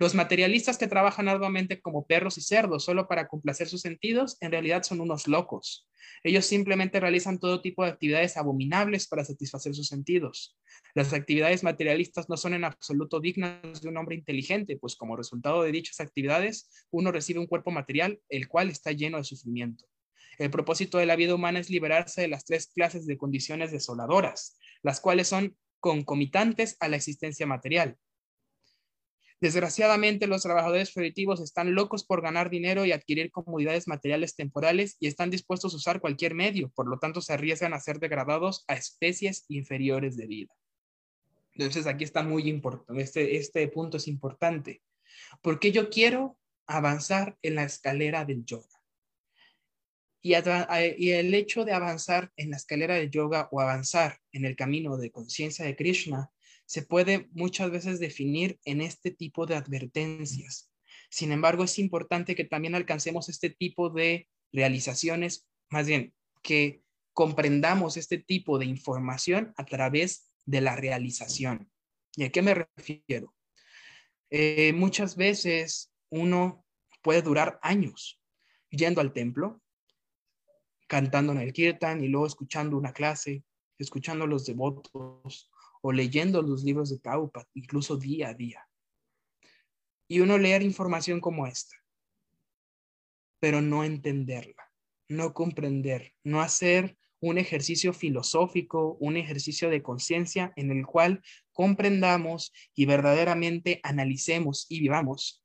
Los 0.00 0.14
materialistas 0.14 0.78
que 0.78 0.86
trabajan 0.86 1.28
arduamente 1.28 1.80
como 1.80 2.06
perros 2.06 2.38
y 2.38 2.40
cerdos 2.40 2.84
solo 2.84 3.08
para 3.08 3.26
complacer 3.26 3.68
sus 3.68 3.80
sentidos, 3.80 4.36
en 4.40 4.52
realidad 4.52 4.84
son 4.84 5.00
unos 5.00 5.26
locos. 5.26 5.88
Ellos 6.22 6.46
simplemente 6.46 7.00
realizan 7.00 7.40
todo 7.40 7.60
tipo 7.60 7.82
de 7.82 7.90
actividades 7.90 8.36
abominables 8.36 9.08
para 9.08 9.24
satisfacer 9.24 9.74
sus 9.74 9.88
sentidos. 9.88 10.56
Las 10.94 11.12
actividades 11.12 11.64
materialistas 11.64 12.28
no 12.28 12.36
son 12.36 12.54
en 12.54 12.64
absoluto 12.64 13.18
dignas 13.18 13.82
de 13.82 13.88
un 13.88 13.96
hombre 13.96 14.14
inteligente, 14.14 14.76
pues 14.76 14.94
como 14.94 15.16
resultado 15.16 15.62
de 15.64 15.72
dichas 15.72 15.98
actividades, 15.98 16.70
uno 16.90 17.10
recibe 17.10 17.40
un 17.40 17.46
cuerpo 17.46 17.72
material, 17.72 18.20
el 18.28 18.46
cual 18.46 18.70
está 18.70 18.92
lleno 18.92 19.18
de 19.18 19.24
sufrimiento. 19.24 19.84
El 20.38 20.50
propósito 20.50 20.98
de 20.98 21.06
la 21.06 21.16
vida 21.16 21.34
humana 21.34 21.58
es 21.58 21.70
liberarse 21.70 22.20
de 22.20 22.28
las 22.28 22.44
tres 22.44 22.68
clases 22.68 23.06
de 23.06 23.18
condiciones 23.18 23.72
desoladoras, 23.72 24.56
las 24.82 25.00
cuales 25.00 25.26
son 25.26 25.56
concomitantes 25.80 26.76
a 26.78 26.86
la 26.86 26.96
existencia 26.96 27.46
material. 27.46 27.96
Desgraciadamente, 29.40 30.26
los 30.26 30.42
trabajadores 30.42 30.92
feritivos 30.92 31.40
están 31.40 31.74
locos 31.74 32.04
por 32.04 32.22
ganar 32.22 32.50
dinero 32.50 32.84
y 32.84 32.90
adquirir 32.90 33.30
comodidades 33.30 33.86
materiales 33.86 34.34
temporales 34.34 34.96
y 34.98 35.06
están 35.06 35.30
dispuestos 35.30 35.72
a 35.72 35.76
usar 35.76 36.00
cualquier 36.00 36.34
medio, 36.34 36.70
por 36.70 36.88
lo 36.88 36.98
tanto 36.98 37.20
se 37.20 37.32
arriesgan 37.32 37.72
a 37.72 37.78
ser 37.78 38.00
degradados 38.00 38.64
a 38.66 38.74
especies 38.74 39.44
inferiores 39.48 40.16
de 40.16 40.26
vida. 40.26 40.54
Entonces 41.52 41.86
aquí 41.86 42.02
está 42.02 42.22
muy 42.22 42.48
importante, 42.48 43.00
este, 43.00 43.36
este 43.36 43.68
punto 43.68 43.98
es 43.98 44.08
importante, 44.08 44.82
porque 45.40 45.70
yo 45.70 45.88
quiero 45.88 46.36
avanzar 46.66 47.38
en 47.42 47.54
la 47.54 47.62
escalera 47.62 48.24
del 48.24 48.44
yoga. 48.44 48.66
Y, 50.20 50.32
y, 50.32 51.10
el 51.12 51.32
hecho 51.32 51.64
de 51.64 51.72
avanzar 51.72 52.32
en 52.36 52.50
la 52.50 52.56
escalera 52.56 52.96
del 52.96 53.08
yoga 53.08 53.48
o 53.52 53.60
avanzar 53.60 54.18
en 54.32 54.44
el 54.44 54.56
camino 54.56 54.96
de 54.96 55.12
conciencia 55.12 55.64
de 55.64 55.76
Krishna 55.76 56.32
se 56.68 56.82
puede 56.82 57.30
muchas 57.32 57.70
veces 57.70 57.98
definir 57.98 58.60
en 58.66 58.82
este 58.82 59.10
tipo 59.10 59.46
de 59.46 59.56
advertencias. 59.56 60.70
Sin 61.08 61.32
embargo, 61.32 61.64
es 61.64 61.78
importante 61.78 62.34
que 62.34 62.44
también 62.44 62.74
alcancemos 62.74 63.30
este 63.30 63.48
tipo 63.48 63.88
de 63.88 64.28
realizaciones, 64.52 65.48
más 65.70 65.86
bien 65.86 66.12
que 66.42 66.82
comprendamos 67.14 67.96
este 67.96 68.18
tipo 68.18 68.58
de 68.58 68.66
información 68.66 69.54
a 69.56 69.64
través 69.64 70.30
de 70.44 70.60
la 70.60 70.76
realización. 70.76 71.70
¿Y 72.16 72.24
a 72.24 72.30
qué 72.30 72.42
me 72.42 72.54
refiero? 72.54 73.34
Eh, 74.28 74.74
muchas 74.74 75.16
veces 75.16 75.90
uno 76.10 76.66
puede 77.00 77.22
durar 77.22 77.58
años 77.62 78.20
yendo 78.68 79.00
al 79.00 79.14
templo, 79.14 79.62
cantando 80.86 81.32
en 81.32 81.38
el 81.38 81.54
kirtan 81.54 82.04
y 82.04 82.08
luego 82.08 82.26
escuchando 82.26 82.76
una 82.76 82.92
clase, 82.92 83.42
escuchando 83.78 84.26
los 84.26 84.44
devotos, 84.44 85.50
o 85.82 85.92
leyendo 85.92 86.42
los 86.42 86.64
libros 86.64 86.90
de 86.90 86.98
Taupa, 86.98 87.46
incluso 87.54 87.96
día 87.96 88.28
a 88.28 88.34
día. 88.34 88.68
Y 90.08 90.20
uno 90.20 90.38
leer 90.38 90.62
información 90.62 91.20
como 91.20 91.46
esta, 91.46 91.76
pero 93.40 93.60
no 93.60 93.84
entenderla, 93.84 94.72
no 95.08 95.34
comprender, 95.34 96.14
no 96.24 96.40
hacer 96.40 96.96
un 97.20 97.38
ejercicio 97.38 97.92
filosófico, 97.92 98.96
un 99.00 99.16
ejercicio 99.16 99.70
de 99.70 99.82
conciencia 99.82 100.52
en 100.56 100.70
el 100.70 100.86
cual 100.86 101.22
comprendamos 101.52 102.52
y 102.74 102.86
verdaderamente 102.86 103.80
analicemos 103.82 104.66
y 104.68 104.80
vivamos, 104.80 105.44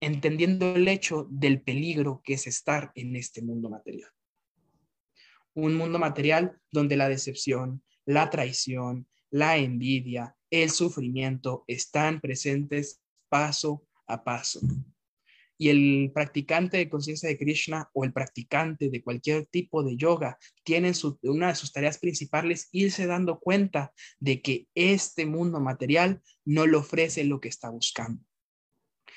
entendiendo 0.00 0.74
el 0.74 0.88
hecho 0.88 1.26
del 1.30 1.62
peligro 1.62 2.20
que 2.24 2.34
es 2.34 2.46
estar 2.46 2.90
en 2.94 3.16
este 3.16 3.42
mundo 3.42 3.70
material 3.70 4.10
un 5.54 5.74
mundo 5.74 5.98
material 5.98 6.58
donde 6.70 6.96
la 6.96 7.08
decepción, 7.08 7.82
la 8.04 8.30
traición, 8.30 9.06
la 9.30 9.56
envidia, 9.56 10.36
el 10.50 10.70
sufrimiento 10.70 11.64
están 11.66 12.20
presentes 12.20 13.00
paso 13.28 13.86
a 14.06 14.24
paso. 14.24 14.60
Y 15.56 15.68
el 15.68 16.10
practicante 16.14 16.78
de 16.78 16.88
conciencia 16.88 17.28
de 17.28 17.36
Krishna 17.36 17.90
o 17.92 18.04
el 18.04 18.14
practicante 18.14 18.88
de 18.88 19.02
cualquier 19.02 19.44
tipo 19.46 19.82
de 19.82 19.96
yoga 19.96 20.38
tienen 20.62 20.94
una 21.22 21.48
de 21.48 21.54
sus 21.54 21.70
tareas 21.70 21.98
principales 21.98 22.68
irse 22.72 23.06
dando 23.06 23.38
cuenta 23.38 23.92
de 24.18 24.40
que 24.40 24.68
este 24.74 25.26
mundo 25.26 25.60
material 25.60 26.22
no 26.46 26.66
le 26.66 26.78
ofrece 26.78 27.24
lo 27.24 27.40
que 27.40 27.50
está 27.50 27.68
buscando. 27.68 28.24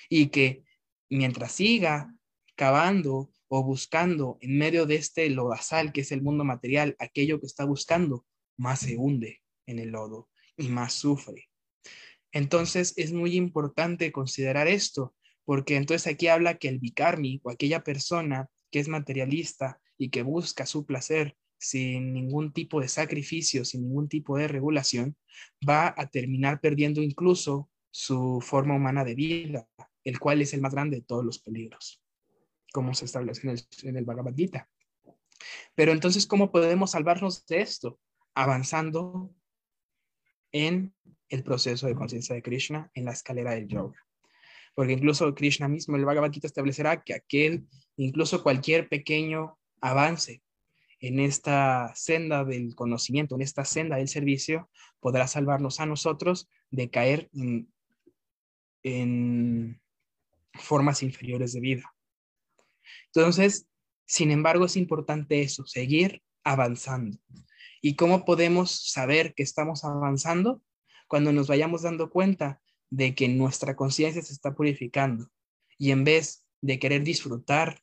Y 0.10 0.28
que 0.28 0.66
mientras 1.10 1.54
siga 1.54 2.14
cavando 2.56 3.32
o 3.56 3.64
buscando 3.64 4.40
en 4.42 4.58
medio 4.58 4.88
de 4.88 4.96
este 4.96 5.30
lodazal 5.30 5.94
que 5.94 6.02
es 6.02 6.12
el 6.12 6.24
mundo 6.24 6.44
material, 6.44 6.96
aquello 6.98 7.40
que 7.40 7.46
está 7.46 7.66
buscando, 7.66 8.26
más 8.58 8.80
se 8.80 8.98
hunde 8.98 9.44
en 9.68 9.78
el 9.78 9.90
lodo 9.90 10.28
y 10.58 10.70
más 10.70 10.94
sufre. 10.94 11.52
Entonces 12.32 12.96
es 12.98 13.14
muy 13.14 13.36
importante 13.36 14.12
considerar 14.12 14.68
esto, 14.68 15.14
porque 15.46 15.76
entonces 15.76 16.12
aquí 16.12 16.30
habla 16.30 16.58
que 16.58 16.68
el 16.68 16.80
bikarmi 16.80 17.42
o 17.44 17.52
aquella 17.52 17.84
persona 17.84 18.50
que 18.72 18.80
es 18.80 18.88
materialista 18.88 19.80
y 20.00 20.10
que 20.10 20.24
busca 20.24 20.66
su 20.66 20.88
placer 20.88 21.38
sin 21.60 22.12
ningún 22.12 22.54
tipo 22.54 22.82
de 22.82 22.88
sacrificio, 22.88 23.66
sin 23.66 23.84
ningún 23.84 24.10
tipo 24.10 24.36
de 24.36 24.48
regulación, 24.48 25.16
va 25.70 25.94
a 25.96 26.08
terminar 26.08 26.60
perdiendo 26.60 27.04
incluso 27.04 27.70
su 27.92 28.42
forma 28.42 28.76
humana 28.76 29.04
de 29.04 29.14
vida, 29.14 29.68
el 30.04 30.18
cual 30.18 30.42
es 30.42 30.56
el 30.56 30.62
más 30.62 30.74
grande 30.74 30.98
de 30.98 31.04
todos 31.04 31.24
los 31.24 31.38
peligros 31.38 32.03
como 32.74 32.94
se 32.96 33.06
establece 33.06 33.48
en 33.48 33.54
el, 33.54 33.62
en 33.84 33.98
el 33.98 34.04
Bhagavad 34.04 34.34
Gita. 34.36 34.68
Pero 35.76 35.92
entonces, 35.92 36.26
¿cómo 36.26 36.52
podemos 36.52 36.92
salvarnos 36.92 37.46
de 37.46 37.62
esto? 37.62 38.00
Avanzando 38.34 39.32
en 40.52 40.94
el 41.30 41.44
proceso 41.44 41.86
de 41.88 41.96
conciencia 41.96 42.36
de 42.36 42.42
Krishna 42.42 42.92
en 42.96 43.06
la 43.06 43.12
escalera 43.12 43.52
del 43.52 43.68
yoga. 43.68 44.04
Porque 44.74 44.94
incluso 44.94 45.34
Krishna 45.36 45.68
mismo, 45.68 45.96
el 45.96 46.06
Bhagavad 46.06 46.32
Gita 46.32 46.48
establecerá 46.48 47.04
que 47.04 47.14
aquel, 47.14 47.68
incluso 47.96 48.42
cualquier 48.42 48.90
pequeño 48.90 49.60
avance 49.80 50.42
en 51.00 51.20
esta 51.20 51.94
senda 51.96 52.44
del 52.44 52.74
conocimiento, 52.74 53.36
en 53.36 53.44
esta 53.44 53.66
senda 53.66 53.98
del 53.98 54.08
servicio, 54.08 54.70
podrá 55.00 55.28
salvarnos 55.28 55.80
a 55.80 55.86
nosotros 55.86 56.50
de 56.72 56.90
caer 56.90 57.30
en 58.82 59.80
formas 60.54 61.04
inferiores 61.04 61.54
de 61.54 61.60
vida. 61.60 61.93
Entonces, 63.08 63.68
sin 64.06 64.32
embargo, 64.32 64.66
es 64.66 64.78
importante 64.78 65.42
eso, 65.42 65.66
seguir 65.66 66.22
avanzando. 66.44 67.18
¿Y 67.82 67.96
cómo 67.96 68.26
podemos 68.26 68.72
saber 68.92 69.34
que 69.34 69.44
estamos 69.44 69.84
avanzando? 69.84 70.62
Cuando 71.08 71.32
nos 71.34 71.48
vayamos 71.48 71.82
dando 71.82 72.10
cuenta 72.10 72.62
de 72.90 73.16
que 73.16 73.28
nuestra 73.28 73.76
conciencia 73.76 74.22
se 74.22 74.34
está 74.34 74.54
purificando 74.54 75.30
y 75.78 75.92
en 75.92 76.04
vez 76.04 76.46
de 76.62 76.80
querer 76.80 77.04
disfrutar 77.04 77.82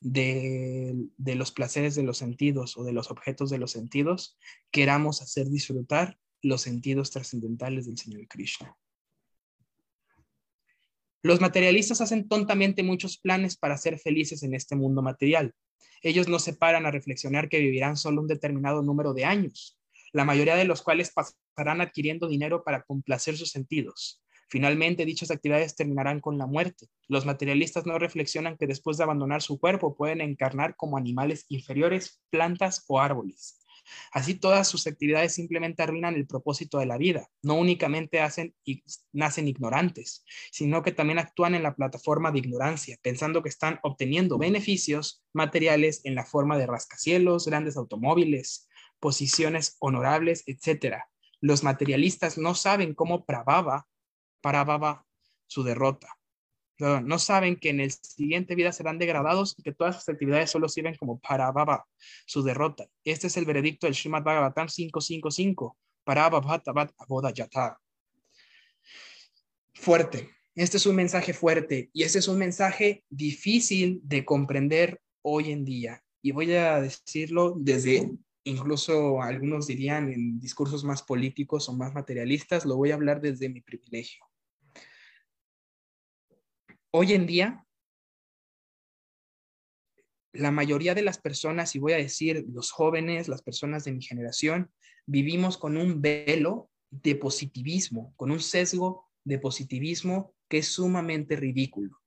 de, 0.00 0.94
de, 1.16 1.34
los 1.34 1.50
placeres 1.50 1.94
de 1.94 2.02
los 2.02 2.18
sentidos 2.18 2.76
o 2.76 2.84
de 2.84 2.92
los 2.92 3.10
objetos 3.10 3.50
de 3.50 3.58
los 3.58 3.72
sentidos, 3.72 4.38
queramos 4.70 5.20
hacer 5.20 5.48
disfrutar 5.48 6.18
los 6.42 6.62
sentidos 6.62 7.10
trascendentales 7.10 7.86
del 7.86 7.98
Señor 7.98 8.26
Krishna. 8.28 8.76
Los 11.22 11.40
materialistas 11.40 12.00
hacen 12.00 12.28
tontamente 12.28 12.82
muchos 12.82 13.18
planes 13.18 13.56
para 13.56 13.76
ser 13.76 13.98
felices 13.98 14.42
en 14.42 14.54
este 14.54 14.74
mundo 14.74 15.02
material. 15.02 15.54
Ellos 16.02 16.28
no 16.28 16.38
se 16.38 16.54
paran 16.54 16.86
a 16.86 16.90
reflexionar 16.90 17.50
que 17.50 17.58
vivirán 17.58 17.98
solo 17.98 18.22
un 18.22 18.26
determinado 18.26 18.82
número 18.82 19.12
de 19.12 19.26
años, 19.26 19.78
la 20.12 20.24
mayoría 20.24 20.56
de 20.56 20.64
los 20.64 20.80
cuales 20.80 21.12
pasarán 21.12 21.82
adquiriendo 21.82 22.26
dinero 22.26 22.64
para 22.64 22.82
complacer 22.82 23.36
sus 23.36 23.50
sentidos. 23.50 24.22
Finalmente, 24.48 25.04
dichas 25.04 25.30
actividades 25.30 25.76
terminarán 25.76 26.20
con 26.20 26.38
la 26.38 26.46
muerte. 26.46 26.88
Los 27.06 27.26
materialistas 27.26 27.86
no 27.86 27.98
reflexionan 27.98 28.56
que 28.56 28.66
después 28.66 28.96
de 28.96 29.04
abandonar 29.04 29.42
su 29.42 29.60
cuerpo 29.60 29.94
pueden 29.94 30.20
encarnar 30.20 30.74
como 30.74 30.96
animales 30.96 31.44
inferiores, 31.48 32.20
plantas 32.30 32.84
o 32.88 32.98
árboles. 32.98 33.59
Así 34.12 34.34
todas 34.34 34.68
sus 34.68 34.86
actividades 34.86 35.34
simplemente 35.34 35.82
arruinan 35.82 36.14
el 36.14 36.26
propósito 36.26 36.78
de 36.78 36.86
la 36.86 36.98
vida. 36.98 37.28
No 37.42 37.54
únicamente 37.54 38.20
hacen 38.20 38.54
y 38.64 38.82
nacen 39.12 39.48
ignorantes, 39.48 40.24
sino 40.50 40.82
que 40.82 40.92
también 40.92 41.18
actúan 41.18 41.54
en 41.54 41.62
la 41.62 41.74
plataforma 41.74 42.30
de 42.30 42.38
ignorancia, 42.38 42.98
pensando 43.02 43.42
que 43.42 43.48
están 43.48 43.80
obteniendo 43.82 44.38
beneficios 44.38 45.24
materiales 45.32 46.00
en 46.04 46.14
la 46.14 46.24
forma 46.24 46.56
de 46.58 46.66
rascacielos, 46.66 47.46
grandes 47.46 47.76
automóviles, 47.76 48.68
posiciones 48.98 49.76
honorables, 49.80 50.44
etc. 50.46 50.96
Los 51.40 51.64
materialistas 51.64 52.38
no 52.38 52.54
saben 52.54 52.94
cómo 52.94 53.24
Prabhava, 53.24 53.88
Prabhava 54.40 55.06
su 55.46 55.62
derrota 55.62 56.19
no 56.80 57.18
saben 57.18 57.56
que 57.56 57.70
en 57.70 57.80
el 57.80 57.90
siguiente 57.90 58.54
vida 58.54 58.72
serán 58.72 58.98
degradados 58.98 59.54
y 59.58 59.62
que 59.62 59.72
todas 59.72 59.96
sus 59.96 60.08
actividades 60.08 60.50
solo 60.50 60.68
sirven 60.68 60.94
como 60.96 61.18
para 61.18 61.50
baba, 61.52 61.86
su 62.26 62.42
derrota. 62.42 62.86
Este 63.04 63.26
es 63.26 63.36
el 63.36 63.44
veredicto 63.44 63.86
del 63.86 63.94
Srimad 63.94 64.22
Bhagavatam 64.22 64.68
555, 64.68 65.76
para 66.04 66.30
Yata. 67.32 67.78
Fuerte. 69.74 70.30
Este 70.54 70.76
es 70.78 70.86
un 70.86 70.96
mensaje 70.96 71.32
fuerte 71.32 71.90
y 71.92 72.02
este 72.02 72.18
es 72.18 72.28
un 72.28 72.38
mensaje 72.38 73.04
difícil 73.08 74.00
de 74.02 74.24
comprender 74.24 75.00
hoy 75.22 75.52
en 75.52 75.64
día. 75.64 76.02
Y 76.22 76.32
voy 76.32 76.52
a 76.52 76.80
decirlo 76.80 77.54
desde, 77.56 78.10
incluso 78.44 79.22
algunos 79.22 79.68
dirían 79.68 80.12
en 80.12 80.40
discursos 80.40 80.84
más 80.84 81.02
políticos 81.02 81.68
o 81.68 81.72
más 81.72 81.94
materialistas, 81.94 82.66
lo 82.66 82.76
voy 82.76 82.90
a 82.90 82.94
hablar 82.94 83.20
desde 83.20 83.48
mi 83.48 83.60
privilegio 83.60 84.29
hoy 86.92 87.12
en 87.12 87.26
día, 87.26 87.66
la 90.32 90.50
mayoría 90.50 90.94
de 90.94 91.02
las 91.02 91.18
personas, 91.18 91.74
y 91.74 91.78
voy 91.78 91.92
a 91.92 91.98
decir 91.98 92.44
los 92.52 92.70
jóvenes, 92.70 93.28
las 93.28 93.42
personas 93.42 93.84
de 93.84 93.92
mi 93.92 94.02
generación, 94.02 94.70
vivimos 95.06 95.58
con 95.58 95.76
un 95.76 96.00
velo 96.00 96.70
de 96.90 97.16
positivismo, 97.16 98.14
con 98.16 98.30
un 98.30 98.40
sesgo 98.40 99.08
de 99.24 99.38
positivismo 99.38 100.34
que 100.48 100.58
es 100.58 100.68
sumamente 100.68 101.36
ridículo. 101.36 102.00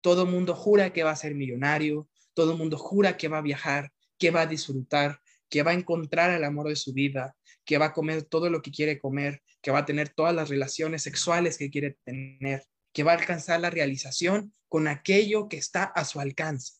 Todo 0.00 0.22
el 0.22 0.30
mundo 0.30 0.54
jura 0.54 0.92
que 0.92 1.02
va 1.02 1.10
a 1.10 1.16
ser 1.16 1.34
millonario, 1.34 2.08
todo 2.34 2.52
el 2.52 2.58
mundo 2.58 2.78
jura 2.78 3.16
que 3.16 3.28
va 3.28 3.38
a 3.38 3.42
viajar, 3.42 3.92
que 4.16 4.30
va 4.30 4.42
a 4.42 4.46
disfrutar, 4.46 5.20
que 5.48 5.62
va 5.62 5.72
a 5.72 5.74
encontrar 5.74 6.30
el 6.30 6.44
amor 6.44 6.68
de 6.68 6.76
su 6.76 6.92
vida, 6.92 7.36
que 7.64 7.78
va 7.78 7.86
a 7.86 7.92
comer 7.92 8.22
todo 8.22 8.50
lo 8.50 8.62
que 8.62 8.70
quiere 8.70 8.98
comer, 8.98 9.42
que 9.60 9.70
va 9.70 9.80
a 9.80 9.84
tener 9.84 10.08
todas 10.10 10.34
las 10.34 10.48
relaciones 10.48 11.02
sexuales 11.02 11.58
que 11.58 11.70
quiere 11.70 11.98
tener, 12.04 12.64
que 12.92 13.02
va 13.02 13.12
a 13.12 13.16
alcanzar 13.16 13.60
la 13.60 13.70
realización 13.70 14.54
con 14.68 14.88
aquello 14.88 15.48
que 15.48 15.56
está 15.56 15.84
a 15.84 16.04
su 16.04 16.20
alcance. 16.20 16.74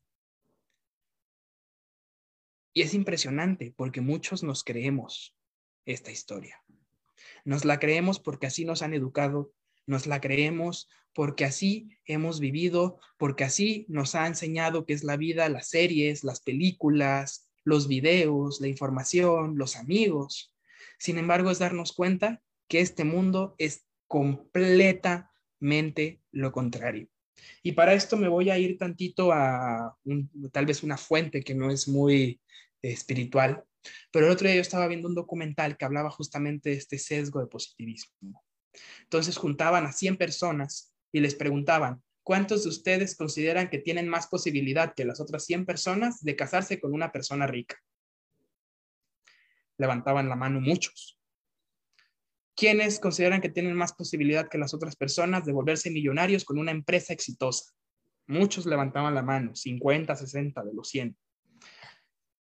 Y 2.72 2.82
es 2.82 2.94
impresionante 2.94 3.72
porque 3.76 4.00
muchos 4.00 4.42
nos 4.42 4.62
creemos 4.62 5.36
esta 5.84 6.10
historia. 6.10 6.62
Nos 7.44 7.64
la 7.64 7.78
creemos 7.78 8.20
porque 8.20 8.46
así 8.46 8.64
nos 8.64 8.82
han 8.82 8.94
educado, 8.94 9.52
nos 9.86 10.06
la 10.06 10.20
creemos 10.20 10.88
porque 11.14 11.44
así 11.44 11.88
hemos 12.04 12.38
vivido, 12.38 13.00
porque 13.16 13.44
así 13.44 13.86
nos 13.88 14.14
ha 14.14 14.26
enseñado 14.26 14.86
que 14.86 14.92
es 14.92 15.02
la 15.02 15.16
vida, 15.16 15.48
las 15.48 15.70
series, 15.70 16.22
las 16.22 16.40
películas, 16.40 17.48
los 17.64 17.88
videos, 17.88 18.60
la 18.60 18.68
información, 18.68 19.58
los 19.58 19.76
amigos. 19.76 20.54
Sin 20.98 21.18
embargo, 21.18 21.50
es 21.50 21.58
darnos 21.58 21.92
cuenta 21.92 22.42
que 22.68 22.80
este 22.80 23.04
mundo 23.04 23.56
es 23.58 23.86
completamente 25.58 26.20
lo 26.32 26.52
contrario. 26.52 27.08
Y 27.62 27.72
para 27.72 27.94
esto 27.94 28.16
me 28.16 28.28
voy 28.28 28.50
a 28.50 28.58
ir 28.58 28.78
tantito 28.78 29.32
a 29.32 29.96
tal 30.52 30.66
vez 30.66 30.82
una 30.82 30.96
fuente 30.96 31.42
que 31.42 31.54
no 31.54 31.70
es 31.70 31.86
muy 31.86 32.40
espiritual, 32.82 33.64
pero 34.10 34.26
el 34.26 34.32
otro 34.32 34.46
día 34.46 34.56
yo 34.56 34.60
estaba 34.60 34.88
viendo 34.88 35.08
un 35.08 35.14
documental 35.14 35.76
que 35.76 35.84
hablaba 35.84 36.10
justamente 36.10 36.70
de 36.70 36.76
este 36.76 36.98
sesgo 36.98 37.40
de 37.40 37.46
positivismo. 37.46 38.44
Entonces 39.02 39.36
juntaban 39.36 39.86
a 39.86 39.92
100 39.92 40.16
personas 40.16 40.94
y 41.12 41.20
les 41.20 41.34
preguntaban, 41.34 42.02
¿cuántos 42.24 42.64
de 42.64 42.70
ustedes 42.70 43.16
consideran 43.16 43.70
que 43.70 43.78
tienen 43.78 44.08
más 44.08 44.26
posibilidad 44.26 44.94
que 44.94 45.04
las 45.04 45.20
otras 45.20 45.44
100 45.44 45.64
personas 45.64 46.20
de 46.22 46.36
casarse 46.36 46.80
con 46.80 46.92
una 46.92 47.12
persona 47.12 47.46
rica? 47.46 47.76
Levantaban 49.78 50.28
la 50.28 50.36
mano 50.36 50.60
muchos. 50.60 51.17
¿Quiénes 52.58 52.98
consideran 52.98 53.40
que 53.40 53.50
tienen 53.50 53.76
más 53.76 53.92
posibilidad 53.92 54.48
que 54.48 54.58
las 54.58 54.74
otras 54.74 54.96
personas 54.96 55.44
de 55.44 55.52
volverse 55.52 55.92
millonarios 55.92 56.44
con 56.44 56.58
una 56.58 56.72
empresa 56.72 57.12
exitosa? 57.12 57.72
Muchos 58.26 58.66
levantaban 58.66 59.14
la 59.14 59.22
mano, 59.22 59.54
50, 59.54 60.16
60 60.16 60.64
de 60.64 60.74
los 60.74 60.88
100. 60.88 61.16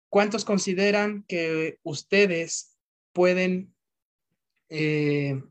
¿Cuántos 0.09 0.45
consideran 0.45 1.25
que 1.25 1.81
ustedes 1.83 2.79
pueden 3.13 3.75
eh, 4.69 5.43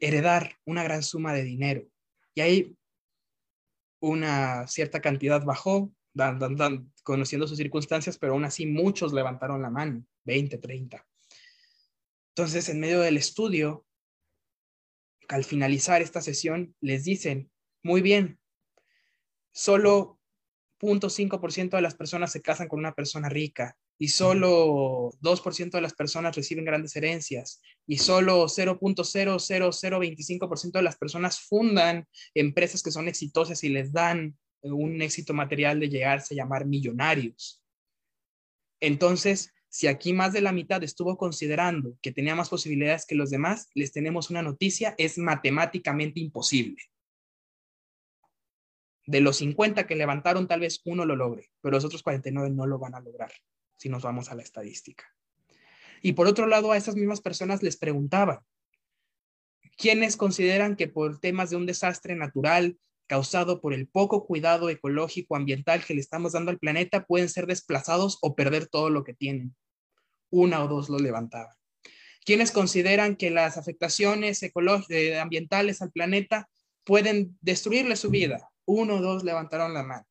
heredar 0.00 0.56
una 0.64 0.84
gran 0.84 1.02
suma 1.02 1.34
de 1.34 1.44
dinero? 1.44 1.86
Y 2.34 2.40
ahí 2.40 2.78
una 4.00 4.66
cierta 4.66 5.02
cantidad 5.02 5.44
bajó, 5.44 5.92
conociendo 7.02 7.46
sus 7.46 7.58
circunstancias, 7.58 8.16
pero 8.16 8.32
aún 8.32 8.46
así 8.46 8.64
muchos 8.64 9.12
levantaron 9.12 9.60
la 9.60 9.68
mano, 9.68 10.02
20, 10.28 10.58
30. 10.58 11.04
Entonces, 12.36 12.68
en 12.68 12.78
medio 12.78 13.00
del 13.00 13.16
estudio, 13.16 13.84
al 15.28 15.42
finalizar 15.42 16.02
esta 16.02 16.20
sesión, 16.20 16.76
les 16.80 17.02
dicen, 17.04 17.50
muy 17.82 18.02
bien, 18.02 18.38
solo 19.50 20.20
0.5% 20.80 21.70
de 21.70 21.82
las 21.82 21.96
personas 21.96 22.30
se 22.30 22.42
casan 22.42 22.68
con 22.68 22.78
una 22.78 22.94
persona 22.94 23.28
rica 23.28 23.76
y 23.98 24.06
solo 24.08 25.10
2% 25.20 25.70
de 25.70 25.80
las 25.80 25.94
personas 25.94 26.36
reciben 26.36 26.64
grandes 26.64 26.94
herencias 26.94 27.60
y 27.86 27.98
solo 27.98 28.46
0.00025% 28.46 30.72
de 30.72 30.82
las 30.82 30.96
personas 30.96 31.40
fundan 31.40 32.06
empresas 32.34 32.82
que 32.82 32.92
son 32.92 33.08
exitosas 33.08 33.64
y 33.64 33.70
les 33.70 33.92
dan 33.92 34.38
un 34.62 35.02
éxito 35.02 35.34
material 35.34 35.80
de 35.80 35.88
llegarse 35.88 36.34
a 36.34 36.36
llamar 36.36 36.66
millonarios. 36.66 37.60
Entonces, 38.80 39.52
si 39.68 39.86
aquí 39.86 40.12
más 40.12 40.32
de 40.32 40.40
la 40.40 40.52
mitad 40.52 40.82
estuvo 40.82 41.16
considerando 41.16 41.96
que 42.02 42.12
tenía 42.12 42.34
más 42.34 42.48
posibilidades 42.48 43.06
que 43.06 43.14
los 43.14 43.30
demás, 43.30 43.68
les 43.74 43.92
tenemos 43.92 44.30
una 44.30 44.42
noticia, 44.42 44.94
es 44.98 45.18
matemáticamente 45.18 46.20
imposible 46.20 46.78
de 49.08 49.22
los 49.22 49.38
50 49.38 49.86
que 49.86 49.96
levantaron, 49.96 50.46
tal 50.46 50.60
vez 50.60 50.82
uno 50.84 51.06
lo 51.06 51.16
logre, 51.16 51.50
pero 51.62 51.72
los 51.72 51.84
otros 51.86 52.02
49 52.02 52.50
no 52.50 52.66
lo 52.66 52.78
van 52.78 52.94
a 52.94 53.00
lograr 53.00 53.32
si 53.78 53.88
nos 53.88 54.02
vamos 54.02 54.30
a 54.30 54.34
la 54.34 54.42
estadística. 54.42 55.06
Y 56.02 56.12
por 56.12 56.26
otro 56.26 56.46
lado, 56.46 56.72
a 56.72 56.76
esas 56.76 56.94
mismas 56.94 57.22
personas 57.22 57.62
les 57.62 57.78
preguntaba, 57.78 58.44
¿quiénes 59.78 60.18
consideran 60.18 60.76
que 60.76 60.88
por 60.88 61.20
temas 61.20 61.48
de 61.48 61.56
un 61.56 61.64
desastre 61.64 62.16
natural 62.16 62.78
causado 63.08 63.60
por 63.60 63.74
el 63.74 63.88
poco 63.88 64.26
cuidado 64.26 64.68
ecológico 64.68 65.34
ambiental 65.34 65.84
que 65.84 65.94
le 65.94 66.00
estamos 66.00 66.32
dando 66.32 66.50
al 66.52 66.58
planeta 66.58 67.04
pueden 67.04 67.28
ser 67.28 67.46
desplazados 67.46 68.18
o 68.22 68.36
perder 68.36 68.68
todo 68.68 68.90
lo 68.90 69.02
que 69.02 69.14
tienen? 69.14 69.56
Una 70.30 70.62
o 70.62 70.68
dos 70.68 70.88
lo 70.88 70.98
levantaban. 70.98 71.54
¿Quiénes 72.24 72.52
consideran 72.52 73.16
que 73.16 73.30
las 73.30 73.56
afectaciones 73.56 74.42
eh, 74.42 75.18
ambientales 75.18 75.80
al 75.80 75.90
planeta 75.90 76.48
pueden 76.84 77.38
destruirle 77.40 77.96
su 77.96 78.10
vida? 78.10 78.50
Uno 78.66 78.96
o 78.96 79.00
dos 79.00 79.24
levantaron 79.24 79.72
la 79.72 79.82
mano. 79.82 80.06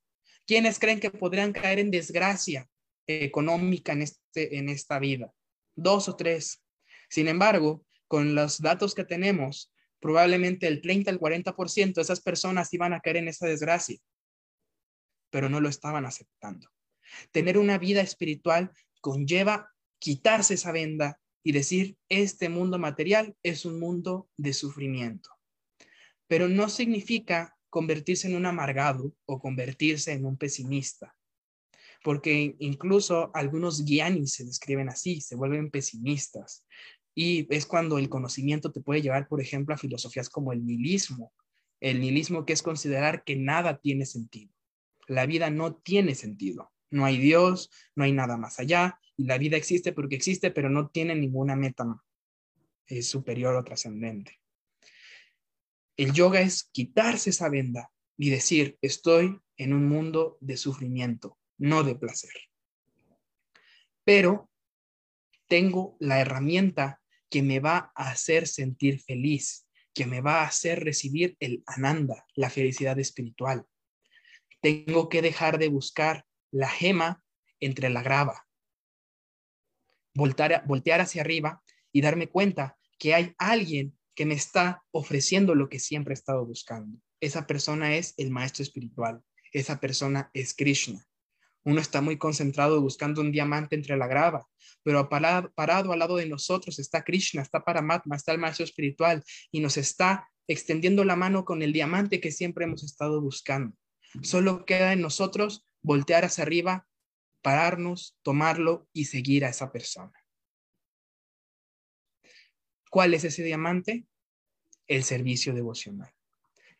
¿Quiénes 0.47 0.79
creen 0.79 0.99
que 0.99 1.12
podrían 1.12 1.53
caer 1.53 1.77
en 1.77 1.91
desgracia 1.91 2.67
económica 3.05 3.93
en, 3.93 4.01
este, 4.01 4.57
en 4.57 4.69
esta 4.69 4.97
vida? 4.97 5.31
Dos 5.75 6.10
o 6.10 6.15
tres. 6.15 6.63
Sin 7.07 7.27
embargo, 7.27 7.86
con 8.07 8.33
los 8.33 8.60
datos 8.60 8.95
que 8.95 9.03
tenemos, 9.03 9.71
probablemente 9.99 10.67
el 10.67 10.81
30 10.81 11.12
al 11.12 11.19
40% 11.19 11.93
de 11.93 12.01
esas 12.01 12.21
personas 12.21 12.73
iban 12.73 12.93
a 12.93 12.99
caer 12.99 13.17
en 13.17 13.27
esa 13.27 13.47
desgracia, 13.47 13.97
pero 15.29 15.49
no 15.49 15.60
lo 15.60 15.69
estaban 15.69 16.05
aceptando. 16.05 16.69
Tener 17.31 17.57
una 17.57 17.77
vida 17.77 18.01
espiritual 18.01 18.71
conlleva 19.01 19.71
quitarse 19.99 20.55
esa 20.55 20.71
venda 20.71 21.19
y 21.43 21.53
decir, 21.53 21.97
este 22.10 22.49
mundo 22.49 22.77
material 22.77 23.36
es 23.41 23.65
un 23.65 23.79
mundo 23.79 24.29
de 24.36 24.53
sufrimiento. 24.53 25.29
Pero 26.27 26.49
no 26.49 26.67
significa 26.67 27.57
convertirse 27.69 28.27
en 28.27 28.36
un 28.36 28.45
amargado 28.45 29.13
o 29.25 29.39
convertirse 29.39 30.12
en 30.12 30.25
un 30.25 30.38
pesimista. 30.38 31.15
Porque 32.03 32.55
incluso 32.60 33.31
algunos 33.33 33.86
guianis 33.86 34.33
se 34.33 34.45
describen 34.45 34.89
así, 34.89 35.21
se 35.21 35.36
vuelven 35.36 35.71
pesimistas. 35.71 36.65
Y 37.19 37.47
es 37.49 37.65
cuando 37.65 37.97
el 37.97 38.10
conocimiento 38.10 38.71
te 38.71 38.80
puede 38.80 39.01
llevar, 39.01 39.27
por 39.27 39.41
ejemplo, 39.41 39.73
a 39.73 39.80
filosofías 39.80 40.30
como 40.30 40.53
el 40.53 40.63
nihilismo. 40.63 41.34
El 41.80 41.99
nihilismo 41.99 42.45
que 42.45 42.53
es 42.53 42.62
considerar 42.62 43.23
que 43.23 43.36
nada 43.36 43.80
tiene 43.80 44.06
sentido. 44.06 44.53
La 45.08 45.25
vida 45.25 45.49
no 45.49 45.73
tiene 45.77 46.13
sentido. 46.13 46.71
No 46.91 47.06
hay 47.06 47.17
Dios, 47.17 47.71
no 47.95 48.03
hay 48.03 48.12
nada 48.12 48.38
más 48.38 48.60
allá. 48.60 48.99
Y 49.15 49.23
la 49.23 49.39
vida 49.39 49.58
existe 49.58 49.93
porque 49.93 50.15
existe, 50.15 50.51
pero 50.51 50.69
no 50.69 50.89
tiene 50.89 51.15
ninguna 51.15 51.56
meta 51.56 51.86
superior 53.01 53.56
o 53.56 53.63
trascendente. 53.63 54.39
El 55.95 56.13
yoga 56.13 56.41
es 56.41 56.69
quitarse 56.71 57.32
esa 57.32 57.49
venda 57.49 57.91
y 58.15 58.30
decir, 58.30 58.77
estoy 58.84 59.41
en 59.58 59.73
un 59.73 59.89
mundo 59.89 60.38
de 60.39 60.56
sufrimiento, 60.56 61.39
no 61.58 61.82
de 61.82 61.95
placer. 61.95 62.34
Pero 64.03 64.51
tengo 65.47 65.97
la 65.99 66.19
herramienta 66.19 67.01
que 67.29 67.41
me 67.43 67.59
va 67.59 67.91
a 67.95 68.09
hacer 68.11 68.47
sentir 68.47 69.01
feliz, 69.01 69.67
que 69.93 70.05
me 70.05 70.21
va 70.21 70.41
a 70.41 70.47
hacer 70.47 70.83
recibir 70.83 71.35
el 71.39 71.63
ananda, 71.65 72.25
la 72.35 72.49
felicidad 72.49 72.99
espiritual. 72.99 73.65
Tengo 74.61 75.09
que 75.09 75.21
dejar 75.21 75.57
de 75.57 75.69
buscar 75.69 76.25
la 76.51 76.69
gema 76.69 77.23
entre 77.59 77.89
la 77.89 78.03
grava, 78.03 78.47
voltear, 80.13 80.63
voltear 80.67 81.01
hacia 81.01 81.21
arriba 81.21 81.63
y 81.91 82.01
darme 82.01 82.27
cuenta 82.27 82.77
que 82.99 83.13
hay 83.13 83.33
alguien 83.37 83.97
que 84.15 84.25
me 84.25 84.33
está 84.33 84.83
ofreciendo 84.91 85.55
lo 85.55 85.69
que 85.69 85.79
siempre 85.79 86.13
he 86.13 86.15
estado 86.15 86.45
buscando. 86.45 86.99
Esa 87.19 87.45
persona 87.45 87.95
es 87.95 88.13
el 88.17 88.31
maestro 88.31 88.63
espiritual, 88.63 89.21
esa 89.51 89.79
persona 89.79 90.29
es 90.33 90.53
Krishna. 90.53 91.07
Uno 91.67 91.82
está 91.82 91.99
muy 91.99 92.17
concentrado 92.17 92.80
buscando 92.80 93.19
un 93.19 93.30
diamante 93.30 93.75
entre 93.75 93.97
la 93.97 94.08
grava, 94.08 94.47
pero 94.84 95.09
parado, 95.09 95.51
parado 95.51 95.91
al 95.91 95.99
lado 95.99 96.15
de 96.15 96.26
nosotros 96.26 96.80
está 96.80 97.03
Krishna, 97.03 97.41
está 97.41 97.65
Paramatma, 97.65 98.15
está 98.15 98.32
el 98.32 98.38
maestro 98.38 98.63
espiritual 98.63 99.22
y 99.51 99.59
nos 99.59 99.76
está 99.76 100.30
extendiendo 100.47 101.03
la 101.03 101.18
mano 101.18 101.43
con 101.43 101.61
el 101.61 101.74
diamante 101.74 102.22
que 102.22 102.32
siempre 102.32 102.63
hemos 102.63 102.84
estado 102.84 103.20
buscando. 103.20 103.76
Solo 104.22 104.65
queda 104.65 104.93
en 104.93 105.01
nosotros 105.01 105.65
voltear 105.82 106.24
hacia 106.24 106.45
arriba, 106.45 106.88
pararnos, 107.41 108.18
tomarlo 108.22 108.88
y 108.93 109.03
seguir 109.03 109.43
a 109.43 109.49
esa 109.49 109.70
persona. 109.70 110.13
¿Cuál 112.89 113.13
es 113.13 113.26
ese 113.26 113.43
diamante? 113.43 114.05
El 114.88 115.03
servicio 115.03 115.53
devocional, 115.53 116.13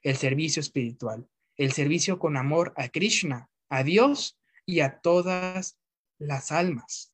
el 0.02 0.16
servicio 0.16 0.62
espiritual, 0.62 1.28
el 1.58 1.74
servicio 1.74 2.20
con 2.20 2.38
amor 2.38 2.72
a 2.78 2.88
Krishna, 2.88 3.50
a 3.68 3.84
Dios 3.84 4.40
y 4.68 4.82
a 4.82 5.00
todas 5.00 5.80
las 6.20 6.52
almas. 6.52 7.14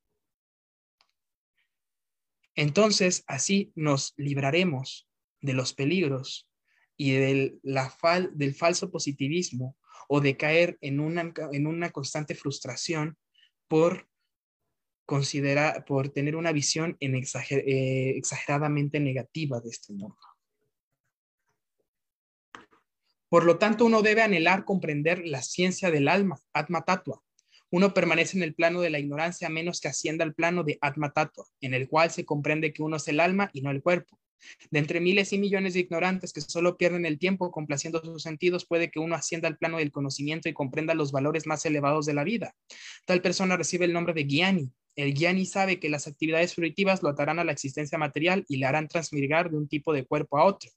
Entonces, 2.56 3.24
así 3.26 3.72
nos 3.74 4.12
libraremos 4.16 5.08
de 5.40 5.54
los 5.54 5.72
peligros 5.72 6.48
y 6.96 7.12
del, 7.12 7.60
la 7.62 7.96
del 8.32 8.54
falso 8.54 8.90
positivismo 8.90 9.76
o 10.08 10.20
de 10.20 10.36
caer 10.36 10.78
en 10.80 11.00
una, 11.00 11.32
en 11.52 11.66
una 11.66 11.90
constante 11.90 12.34
frustración 12.34 13.16
por 13.68 14.08
considera, 15.06 15.84
por 15.86 16.08
tener 16.08 16.36
una 16.36 16.52
visión 16.52 16.96
eh, 17.00 18.14
exageradamente 18.16 19.00
negativa 19.00 19.60
de 19.60 19.70
este 19.70 19.92
mundo. 19.92 20.16
Por 23.28 23.44
lo 23.44 23.58
tanto, 23.58 23.84
uno 23.84 24.02
debe 24.02 24.22
anhelar 24.22 24.64
comprender 24.64 25.26
la 25.26 25.42
ciencia 25.42 25.90
del 25.90 26.08
alma, 26.08 26.38
Atma 26.52 26.84
Tatua. 26.84 27.22
Uno 27.74 27.92
permanece 27.92 28.36
en 28.36 28.44
el 28.44 28.54
plano 28.54 28.82
de 28.82 28.88
la 28.88 29.00
ignorancia 29.00 29.48
a 29.48 29.50
menos 29.50 29.80
que 29.80 29.88
ascienda 29.88 30.24
al 30.24 30.32
plano 30.32 30.62
de 30.62 30.78
Atma 30.80 31.12
Tatua, 31.12 31.44
en 31.60 31.74
el 31.74 31.88
cual 31.88 32.08
se 32.12 32.24
comprende 32.24 32.72
que 32.72 32.84
uno 32.84 32.98
es 32.98 33.08
el 33.08 33.18
alma 33.18 33.50
y 33.52 33.62
no 33.62 33.72
el 33.72 33.82
cuerpo. 33.82 34.16
De 34.70 34.78
entre 34.78 35.00
miles 35.00 35.32
y 35.32 35.38
millones 35.38 35.74
de 35.74 35.80
ignorantes 35.80 36.32
que 36.32 36.40
solo 36.40 36.76
pierden 36.76 37.04
el 37.04 37.18
tiempo 37.18 37.50
complaciendo 37.50 38.00
sus 38.00 38.22
sentidos, 38.22 38.64
puede 38.64 38.92
que 38.92 39.00
uno 39.00 39.16
ascienda 39.16 39.48
al 39.48 39.58
plano 39.58 39.78
del 39.78 39.90
conocimiento 39.90 40.48
y 40.48 40.52
comprenda 40.52 40.94
los 40.94 41.10
valores 41.10 41.48
más 41.48 41.66
elevados 41.66 42.06
de 42.06 42.14
la 42.14 42.22
vida. 42.22 42.54
Tal 43.06 43.20
persona 43.20 43.56
recibe 43.56 43.86
el 43.86 43.92
nombre 43.92 44.14
de 44.14 44.22
Gyani. 44.22 44.70
El 44.96 45.14
Gyani 45.14 45.46
sabe 45.46 45.80
que 45.80 45.88
las 45.88 46.06
actividades 46.06 46.54
fruitivas 46.54 47.02
lo 47.02 47.08
atarán 47.08 47.38
a 47.38 47.44
la 47.44 47.52
existencia 47.52 47.98
material 47.98 48.44
y 48.48 48.58
le 48.58 48.66
harán 48.66 48.88
transmigrar 48.88 49.50
de 49.50 49.56
un 49.56 49.68
tipo 49.68 49.92
de 49.92 50.04
cuerpo 50.04 50.38
a 50.38 50.44
otro. 50.44 50.70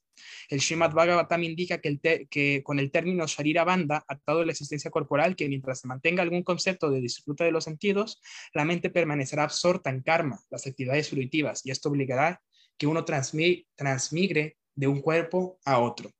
El 0.48 0.60
Srimad 0.60 0.92
Bhagavatam 0.92 1.44
indica 1.44 1.78
que, 1.78 2.26
que, 2.28 2.62
con 2.64 2.78
el 2.78 2.90
término 2.90 3.26
Sharira 3.26 3.64
Banda, 3.64 4.04
atado 4.08 4.40
a 4.40 4.44
la 4.44 4.52
existencia 4.52 4.90
corporal, 4.90 5.36
que 5.36 5.48
mientras 5.48 5.80
se 5.80 5.88
mantenga 5.88 6.22
algún 6.22 6.42
concepto 6.42 6.90
de 6.90 7.00
disfrute 7.00 7.44
de 7.44 7.52
los 7.52 7.64
sentidos, 7.64 8.20
la 8.52 8.64
mente 8.64 8.90
permanecerá 8.90 9.44
absorta 9.44 9.90
en 9.90 10.02
karma, 10.02 10.40
las 10.50 10.66
actividades 10.66 11.10
fruitivas, 11.10 11.64
y 11.64 11.70
esto 11.70 11.88
obligará 11.88 12.42
que 12.76 12.86
uno 12.86 13.04
transmigre 13.04 14.56
de 14.74 14.86
un 14.86 15.00
cuerpo 15.00 15.58
a 15.64 15.78
otro. 15.78 16.10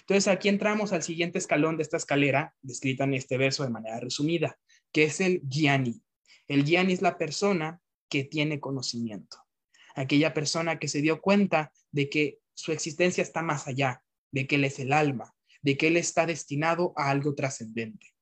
Entonces 0.00 0.28
aquí 0.28 0.48
entramos 0.48 0.92
al 0.92 1.02
siguiente 1.02 1.38
escalón 1.38 1.76
de 1.76 1.82
esta 1.82 1.96
escalera, 1.96 2.54
descrita 2.60 3.04
en 3.04 3.14
este 3.14 3.36
verso 3.38 3.62
de 3.62 3.70
manera 3.70 4.00
resumida, 4.00 4.58
que 4.92 5.04
es 5.04 5.20
el 5.20 5.40
Gyani. 5.42 6.02
El 6.48 6.64
Gyani 6.64 6.92
es 6.92 7.02
la 7.02 7.18
persona 7.18 7.80
que 8.08 8.24
tiene 8.24 8.60
conocimiento, 8.60 9.38
aquella 9.94 10.34
persona 10.34 10.78
que 10.78 10.88
se 10.88 11.00
dio 11.00 11.20
cuenta 11.20 11.72
de 11.90 12.10
que 12.10 12.38
su 12.54 12.72
existencia 12.72 13.22
está 13.22 13.42
más 13.42 13.66
allá, 13.66 14.02
de 14.30 14.46
que 14.46 14.56
él 14.56 14.64
es 14.64 14.78
el 14.78 14.92
alma, 14.92 15.34
de 15.62 15.76
que 15.76 15.88
él 15.88 15.96
está 15.96 16.26
destinado 16.26 16.92
a 16.96 17.10
algo 17.10 17.34
trascendente. 17.34 18.14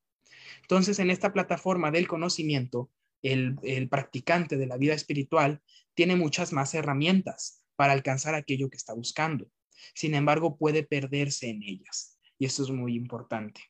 Entonces, 0.62 0.98
en 0.98 1.10
esta 1.10 1.32
plataforma 1.32 1.90
del 1.90 2.06
conocimiento, 2.06 2.90
el, 3.22 3.56
el, 3.62 3.88
practicante 3.88 4.56
de 4.56 4.66
la 4.66 4.76
vida 4.76 4.94
espiritual 4.94 5.60
tiene 5.94 6.16
muchas 6.16 6.52
más 6.52 6.74
herramientas 6.74 7.64
para 7.76 7.92
alcanzar 7.92 8.34
aquello 8.34 8.70
que 8.70 8.76
está 8.76 8.94
buscando. 8.94 9.50
Sin 9.94 10.14
embargo, 10.14 10.56
puede 10.56 10.82
perderse 10.82 11.48
en 11.48 11.62
ellas. 11.62 12.18
Y 12.38 12.46
esto 12.46 12.62
es 12.62 12.70
muy 12.70 12.94
importante, 12.94 13.60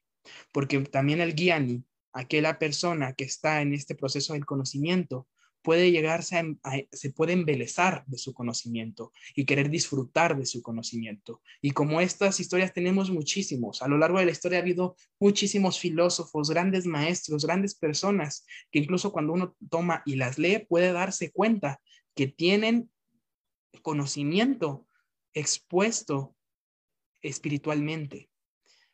porque 0.52 0.78
también 0.80 1.20
el 1.20 1.34
guiani, 1.34 1.84
aquella 2.12 2.58
persona 2.58 3.14
que 3.14 3.24
está 3.24 3.62
en 3.62 3.74
este 3.74 3.94
proceso 3.94 4.32
del 4.32 4.46
conocimiento, 4.46 5.28
puede 5.62 5.90
llegarse 5.90 6.36
a, 6.36 6.40
em, 6.40 6.58
se 6.90 7.10
puede 7.10 7.32
embelezar 7.32 8.04
de 8.06 8.18
su 8.18 8.32
conocimiento 8.32 9.12
y 9.34 9.44
querer 9.44 9.70
disfrutar 9.70 10.36
de 10.36 10.46
su 10.46 10.62
conocimiento. 10.62 11.42
Y 11.60 11.72
como 11.72 12.00
estas 12.00 12.40
historias 12.40 12.72
tenemos 12.72 13.10
muchísimos, 13.10 13.82
a 13.82 13.88
lo 13.88 13.98
largo 13.98 14.18
de 14.18 14.24
la 14.24 14.30
historia 14.30 14.58
ha 14.58 14.62
habido 14.62 14.96
muchísimos 15.18 15.78
filósofos, 15.78 16.50
grandes 16.50 16.86
maestros, 16.86 17.44
grandes 17.44 17.74
personas 17.74 18.46
que 18.70 18.78
incluso 18.78 19.12
cuando 19.12 19.32
uno 19.32 19.56
toma 19.68 20.02
y 20.06 20.16
las 20.16 20.38
lee 20.38 20.64
puede 20.68 20.92
darse 20.92 21.30
cuenta 21.30 21.80
que 22.14 22.26
tienen 22.26 22.90
conocimiento 23.82 24.86
expuesto 25.34 26.34
espiritualmente. 27.22 28.29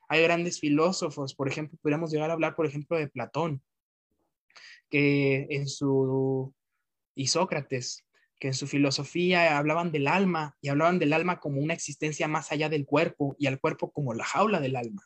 Hay 0.08 0.22
grandes 0.22 0.60
filósofos, 0.60 1.34
por 1.34 1.48
ejemplo, 1.48 1.78
podríamos 1.82 2.10
llegar 2.12 2.30
a 2.30 2.34
hablar, 2.34 2.54
por 2.54 2.66
ejemplo, 2.66 2.96
de 2.96 3.08
Platón, 3.08 3.62
que 4.88 5.46
en 5.50 5.66
su, 5.66 6.54
y 7.14 7.26
Sócrates, 7.26 8.04
que 8.38 8.48
en 8.48 8.54
su 8.54 8.66
filosofía 8.66 9.56
hablaban 9.58 9.92
del 9.92 10.06
alma 10.06 10.56
y 10.60 10.68
hablaban 10.68 10.98
del 10.98 11.12
alma 11.12 11.40
como 11.40 11.60
una 11.60 11.74
existencia 11.74 12.28
más 12.28 12.52
allá 12.52 12.68
del 12.68 12.84
cuerpo 12.84 13.34
y 13.38 13.46
al 13.46 13.58
cuerpo 13.58 13.90
como 13.90 14.14
la 14.14 14.24
jaula 14.24 14.60
del 14.60 14.76
alma. 14.76 15.02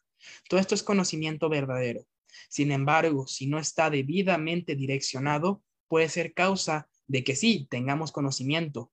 Todo 0.49 0.61
esto 0.61 0.75
es 0.75 0.83
conocimiento 0.83 1.49
verdadero. 1.49 2.07
Sin 2.49 2.73
embargo, 2.73 3.27
si 3.27 3.47
no 3.47 3.59
está 3.59 3.91
debidamente 3.91 4.75
direccionado, 4.75 5.63
puede 5.89 6.09
ser 6.09 6.35
causa 6.35 6.89
de 7.07 7.25
que 7.25 7.37
sí 7.37 7.67
tengamos 7.71 8.13
conocimiento, 8.13 8.93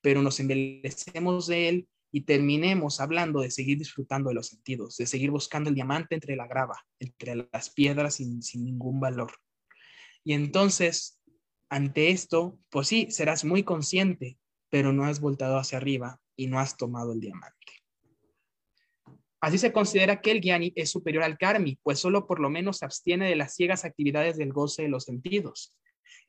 pero 0.00 0.22
nos 0.22 0.40
embelecemos 0.40 1.46
de 1.46 1.68
él 1.68 1.88
y 2.12 2.22
terminemos 2.22 3.00
hablando 3.00 3.40
de 3.40 3.50
seguir 3.50 3.78
disfrutando 3.78 4.30
de 4.30 4.34
los 4.34 4.48
sentidos, 4.48 4.96
de 4.96 5.06
seguir 5.06 5.30
buscando 5.30 5.68
el 5.68 5.74
diamante 5.74 6.14
entre 6.14 6.36
la 6.36 6.46
grava, 6.46 6.84
entre 6.98 7.48
las 7.52 7.70
piedras 7.70 8.14
sin, 8.16 8.40
ningún 8.54 9.00
valor. 9.00 9.32
Y 10.24 10.32
entonces, 10.32 11.20
ante 11.68 12.10
esto, 12.10 12.58
pues 12.68 12.88
sí, 12.88 13.10
serás 13.10 13.44
muy 13.44 13.62
consciente, 13.62 14.38
pero 14.68 14.92
no 14.92 15.04
has 15.04 15.20
voltado 15.20 15.56
hacia 15.56 15.78
arriba 15.78 16.20
y 16.36 16.48
no 16.48 16.58
has 16.58 16.76
tomado 16.76 17.12
el 17.12 17.20
diamante. 17.20 17.56
Así 19.40 19.56
se 19.56 19.72
considera 19.72 20.20
que 20.20 20.32
el 20.32 20.40
Gyani 20.40 20.72
es 20.76 20.90
superior 20.90 21.24
al 21.24 21.38
Karmi, 21.38 21.78
pues 21.82 21.98
solo 21.98 22.26
por 22.26 22.40
lo 22.40 22.50
menos 22.50 22.78
se 22.78 22.84
abstiene 22.84 23.28
de 23.28 23.36
las 23.36 23.54
ciegas 23.54 23.84
actividades 23.84 24.36
del 24.36 24.52
goce 24.52 24.82
de 24.82 24.88
los 24.88 25.04
sentidos. 25.04 25.78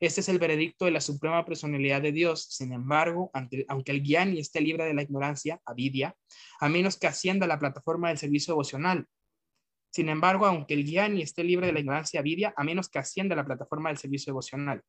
Este 0.00 0.20
es 0.20 0.28
el 0.28 0.38
veredicto 0.38 0.84
de 0.84 0.90
la 0.90 1.00
suprema 1.00 1.44
personalidad 1.44 2.02
de 2.02 2.12
Dios. 2.12 2.46
Sin 2.50 2.72
embargo, 2.72 3.30
aunque 3.68 3.92
el 3.92 4.02
guiani 4.02 4.38
esté 4.40 4.60
libre 4.60 4.84
de 4.84 4.94
la 4.94 5.02
ignorancia, 5.02 5.60
avidia, 5.64 6.16
a 6.60 6.68
menos 6.68 6.96
que 6.96 7.06
ascienda 7.06 7.46
a 7.46 7.48
la 7.48 7.58
plataforma 7.58 8.08
del 8.08 8.18
servicio 8.18 8.54
devocional. 8.54 9.06
Sin 9.90 10.08
embargo, 10.08 10.46
aunque 10.46 10.74
el 10.74 10.84
guiani 10.84 11.22
esté 11.22 11.44
libre 11.44 11.66
de 11.66 11.72
la 11.74 11.80
ignorancia, 11.80 12.20
avidia, 12.20 12.54
a 12.56 12.64
menos 12.64 12.88
que 12.88 12.98
ascienda 12.98 13.34
a 13.34 13.36
la 13.36 13.44
plataforma 13.44 13.90
del 13.90 13.98
servicio 13.98 14.30
devocional. 14.30 14.82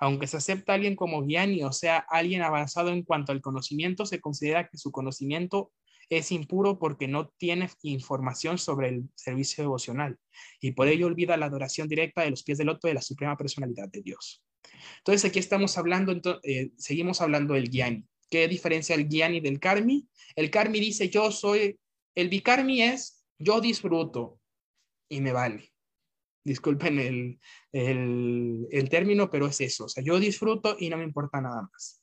Aunque 0.00 0.26
se 0.26 0.36
acepta 0.36 0.72
a 0.72 0.74
alguien 0.76 0.96
como 0.96 1.22
guiani, 1.24 1.64
o 1.64 1.72
sea, 1.72 1.98
alguien 1.98 2.42
avanzado 2.42 2.90
en 2.90 3.02
cuanto 3.02 3.32
al 3.32 3.40
conocimiento, 3.40 4.06
se 4.06 4.20
considera 4.20 4.68
que 4.68 4.78
su 4.78 4.92
conocimiento 4.92 5.72
es 6.10 6.32
impuro 6.32 6.78
porque 6.78 7.06
no 7.08 7.28
tiene 7.36 7.68
información 7.82 8.58
sobre 8.58 8.88
el 8.88 9.08
servicio 9.14 9.64
devocional 9.64 10.18
y 10.60 10.72
por 10.72 10.88
ello 10.88 11.06
olvida 11.06 11.36
la 11.36 11.46
adoración 11.46 11.88
directa 11.88 12.22
de 12.22 12.30
los 12.30 12.42
pies 12.42 12.58
del 12.58 12.68
loto 12.68 12.88
de 12.88 12.94
la 12.94 13.02
suprema 13.02 13.36
personalidad 13.36 13.88
de 13.88 14.02
Dios. 14.02 14.42
Entonces 14.98 15.28
aquí 15.28 15.38
estamos 15.38 15.76
hablando, 15.78 16.40
eh, 16.42 16.70
seguimos 16.76 17.20
hablando 17.20 17.54
del 17.54 17.70
Gyani. 17.70 18.04
¿Qué 18.30 18.48
diferencia 18.48 18.94
el 18.94 19.08
Gyani 19.08 19.40
del 19.40 19.60
Karmi? 19.60 20.06
El 20.36 20.50
Karmi 20.50 20.80
dice 20.80 21.08
yo 21.08 21.30
soy, 21.30 21.78
el 22.14 22.28
Bikarmi 22.28 22.82
es 22.82 23.24
yo 23.38 23.60
disfruto 23.60 24.40
y 25.08 25.20
me 25.20 25.32
vale. 25.32 25.72
Disculpen 26.44 26.98
el, 26.98 27.38
el, 27.72 28.66
el 28.70 28.88
término, 28.88 29.30
pero 29.30 29.46
es 29.46 29.60
eso. 29.60 29.84
O 29.84 29.88
sea, 29.88 30.02
yo 30.02 30.18
disfruto 30.18 30.76
y 30.78 30.88
no 30.88 30.96
me 30.96 31.04
importa 31.04 31.40
nada 31.40 31.68
más. 31.70 32.02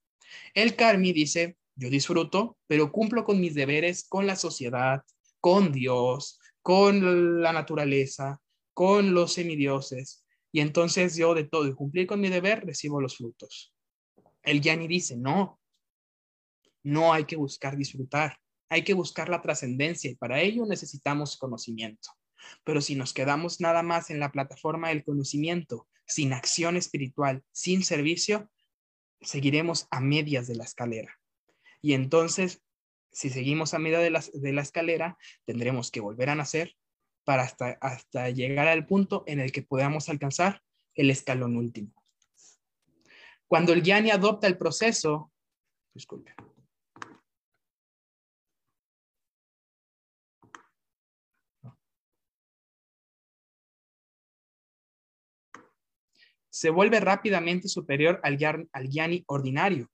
El 0.53 0.76
Karmi 0.76 1.14
dice 1.14 1.58
yo 1.76 1.90
disfruto, 1.90 2.58
pero 2.68 2.92
cumplo 2.92 3.24
con 3.24 3.40
mis 3.40 3.54
deberes 3.54 4.08
con 4.08 4.26
la 4.26 4.36
sociedad, 4.36 5.02
con 5.40 5.72
Dios, 5.72 6.40
con 6.62 7.42
la 7.42 7.54
naturaleza, 7.54 8.42
con 8.74 9.14
los 9.14 9.34
semidioses. 9.34 10.26
Y 10.52 10.62
entonces 10.62 11.16
yo 11.16 11.34
de 11.34 11.44
todo 11.44 11.68
y 11.68 11.74
cumplir 11.74 12.08
con 12.08 12.22
mi 12.22 12.30
deber 12.30 12.66
recibo 12.66 13.02
los 13.02 13.18
frutos. 13.18 13.74
El 14.42 14.62
Gianni 14.62 14.88
dice, 14.88 15.18
no, 15.18 15.60
no 16.84 17.14
hay 17.14 17.26
que 17.26 17.36
buscar 17.36 17.76
disfrutar, 17.76 18.38
hay 18.70 18.84
que 18.84 18.94
buscar 18.94 19.28
la 19.28 19.42
trascendencia 19.42 20.10
y 20.10 20.16
para 20.16 20.40
ello 20.40 20.66
necesitamos 20.66 21.38
conocimiento. 21.38 22.10
Pero 22.64 22.80
si 22.80 22.96
nos 22.96 23.14
quedamos 23.14 23.60
nada 23.60 23.84
más 23.84 24.10
en 24.10 24.20
la 24.20 24.32
plataforma 24.32 24.90
del 24.90 25.04
conocimiento, 25.04 25.88
sin 26.06 26.32
acción 26.32 26.78
espiritual, 26.78 27.44
sin 27.52 27.84
servicio, 27.84 28.50
seguiremos 29.22 29.88
a 29.90 30.00
medias 30.00 30.48
de 30.48 30.56
la 30.56 30.64
escalera. 30.64 31.20
Y 31.86 31.94
entonces, 31.94 32.64
si 33.12 33.30
seguimos 33.30 33.76
a 33.76 33.78
media 33.78 34.00
de 34.00 34.10
la, 34.10 34.62
escalera, 34.64 35.20
tendremos 35.46 35.92
que 35.92 36.00
volver 36.00 36.32
a 36.32 36.36
nacer 36.36 36.76
para 37.24 37.44
hasta, 37.44 37.78
hasta 37.80 38.32
llegar 38.32 38.68
al 38.68 38.88
punto 38.88 39.24
en 39.28 39.40
el 39.40 39.52
que 39.52 39.62
podamos 39.62 40.10
alcanzar 40.10 40.64
el 40.96 41.12
escalón 41.12 41.56
último. 41.56 41.94
Cuando 43.46 43.72
el 43.72 43.84
Gyani 43.84 44.10
adopta 44.10 44.48
el 44.48 44.58
proceso, 44.58 45.32
disculpe. 45.94 46.34
Se 56.50 56.72
vuelve 56.72 57.00
rápidamente 57.00 57.68
superior 57.68 58.20
al, 58.24 58.40
al 58.74 58.90
Gyani 58.90 59.24
ordinario. 59.28 59.92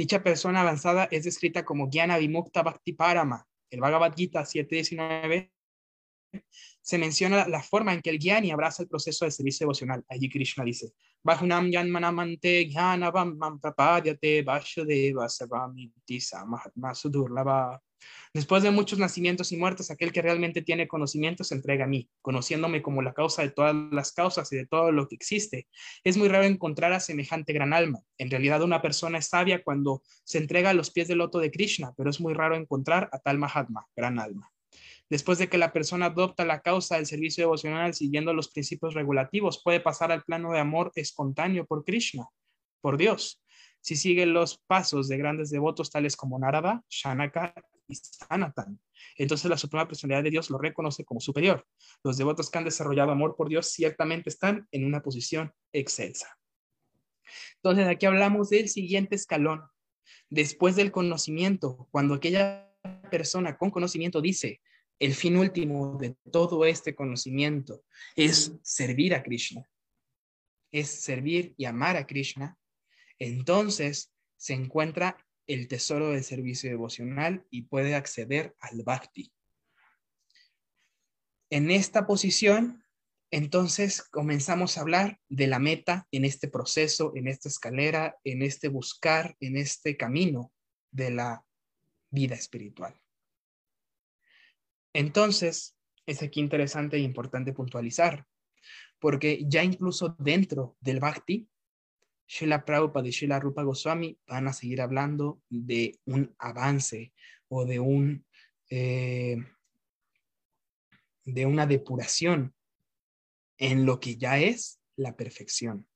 Dicha 0.00 0.22
persona 0.22 0.62
avanzada 0.62 1.08
es 1.10 1.24
descrita 1.24 1.62
como 1.62 1.90
Gyana 1.90 2.16
Vimukta 2.16 2.62
Bhakti 2.62 2.94
Parama. 2.94 3.46
El 3.68 3.80
Bhagavad 3.80 4.14
Gita 4.16 4.40
7.19 4.40 5.52
se 6.80 6.96
menciona 6.96 7.46
la 7.46 7.62
forma 7.62 7.92
en 7.92 8.00
que 8.00 8.08
el 8.08 8.18
Gyani 8.18 8.50
abraza 8.50 8.82
el 8.82 8.88
proceso 8.88 9.26
de 9.26 9.30
servicio 9.30 9.64
devocional. 9.64 10.02
Allí 10.08 10.30
Krishna 10.30 10.64
dice, 10.64 10.94
Bahunam 11.22 11.70
Yanmanamante 11.70 12.66
Gyanavam 12.66 13.36
Mampapadyate 13.36 14.42
Vasudeva 14.42 15.28
Savamiti 15.28 16.18
Mahatma 16.46 16.94
Sudurlava. 16.94 17.78
Después 18.32 18.62
de 18.62 18.70
muchos 18.70 18.98
nacimientos 18.98 19.50
y 19.52 19.56
muertes, 19.56 19.90
aquel 19.90 20.12
que 20.12 20.22
realmente 20.22 20.62
tiene 20.62 20.86
conocimiento 20.86 21.42
se 21.44 21.54
entrega 21.54 21.84
a 21.84 21.88
mí, 21.88 22.08
conociéndome 22.22 22.82
como 22.82 23.02
la 23.02 23.12
causa 23.12 23.42
de 23.42 23.50
todas 23.50 23.74
las 23.92 24.12
causas 24.12 24.52
y 24.52 24.56
de 24.56 24.66
todo 24.66 24.92
lo 24.92 25.08
que 25.08 25.16
existe. 25.16 25.66
Es 26.04 26.16
muy 26.16 26.28
raro 26.28 26.44
encontrar 26.44 26.92
a 26.92 27.00
semejante 27.00 27.52
gran 27.52 27.72
alma. 27.72 28.00
En 28.18 28.30
realidad, 28.30 28.62
una 28.62 28.82
persona 28.82 29.18
es 29.18 29.28
sabia 29.28 29.62
cuando 29.62 30.02
se 30.24 30.38
entrega 30.38 30.70
a 30.70 30.74
los 30.74 30.90
pies 30.90 31.08
del 31.08 31.18
loto 31.18 31.38
de 31.38 31.50
Krishna, 31.50 31.92
pero 31.96 32.10
es 32.10 32.20
muy 32.20 32.34
raro 32.34 32.56
encontrar 32.56 33.08
a 33.12 33.18
tal 33.18 33.38
Mahatma, 33.38 33.86
gran 33.96 34.18
alma. 34.18 34.52
Después 35.08 35.38
de 35.38 35.48
que 35.48 35.58
la 35.58 35.72
persona 35.72 36.06
adopta 36.06 36.44
la 36.44 36.60
causa 36.60 36.96
del 36.96 37.06
servicio 37.06 37.42
devocional 37.42 37.94
siguiendo 37.94 38.32
los 38.32 38.48
principios 38.48 38.94
regulativos, 38.94 39.60
puede 39.62 39.80
pasar 39.80 40.12
al 40.12 40.22
plano 40.22 40.52
de 40.52 40.60
amor 40.60 40.92
espontáneo 40.94 41.66
por 41.66 41.84
Krishna, 41.84 42.28
por 42.80 42.96
Dios. 42.96 43.42
Si 43.80 43.96
sigue 43.96 44.24
los 44.26 44.58
pasos 44.68 45.08
de 45.08 45.16
grandes 45.16 45.50
devotos 45.50 45.90
tales 45.90 46.14
como 46.14 46.38
Narada, 46.38 46.84
Shanaka 46.88 47.54
Sanatan, 47.94 48.80
entonces 49.16 49.50
la 49.50 49.56
Suprema 49.56 49.86
Personalidad 49.86 50.24
de 50.24 50.30
Dios 50.30 50.50
lo 50.50 50.58
reconoce 50.58 51.04
como 51.04 51.20
superior. 51.20 51.66
Los 52.02 52.16
devotos 52.16 52.50
que 52.50 52.58
han 52.58 52.64
desarrollado 52.64 53.12
amor 53.12 53.36
por 53.36 53.48
Dios 53.48 53.66
ciertamente 53.66 54.30
están 54.30 54.68
en 54.70 54.84
una 54.84 55.02
posición 55.02 55.52
excelsa. 55.72 56.38
Entonces 57.56 57.86
aquí 57.86 58.06
hablamos 58.06 58.50
del 58.50 58.68
siguiente 58.68 59.14
escalón. 59.16 59.62
Después 60.28 60.76
del 60.76 60.92
conocimiento, 60.92 61.88
cuando 61.90 62.14
aquella 62.14 62.72
persona 63.10 63.56
con 63.58 63.70
conocimiento 63.70 64.20
dice, 64.20 64.60
el 64.98 65.14
fin 65.14 65.36
último 65.36 65.96
de 65.98 66.16
todo 66.30 66.64
este 66.64 66.94
conocimiento 66.94 67.82
es 68.16 68.52
servir 68.62 69.14
a 69.14 69.22
Krishna, 69.22 69.68
es 70.70 70.88
servir 70.90 71.54
y 71.56 71.64
amar 71.64 71.96
a 71.96 72.06
Krishna, 72.06 72.58
entonces 73.18 74.12
se 74.36 74.54
encuentra 74.54 75.16
el 75.46 75.68
tesoro 75.68 76.10
del 76.10 76.24
servicio 76.24 76.70
devocional 76.70 77.46
y 77.50 77.62
puede 77.62 77.94
acceder 77.94 78.54
al 78.60 78.82
bhakti. 78.82 79.32
En 81.50 81.70
esta 81.70 82.06
posición, 82.06 82.84
entonces 83.32 84.02
comenzamos 84.02 84.76
a 84.76 84.82
hablar 84.82 85.20
de 85.28 85.46
la 85.46 85.58
meta 85.58 86.06
en 86.10 86.24
este 86.24 86.48
proceso, 86.48 87.12
en 87.14 87.28
esta 87.28 87.48
escalera, 87.48 88.16
en 88.24 88.42
este 88.42 88.68
buscar, 88.68 89.36
en 89.40 89.56
este 89.56 89.96
camino 89.96 90.52
de 90.90 91.10
la 91.10 91.44
vida 92.10 92.34
espiritual. 92.34 93.00
Entonces, 94.92 95.76
es 96.06 96.22
aquí 96.22 96.40
interesante 96.40 96.96
e 96.96 97.00
importante 97.00 97.52
puntualizar, 97.52 98.26
porque 98.98 99.44
ya 99.46 99.62
incluso 99.62 100.16
dentro 100.18 100.76
del 100.80 100.98
Bhakti, 100.98 101.48
Srila 102.30 102.64
Prabhupada 102.64 103.08
y 103.08 103.12
Srila 103.12 103.40
Rupa 103.40 103.64
Goswami 103.64 104.16
van 104.28 104.46
a 104.46 104.52
seguir 104.52 104.80
hablando 104.80 105.42
de 105.48 105.98
un 106.04 106.32
avance 106.38 107.12
o 107.48 107.64
de 107.64 107.80
un 107.80 108.24
eh, 108.70 109.36
de 111.24 111.46
una 111.46 111.66
depuración 111.66 112.54
en 113.58 113.84
lo 113.84 113.98
que 113.98 114.16
ya 114.16 114.38
es 114.38 114.80
la 114.94 115.16
perfección. 115.16 115.88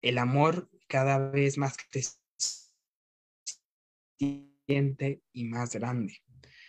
El 0.00 0.18
amor 0.18 0.70
cada 0.86 1.18
vez 1.18 1.58
más 1.58 1.76
creciente 4.16 5.22
y 5.32 5.44
más 5.44 5.74
grande. 5.74 6.18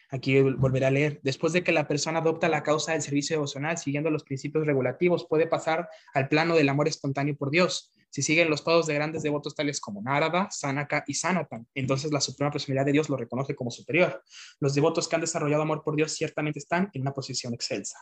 Aquí 0.10 0.42
volveré 0.42 0.88
a 0.88 0.92
leer. 0.92 1.20
Después 1.22 1.54
de 1.54 1.64
que 1.64 1.72
la 1.72 1.88
persona 1.88 2.20
adopta 2.20 2.50
la 2.50 2.64
causa 2.64 2.94
del 2.94 3.04
servicio 3.04 3.36
devocional 3.36 3.78
siguiendo 3.78 4.10
los 4.10 4.24
principios 4.24 4.66
regulativos, 4.66 5.28
puede 5.30 5.46
pasar 5.46 5.88
al 6.16 6.28
plano 6.28 6.56
del 6.56 6.70
amor 6.70 6.88
espontáneo 6.88 7.38
por 7.38 7.52
Dios. 7.52 7.94
Si 8.12 8.22
siguen 8.22 8.49
los 8.49 8.62
pasos 8.62 8.88
de 8.88 8.93
grandes 8.93 9.24
devotos 9.24 9.55
tales 9.55 9.80
como 9.80 10.01
Narada, 10.01 10.49
Sanaka 10.51 11.03
y 11.07 11.14
Sanatan, 11.14 11.66
entonces 11.74 12.12
la 12.12 12.20
suprema 12.20 12.51
personalidad 12.51 12.86
de 12.86 12.91
Dios 12.91 13.09
lo 13.09 13.16
reconoce 13.16 13.55
como 13.55 13.72
superior. 13.72 14.22
Los 14.59 14.76
devotos 14.76 15.07
que 15.07 15.16
han 15.16 15.22
desarrollado 15.22 15.64
amor 15.64 15.82
por 15.82 15.95
Dios 15.95 16.12
ciertamente 16.12 16.59
están 16.59 16.89
en 16.93 17.01
una 17.01 17.14
posición 17.14 17.53
excelsa. 17.53 17.97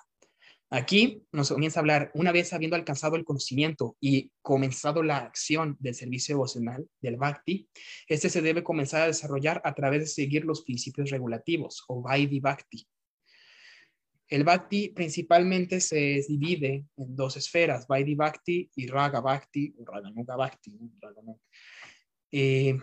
Aquí 0.72 1.24
nos 1.32 1.49
comienza 1.49 1.80
a 1.80 1.82
hablar, 1.82 2.12
una 2.14 2.32
vez 2.32 2.53
habiendo 2.53 2.76
alcanzado 2.76 3.16
el 3.16 3.26
conocimiento 3.26 3.97
y 3.99 4.32
comenzado 4.41 5.01
la 5.01 5.18
acción 5.18 5.78
del 5.80 5.95
servicio 5.95 6.36
devocional, 6.36 6.88
del 7.01 7.18
Bhakti, 7.18 7.68
este 8.07 8.30
se 8.30 8.41
debe 8.41 8.64
comenzar 8.64 9.01
a 9.01 9.07
desarrollar 9.07 9.62
a 9.64 9.74
través 9.74 10.01
de 10.01 10.07
seguir 10.07 10.45
los 10.45 10.64
principios 10.64 11.10
regulativos 11.10 11.84
o 11.88 12.01
Vaidhi 12.01 12.39
Bhakti. 12.39 12.88
El 14.30 14.43
Bhakti 14.43 14.89
principalmente 14.89 15.82
se 15.82 16.23
divide 16.27 16.86
en 16.97 17.15
dos 17.15 17.36
esferas, 17.36 17.88
Vaidhi 17.88 18.13
Bhakti 18.13 18.69
y 18.75 18.88
Raga 18.88 19.21
Bhakti, 19.21 19.73
o 19.80 19.86
Raganuga 19.86 20.36
Bhakti. 20.36 20.77
Eh, 22.32 22.77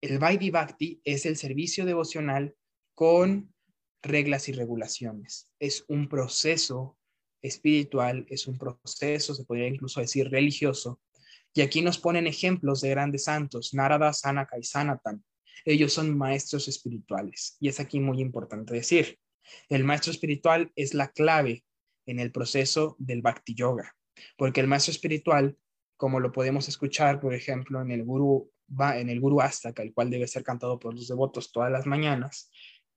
el 0.00 0.18
Vaidhi 0.18 0.50
Bhakti 0.50 1.00
es 1.04 1.26
el 1.26 1.36
servicio 1.36 1.84
devocional 1.84 2.54
con 2.94 3.52
reglas 4.02 4.48
y 4.48 4.52
regulaciones. 4.52 5.50
Es 5.58 5.84
un 5.88 6.08
proceso 6.08 6.96
espiritual, 7.42 8.24
es 8.28 8.46
un 8.46 8.56
proceso, 8.56 9.34
se 9.34 9.44
podría 9.44 9.66
incluso 9.66 10.00
decir 10.00 10.30
religioso. 10.30 11.00
Y 11.54 11.60
aquí 11.60 11.82
nos 11.82 11.98
ponen 11.98 12.28
ejemplos 12.28 12.80
de 12.80 12.90
grandes 12.90 13.24
santos, 13.24 13.74
Narada, 13.74 14.12
Sanaka 14.12 14.58
y 14.58 14.62
Sanatan. 14.62 15.24
Ellos 15.64 15.92
son 15.92 16.16
maestros 16.16 16.68
espirituales. 16.68 17.56
Y 17.60 17.68
es 17.68 17.80
aquí 17.80 18.00
muy 18.00 18.20
importante 18.20 18.74
decir, 18.74 19.18
el 19.68 19.84
maestro 19.84 20.12
espiritual 20.12 20.72
es 20.76 20.94
la 20.94 21.08
clave 21.08 21.64
en 22.06 22.18
el 22.18 22.32
proceso 22.32 22.96
del 22.98 23.22
Bhakti 23.22 23.54
Yoga, 23.54 23.94
porque 24.36 24.60
el 24.60 24.66
maestro 24.66 24.92
espiritual, 24.92 25.56
como 25.96 26.20
lo 26.20 26.32
podemos 26.32 26.68
escuchar, 26.68 27.20
por 27.20 27.34
ejemplo, 27.34 27.80
en 27.80 27.90
el 27.90 28.04
Guru, 28.04 28.50
en 28.94 29.08
el 29.08 29.20
Guru 29.20 29.40
Astaka, 29.40 29.82
el 29.82 29.92
cual 29.92 30.10
debe 30.10 30.26
ser 30.26 30.42
cantado 30.42 30.78
por 30.78 30.94
los 30.94 31.08
devotos 31.08 31.52
todas 31.52 31.70
las 31.70 31.86
mañanas, 31.86 32.50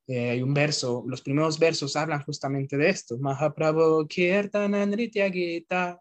eh, 0.08 0.30
hay 0.32 0.42
un 0.42 0.54
verso, 0.54 1.04
los 1.08 1.22
primeros 1.22 1.58
versos 1.58 1.96
hablan 1.96 2.22
justamente 2.24 2.78
de 2.78 2.90
esto. 2.90 3.18
Mahaprabhu 3.18 4.08
Kirtananritya 4.08 5.32
Gita, 5.32 6.00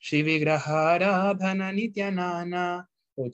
Shivigrahara 0.00 1.34
Dhananityanana, 1.34 2.88
o. 3.14 3.30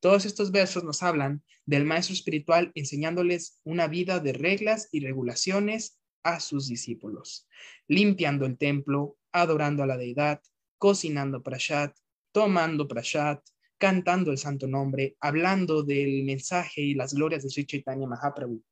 Todos 0.00 0.24
estos 0.26 0.50
versos 0.50 0.82
nos 0.82 1.02
hablan 1.02 1.42
del 1.64 1.84
maestro 1.84 2.14
espiritual 2.14 2.72
enseñándoles 2.74 3.60
una 3.62 3.86
vida 3.86 4.18
de 4.18 4.32
reglas 4.32 4.88
y 4.90 5.00
regulaciones 5.00 6.00
a 6.24 6.40
sus 6.40 6.68
discípulos, 6.68 7.48
limpiando 7.86 8.46
el 8.46 8.58
templo, 8.58 9.16
adorando 9.30 9.82
a 9.82 9.86
la 9.86 9.96
deidad, 9.96 10.40
cocinando 10.78 11.42
prashat, 11.42 11.96
tomando 12.32 12.88
prashat, 12.88 13.44
cantando 13.78 14.30
el 14.30 14.38
santo 14.38 14.66
nombre, 14.66 15.16
hablando 15.20 15.82
del 15.82 16.24
mensaje 16.24 16.80
y 16.80 16.94
las 16.94 17.14
glorias 17.14 17.42
de 17.42 17.50
Sri 17.50 17.64
Chaitanya 17.64 18.06
Mahaprabhu. 18.06 18.62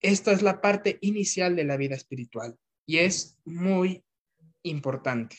Esta 0.00 0.32
es 0.32 0.42
la 0.42 0.60
parte 0.60 0.98
inicial 1.00 1.54
de 1.54 1.64
la 1.64 1.76
vida 1.76 1.94
espiritual 1.94 2.58
y 2.86 2.98
es 2.98 3.38
muy 3.44 4.04
importante. 4.62 5.36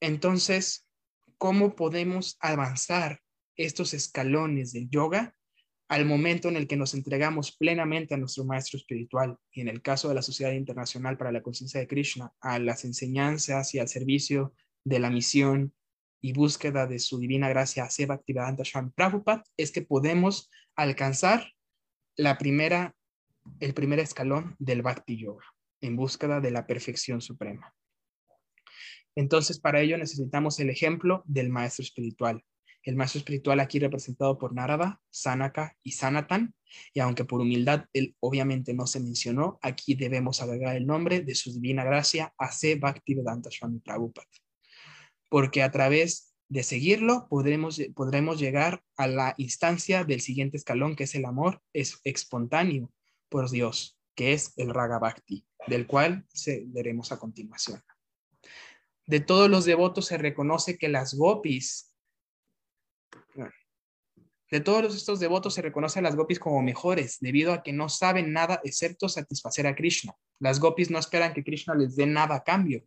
Entonces, 0.00 0.86
¿cómo 1.38 1.76
podemos 1.76 2.36
avanzar 2.40 3.20
estos 3.56 3.94
escalones 3.94 4.72
del 4.72 4.90
yoga 4.90 5.34
al 5.88 6.06
momento 6.06 6.48
en 6.48 6.56
el 6.56 6.66
que 6.66 6.76
nos 6.76 6.94
entregamos 6.94 7.56
plenamente 7.56 8.14
a 8.14 8.16
nuestro 8.16 8.44
maestro 8.44 8.78
espiritual 8.78 9.36
y 9.52 9.60
en 9.60 9.68
el 9.68 9.82
caso 9.82 10.08
de 10.08 10.14
la 10.14 10.22
Sociedad 10.22 10.52
Internacional 10.52 11.16
para 11.16 11.32
la 11.32 11.42
Conciencia 11.42 11.80
de 11.80 11.86
Krishna, 11.86 12.32
a 12.40 12.58
las 12.58 12.84
enseñanzas 12.84 13.74
y 13.74 13.78
al 13.78 13.88
servicio 13.88 14.54
de 14.84 14.98
la 14.98 15.10
misión 15.10 15.74
y 16.20 16.32
búsqueda 16.32 16.86
de 16.86 16.98
su 16.98 17.18
divina 17.18 17.48
gracia 17.48 17.88
Seva 17.90 18.16
Bhaktivedanta 18.16 18.64
Swami 18.64 18.90
Prabhupada 18.90 19.44
es 19.56 19.72
que 19.72 19.82
podemos 19.82 20.50
alcanzar 20.74 21.52
la 22.16 22.38
primera, 22.38 22.94
el 23.60 23.74
primer 23.74 23.98
escalón 24.00 24.56
del 24.58 24.82
Bhakti 24.82 25.18
Yoga 25.18 25.53
en 25.80 25.96
búsqueda 25.96 26.40
de 26.40 26.50
la 26.50 26.66
perfección 26.66 27.20
suprema. 27.20 27.74
Entonces, 29.14 29.60
para 29.60 29.80
ello 29.80 29.96
necesitamos 29.96 30.58
el 30.60 30.70
ejemplo 30.70 31.22
del 31.26 31.50
maestro 31.50 31.82
espiritual. 31.82 32.42
El 32.82 32.96
maestro 32.96 33.20
espiritual 33.20 33.60
aquí 33.60 33.78
representado 33.78 34.36
por 34.36 34.54
Narada, 34.54 35.00
Sanaka 35.10 35.76
y 35.82 35.92
Sanatan, 35.92 36.54
y 36.92 37.00
aunque 37.00 37.24
por 37.24 37.40
humildad 37.40 37.86
él 37.92 38.14
obviamente 38.20 38.74
no 38.74 38.86
se 38.86 39.00
mencionó, 39.00 39.58
aquí 39.62 39.94
debemos 39.94 40.42
agregar 40.42 40.76
el 40.76 40.86
nombre 40.86 41.20
de 41.20 41.34
su 41.34 41.52
divina 41.52 41.84
gracia, 41.84 42.34
A.C. 42.36 42.74
Bhaktivedanta 42.74 43.50
Swami 43.50 43.78
Prabhupada 43.78 44.28
porque 45.34 45.64
a 45.64 45.72
través 45.72 46.32
de 46.48 46.62
seguirlo 46.62 47.26
podremos, 47.28 47.80
podremos 47.96 48.38
llegar 48.38 48.84
a 48.96 49.08
la 49.08 49.34
instancia 49.36 50.04
del 50.04 50.20
siguiente 50.20 50.56
escalón, 50.56 50.94
que 50.94 51.02
es 51.02 51.16
el 51.16 51.24
amor 51.24 51.60
es 51.72 52.00
espontáneo 52.04 52.92
por 53.28 53.50
Dios, 53.50 53.98
que 54.14 54.32
es 54.32 54.52
el 54.56 54.72
Raga 54.72 55.00
Bhakti, 55.00 55.44
del 55.66 55.86
cual 55.86 56.26
veremos 56.66 57.12
a 57.12 57.18
continuación. 57.18 57.82
De 59.06 59.20
todos 59.20 59.50
los 59.50 59.64
devotos 59.64 60.06
se 60.06 60.18
reconoce 60.18 60.78
que 60.78 60.88
las 60.88 61.14
gopis 61.14 61.94
de 64.50 64.60
todos 64.60 64.94
estos 64.94 65.18
devotos 65.18 65.54
se 65.54 65.62
reconoce 65.62 65.98
a 65.98 66.02
las 66.02 66.14
gopis 66.14 66.38
como 66.38 66.62
mejores, 66.62 67.18
debido 67.20 67.52
a 67.52 67.64
que 67.64 67.72
no 67.72 67.88
saben 67.88 68.32
nada 68.32 68.60
excepto 68.62 69.08
satisfacer 69.08 69.66
a 69.66 69.74
Krishna. 69.74 70.14
Las 70.38 70.60
gopis 70.60 70.92
no 70.92 70.98
esperan 71.00 71.34
que 71.34 71.42
Krishna 71.42 71.74
les 71.74 71.96
dé 71.96 72.06
nada 72.06 72.36
a 72.36 72.44
cambio. 72.44 72.84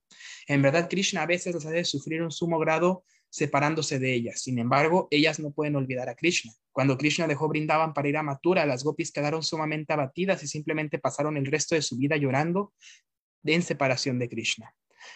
En 0.48 0.62
verdad, 0.62 0.88
Krishna 0.90 1.24
a 1.24 1.26
veces 1.26 1.56
les 1.56 1.66
hace 1.66 1.84
sufrir 1.84 2.22
un 2.22 2.32
sumo 2.32 2.58
grado 2.58 3.04
separándose 3.30 4.00
de 4.00 4.14
ellas. 4.14 4.42
Sin 4.42 4.60
embargo, 4.60 5.08
ellas 5.12 5.40
no 5.40 5.52
pueden 5.52 5.76
olvidar 5.76 6.10
a 6.10 6.16
Krishna. 6.16 6.52
Cuando 6.72 6.98
Krishna 6.98 7.28
dejó 7.28 7.48
brindaban 7.48 7.94
para 7.94 8.08
ir 8.08 8.18
a 8.18 8.24
Mathura, 8.24 8.66
las 8.66 8.84
gopis 8.84 9.12
quedaron 9.12 9.44
sumamente 9.44 9.94
abatidas 9.94 10.44
y 10.44 10.48
simplemente 10.48 11.00
pasaron 11.00 11.38
el 11.38 11.46
resto 11.46 11.76
de 11.76 11.82
su 11.82 11.98
vida 11.98 12.18
llorando 12.18 12.74
en 13.44 13.64
separación 13.64 14.20
de 14.20 14.30
Krishna. 14.30 14.74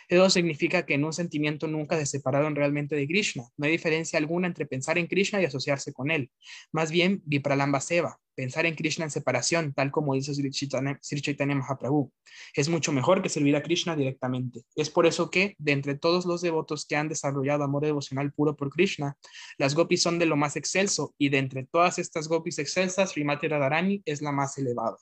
Eso 0.07 0.29
significa 0.29 0.85
que 0.85 0.95
en 0.95 1.05
un 1.05 1.13
sentimiento 1.13 1.67
nunca 1.67 1.97
se 1.97 2.05
separaron 2.05 2.55
realmente 2.55 2.95
de 2.95 3.07
Krishna. 3.07 3.43
No 3.57 3.65
hay 3.65 3.71
diferencia 3.71 4.19
alguna 4.19 4.47
entre 4.47 4.65
pensar 4.65 4.97
en 4.97 5.07
Krishna 5.07 5.41
y 5.41 5.45
asociarse 5.45 5.93
con 5.93 6.11
él. 6.11 6.31
Más 6.71 6.91
bien, 6.91 7.21
Vipralamba 7.25 7.79
Seva, 7.79 8.19
pensar 8.35 8.65
en 8.65 8.75
Krishna 8.75 9.05
en 9.05 9.11
separación, 9.11 9.73
tal 9.73 9.91
como 9.91 10.15
dice 10.15 10.33
Sri 10.33 10.51
Chaitanya, 10.51 11.55
Mahaprabhu. 11.55 12.11
Es 12.53 12.69
mucho 12.69 12.91
mejor 12.91 13.21
que 13.21 13.29
servir 13.29 13.55
a 13.55 13.63
Krishna 13.63 13.95
directamente. 13.95 14.63
Es 14.75 14.89
por 14.89 15.05
eso 15.05 15.29
que, 15.29 15.55
de 15.57 15.71
entre 15.71 15.95
todos 15.95 16.25
los 16.25 16.41
devotos 16.41 16.85
que 16.85 16.95
han 16.95 17.09
desarrollado 17.09 17.63
amor 17.63 17.83
devocional 17.83 18.31
puro 18.33 18.55
por 18.55 18.69
Krishna, 18.69 19.17
las 19.57 19.75
gopis 19.75 20.01
son 20.01 20.19
de 20.19 20.25
lo 20.25 20.35
más 20.35 20.55
excelso 20.55 21.13
y 21.17 21.29
de 21.29 21.37
entre 21.37 21.65
todas 21.65 21.99
estas 21.99 22.27
gopis 22.27 22.59
excelsas, 22.59 23.11
Srimati 23.11 23.47
Radharani 23.47 24.01
es 24.05 24.21
la 24.21 24.31
más 24.31 24.57
elevada. 24.57 24.97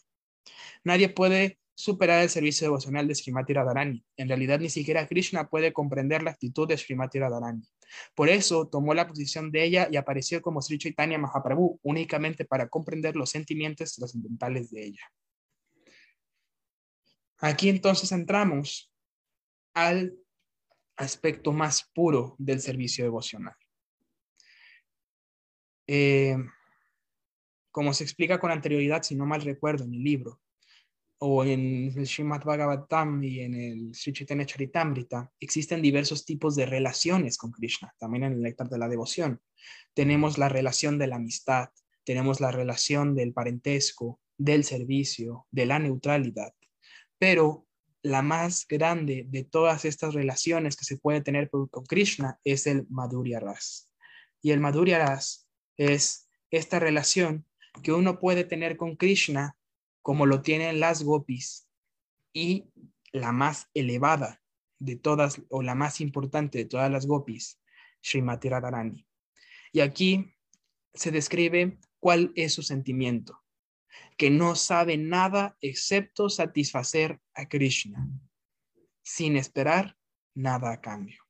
Nadie 0.84 1.10
puede 1.10 1.60
superar 1.80 2.22
el 2.22 2.30
servicio 2.30 2.68
devocional 2.68 3.08
de 3.08 3.16
Srimati 3.16 3.54
Radharani. 3.54 4.04
En 4.18 4.28
realidad, 4.28 4.60
ni 4.60 4.70
siquiera 4.70 5.08
Krishna 5.08 5.48
puede 5.48 5.72
comprender 5.72 6.22
la 6.22 6.32
actitud 6.32 6.68
de 6.68 6.78
Srimati 6.78 7.20
Radharani. 7.20 7.64
Por 8.14 8.28
eso 8.28 8.68
tomó 8.68 8.94
la 8.94 9.08
posición 9.08 9.50
de 9.50 9.64
ella 9.64 9.88
y 9.90 9.96
apareció 9.96 10.42
como 10.42 10.62
Sri 10.62 10.78
Chaitanya 10.78 11.18
Mahaprabhu 11.18 11.80
únicamente 11.82 12.44
para 12.44 12.68
comprender 12.68 13.16
los 13.16 13.30
sentimientos 13.30 13.96
trascendentales 13.96 14.72
de 14.72 14.88
ella. 14.88 15.10
Aquí 17.38 17.70
entonces 17.70 18.12
entramos 18.12 18.92
al 19.74 20.18
aspecto 20.98 21.54
más 21.54 21.90
puro 21.94 22.36
del 22.40 22.60
servicio 22.60 23.06
devocional. 23.06 23.56
Eh, 25.88 26.36
como 27.72 27.94
se 27.94 28.04
explica 28.04 28.38
con 28.38 28.52
anterioridad, 28.52 29.02
si 29.02 29.16
no 29.16 29.26
mal 29.26 29.42
recuerdo 29.44 29.86
en 29.86 29.94
el 29.94 30.04
libro, 30.04 30.42
o 31.20 31.44
en 31.44 31.94
el 31.96 32.08
Srimad 32.08 32.44
Bhagavatam 32.44 33.24
y 33.24 33.42
en 33.42 33.54
el 33.54 33.96
Sri 33.96 34.14
Chaitanya 34.14 34.46
Charitamrita, 34.46 35.32
existen 35.40 35.82
diversos 35.82 36.26
tipos 36.26 36.56
de 36.56 36.66
relaciones 36.66 37.38
con 37.38 37.52
Krishna, 37.52 37.94
también 38.00 38.24
en 38.24 38.34
el 38.34 38.42
néctar 38.42 38.70
de 38.70 38.78
la 38.78 38.88
devoción. 38.88 39.42
Tenemos 39.94 40.38
la 40.38 40.48
relación 40.48 40.98
de 40.98 41.08
la 41.08 41.18
amistad, 41.18 41.70
tenemos 42.06 42.40
la 42.40 42.52
relación 42.52 43.16
del 43.16 43.34
parentesco, 43.34 44.20
del 44.38 44.64
servicio, 44.64 45.46
de 45.52 45.66
la 45.66 45.80
neutralidad, 45.80 46.54
pero 47.18 47.66
la 48.02 48.22
más 48.22 48.66
grande 48.66 49.26
de 49.28 49.44
todas 49.44 49.84
estas 49.84 50.14
relaciones 50.14 50.78
que 50.78 50.86
se 50.86 50.98
puede 50.98 51.20
tener 51.20 51.50
con 51.50 51.68
Krishna 51.86 52.40
es 52.46 52.66
el 52.66 52.88
Madhurya 52.90 53.42
Ras. 53.42 53.92
Y 54.42 54.52
el 54.52 54.62
Madhurya 54.62 55.00
Ras 55.00 55.50
es 55.76 56.30
esta 56.50 56.80
relación 56.80 57.46
que 57.84 57.92
uno 57.92 58.20
puede 58.20 58.46
tener 58.46 58.78
con 58.78 58.96
Krishna 58.96 59.58
como 60.02 60.26
lo 60.26 60.42
tienen 60.42 60.80
las 60.80 61.04
gopis 61.04 61.68
y 62.34 62.70
la 63.12 63.32
más 63.32 63.70
elevada 63.74 64.42
de 64.80 64.96
todas 64.96 65.42
o 65.50 65.62
la 65.62 65.76
más 65.76 66.02
importante 66.02 66.58
de 66.58 66.66
todas 66.66 66.90
las 66.92 67.06
gopis, 67.06 67.60
Srimati 68.02 68.50
Radharani. 68.50 69.06
Y 69.72 69.82
aquí 69.82 70.34
se 70.94 71.12
describe 71.12 71.78
cuál 72.00 72.32
es 72.36 72.54
su 72.54 72.64
sentimiento, 72.64 73.44
que 74.18 74.30
no 74.30 74.56
sabe 74.56 74.98
nada 74.98 75.58
excepto 75.62 76.30
satisfacer 76.30 77.20
a 77.34 77.48
Krishna, 77.48 78.08
sin 79.02 79.38
esperar 79.38 79.98
nada 80.34 80.72
a 80.72 80.82
cambio. 80.82 81.29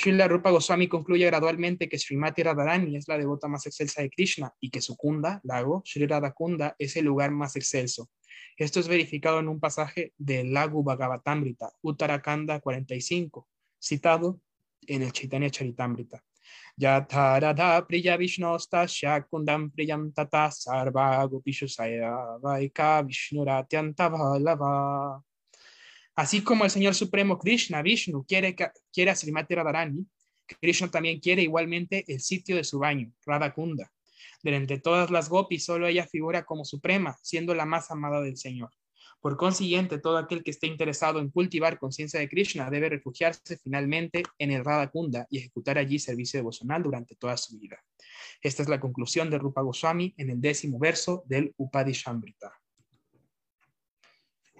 Srila 0.00 0.26
Rupa 0.26 0.50
Goswami 0.50 0.88
concluye 0.88 1.26
gradualmente 1.26 1.86
que 1.86 1.98
Srimati 1.98 2.42
Radharani 2.42 2.96
es 2.96 3.06
la 3.06 3.18
devota 3.18 3.48
más 3.48 3.66
excelsa 3.66 4.00
de 4.00 4.08
Krishna 4.08 4.50
y 4.58 4.70
que 4.70 4.80
su 4.80 4.96
kunda, 4.96 5.42
lago, 5.44 5.82
Sri 5.84 6.06
Radhakunda, 6.06 6.74
es 6.78 6.96
el 6.96 7.04
lugar 7.04 7.32
más 7.32 7.54
excelso. 7.54 8.08
Esto 8.56 8.80
es 8.80 8.88
verificado 8.88 9.40
en 9.40 9.48
un 9.48 9.60
pasaje 9.60 10.14
del 10.16 10.54
Lagu 10.54 10.82
Bhagavatamrita, 10.82 11.72
Uttarakanda 11.82 12.60
45, 12.60 13.46
citado 13.78 14.40
en 14.86 15.02
el 15.02 15.12
Chaitanya 15.12 15.50
Charitamrita. 15.50 16.24
Yatarada 16.78 17.86
priya 17.86 18.16
vishnosta 18.16 18.86
shakundam 18.86 19.70
priyam 19.70 20.14
tata 20.14 20.50
sarva 20.50 21.26
gopishu 21.26 21.66
vaika 22.40 23.02
vishnuratyanta 23.02 24.08
Así 26.20 26.42
como 26.42 26.64
el 26.64 26.70
Señor 26.70 26.94
Supremo 26.94 27.38
Krishna, 27.38 27.80
Vishnu, 27.80 28.26
quiere, 28.26 28.54
quiere 28.92 29.10
a 29.10 29.16
Srimati 29.16 29.54
Radharani, 29.54 30.06
Krishna 30.60 30.90
también 30.90 31.18
quiere 31.18 31.40
igualmente 31.40 32.04
el 32.08 32.20
sitio 32.20 32.56
de 32.56 32.64
su 32.64 32.78
baño, 32.78 33.10
Radhakunda. 33.24 33.90
De 34.42 34.54
entre 34.54 34.78
todas 34.78 35.10
las 35.10 35.30
gopis, 35.30 35.64
solo 35.64 35.86
ella 35.86 36.06
figura 36.06 36.44
como 36.44 36.66
suprema, 36.66 37.16
siendo 37.22 37.54
la 37.54 37.64
más 37.64 37.90
amada 37.90 38.20
del 38.20 38.36
Señor. 38.36 38.68
Por 39.22 39.38
consiguiente, 39.38 39.98
todo 39.98 40.18
aquel 40.18 40.44
que 40.44 40.50
esté 40.50 40.66
interesado 40.66 41.20
en 41.20 41.30
cultivar 41.30 41.78
conciencia 41.78 42.20
de 42.20 42.28
Krishna 42.28 42.68
debe 42.68 42.90
refugiarse 42.90 43.56
finalmente 43.56 44.22
en 44.36 44.50
el 44.50 44.62
Radhakunda 44.62 45.26
y 45.30 45.38
ejecutar 45.38 45.78
allí 45.78 45.98
servicio 45.98 46.38
devocional 46.38 46.82
durante 46.82 47.16
toda 47.16 47.38
su 47.38 47.58
vida. 47.58 47.82
Esta 48.42 48.62
es 48.62 48.68
la 48.68 48.78
conclusión 48.78 49.30
de 49.30 49.38
Rupa 49.38 49.62
Goswami 49.62 50.12
en 50.18 50.28
el 50.28 50.38
décimo 50.38 50.78
verso 50.78 51.24
del 51.24 51.54
Upadishambrita. 51.56 52.52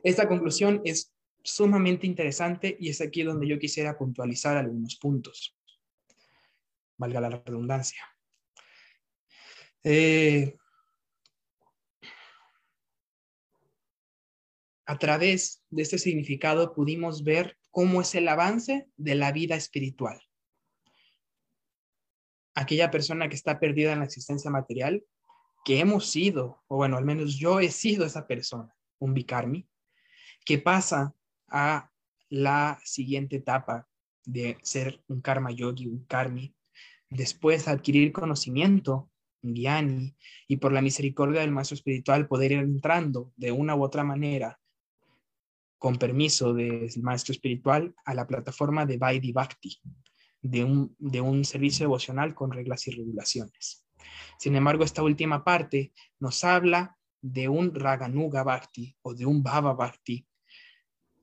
Esta 0.03 0.27
conclusión 0.27 0.81
es 0.87 1.13
sumamente 1.43 2.07
interesante 2.07 2.77
y 2.79 2.89
es 2.91 3.01
aquí 3.01 3.23
donde 3.23 3.47
yo 3.47 3.59
quisiera 3.59 3.97
puntualizar 3.97 4.57
algunos 4.57 4.97
puntos. 4.97 5.57
Valga 6.97 7.21
la 7.21 7.31
redundancia. 7.31 8.05
Eh, 9.83 10.57
a 14.85 14.99
través 14.99 15.63
de 15.71 15.83
este 15.83 15.99
significado 15.99 16.75
pudimos 16.75 17.25
ver 17.25 17.57
cómo 17.71 18.01
es 18.01 18.15
el 18.15 18.29
avance 18.29 18.89
de 18.97 19.15
la 19.15 19.33
vida 19.33 19.55
espiritual. 19.55 20.21
Aquella 22.55 22.91
persona 22.91 23.29
que 23.29 23.37
está 23.37 23.61
perdida 23.61 23.93
en 23.93 24.01
la 24.01 24.05
existencia 24.05 24.51
material, 24.51 25.05
que 25.65 25.79
hemos 25.79 26.11
sido, 26.11 26.63
o 26.67 26.77
bueno, 26.77 26.97
al 26.97 27.05
menos 27.05 27.37
yo 27.39 27.61
he 27.61 27.71
sido 27.71 28.05
esa 28.05 28.27
persona, 28.27 28.75
un 28.99 29.15
bikarmi, 29.15 29.69
que 30.45 30.59
pasa 30.59 31.15
a 31.51 31.91
la 32.29 32.81
siguiente 32.85 33.37
etapa 33.37 33.89
de 34.25 34.57
ser 34.63 35.03
un 35.09 35.21
karma 35.21 35.51
yogi, 35.51 35.87
un 35.87 36.05
karmi, 36.05 36.55
después 37.09 37.69
adquirir 37.69 38.13
conocimiento, 38.13 39.11
un 39.43 39.55
gyani, 39.55 40.17
y 40.47 40.57
por 40.57 40.73
la 40.73 40.83
misericordia 40.83 41.41
del 41.41 41.51
maestro 41.51 41.75
espiritual 41.75 42.29
poder 42.29 42.53
ir 42.53 42.59
entrando 42.59 43.33
de 43.37 43.53
una 43.53 43.75
u 43.75 43.83
otra 43.83 44.05
manera, 44.05 44.59
con 45.79 45.97
permiso 45.97 46.53
del 46.53 46.91
maestro 47.03 47.33
espiritual, 47.33 47.95
a 48.05 48.15
la 48.15 48.27
plataforma 48.27 48.87
de 48.87 48.99
Vaidhi 48.99 49.33
Bhakti, 49.33 49.81
de 50.43 50.65
un, 50.65 50.95
de 50.99 51.21
un 51.21 51.45
servicio 51.45 51.85
devocional 51.85 52.35
con 52.35 52.53
reglas 52.53 52.87
y 52.87 52.93
regulaciones. 52.93 53.87
Sin 54.39 54.57
embargo, 54.57 54.85
esta 54.85 55.03
última 55.03 55.43
parte 55.45 55.93
nos 56.19 56.45
habla 56.45 56.97
de 57.23 57.49
un 57.49 57.75
Raganuga 57.75 58.43
Bhakti 58.43 58.97
o 59.03 59.15
de 59.15 59.27
un 59.27 59.43
Bhava 59.43 59.75
Bhakti 59.75 60.27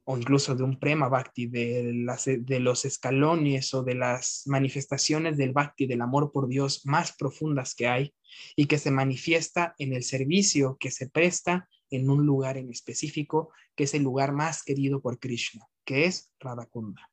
o 0.09 0.17
incluso 0.17 0.55
de 0.55 0.63
un 0.63 0.79
prema 0.79 1.09
bhakti, 1.09 1.47
de, 1.47 1.91
las, 1.93 2.25
de 2.25 2.59
los 2.61 2.85
escalones 2.85 3.73
o 3.73 3.83
de 3.83 3.93
las 3.93 4.43
manifestaciones 4.45 5.35
del 5.35 5.51
bhakti, 5.51 5.85
del 5.85 6.01
amor 6.01 6.31
por 6.31 6.47
Dios 6.47 6.85
más 6.85 7.13
profundas 7.17 7.75
que 7.75 7.89
hay 7.89 8.15
y 8.55 8.67
que 8.67 8.77
se 8.77 8.89
manifiesta 8.89 9.75
en 9.77 9.91
el 9.91 10.03
servicio 10.03 10.77
que 10.79 10.91
se 10.91 11.09
presta 11.09 11.67
en 11.89 12.09
un 12.09 12.25
lugar 12.25 12.57
en 12.57 12.69
específico, 12.69 13.51
que 13.75 13.83
es 13.83 13.93
el 13.95 14.03
lugar 14.03 14.31
más 14.31 14.63
querido 14.63 15.01
por 15.01 15.19
Krishna, 15.19 15.67
que 15.83 16.05
es 16.05 16.31
Radhakunda. 16.39 17.11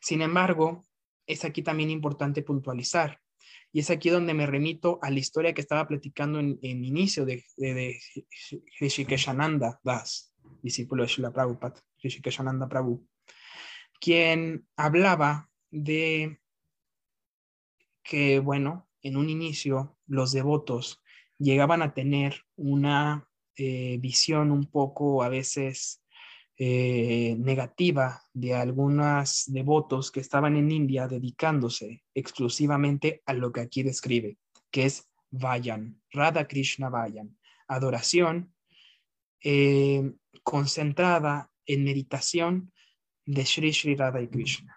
Sin 0.00 0.22
embargo, 0.22 0.82
es 1.24 1.44
aquí 1.44 1.62
también 1.62 1.90
importante 1.90 2.42
puntualizar, 2.42 3.20
y 3.72 3.78
es 3.78 3.90
aquí 3.90 4.08
donde 4.10 4.34
me 4.34 4.46
remito 4.46 4.98
a 5.02 5.10
la 5.10 5.20
historia 5.20 5.54
que 5.54 5.60
estaba 5.60 5.86
platicando 5.86 6.40
en, 6.40 6.58
en 6.62 6.84
inicio 6.84 7.24
de, 7.24 7.44
de, 7.56 8.00
de 8.80 9.76
Das 9.84 10.27
discípulo 10.62 11.02
de 11.02 11.08
Srila 11.08 11.32
Prabhupada, 11.32 11.80
Rishikeshananda 12.02 12.68
Prabhu, 12.68 13.06
quien 14.00 14.66
hablaba 14.76 15.50
de 15.70 16.40
que, 18.02 18.40
bueno, 18.40 18.88
en 19.02 19.16
un 19.16 19.28
inicio 19.28 19.98
los 20.06 20.32
devotos 20.32 21.00
llegaban 21.38 21.82
a 21.82 21.94
tener 21.94 22.42
una 22.56 23.28
eh, 23.56 23.98
visión 24.00 24.50
un 24.50 24.66
poco 24.66 25.22
a 25.22 25.28
veces 25.28 26.02
eh, 26.56 27.36
negativa 27.38 28.22
de 28.32 28.54
algunos 28.54 29.44
devotos 29.46 30.10
que 30.10 30.20
estaban 30.20 30.56
en 30.56 30.72
India 30.72 31.06
dedicándose 31.06 32.02
exclusivamente 32.14 33.22
a 33.26 33.32
lo 33.32 33.52
que 33.52 33.60
aquí 33.60 33.82
describe, 33.82 34.38
que 34.70 34.86
es 34.86 35.08
Vayan, 35.30 36.00
Radha 36.10 36.48
Krishna 36.48 36.88
Vayan, 36.88 37.38
adoración 37.68 38.54
eh, 39.42 40.12
concentrada 40.42 41.50
en 41.66 41.84
meditación 41.84 42.72
de 43.24 43.44
Sri 43.44 43.72
Sri 43.72 43.94
Radha 43.94 44.20
y 44.20 44.28
Krishna. 44.28 44.76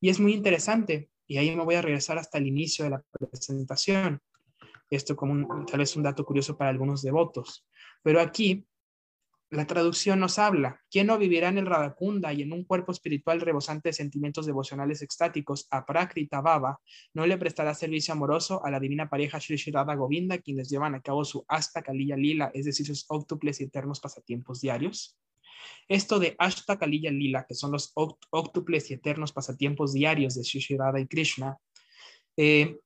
Y 0.00 0.08
es 0.08 0.20
muy 0.20 0.34
interesante, 0.34 1.10
y 1.26 1.38
ahí 1.38 1.54
me 1.56 1.64
voy 1.64 1.74
a 1.74 1.82
regresar 1.82 2.18
hasta 2.18 2.38
el 2.38 2.46
inicio 2.46 2.84
de 2.84 2.90
la 2.90 3.02
presentación. 3.10 4.20
Esto 4.90 5.16
como 5.16 5.64
tal 5.64 5.78
vez 5.78 5.96
un 5.96 6.02
dato 6.02 6.24
curioso 6.24 6.56
para 6.56 6.70
algunos 6.70 7.02
devotos. 7.02 7.66
Pero 8.02 8.20
aquí 8.20 8.66
la 9.54 9.66
traducción 9.66 10.20
nos 10.20 10.38
habla, 10.38 10.80
¿quién 10.90 11.06
no 11.06 11.16
vivirá 11.16 11.48
en 11.48 11.58
el 11.58 11.66
Radakunda 11.66 12.32
y 12.32 12.42
en 12.42 12.52
un 12.52 12.64
cuerpo 12.64 12.92
espiritual 12.92 13.40
rebosante 13.40 13.90
de 13.90 13.92
sentimientos 13.92 14.46
devocionales 14.46 15.00
extáticos 15.02 15.66
a 15.70 15.86
Prakrita 15.86 16.40
Baba, 16.40 16.80
no 17.12 17.26
le 17.26 17.38
prestará 17.38 17.74
servicio 17.74 18.12
amoroso 18.12 18.64
a 18.64 18.70
la 18.70 18.80
divina 18.80 19.08
pareja 19.08 19.40
Sri 19.40 19.56
Sri 19.56 19.72
Radha 19.72 19.94
Govinda, 19.94 20.38
quienes 20.38 20.68
llevan 20.68 20.94
a 20.94 21.00
cabo 21.00 21.24
su 21.24 21.44
Asta 21.48 21.82
Kaliya 21.82 22.16
Lila, 22.16 22.50
es 22.52 22.66
decir, 22.66 22.86
sus 22.86 23.04
óctuples 23.08 23.60
y 23.60 23.64
eternos 23.64 24.00
pasatiempos 24.00 24.60
diarios? 24.60 25.16
Esto 25.88 26.18
de 26.18 26.34
Ashta 26.38 26.78
Kaliya 26.78 27.10
Lila, 27.10 27.46
que 27.48 27.54
son 27.54 27.72
los 27.72 27.92
óctuples 27.94 28.90
y 28.90 28.94
eternos 28.94 29.32
pasatiempos 29.32 29.92
diarios 29.92 30.34
de 30.34 30.44
Sri 30.44 30.76
Radha 30.76 31.00
y 31.00 31.06
Krishna, 31.06 31.56
eh, 32.36 32.78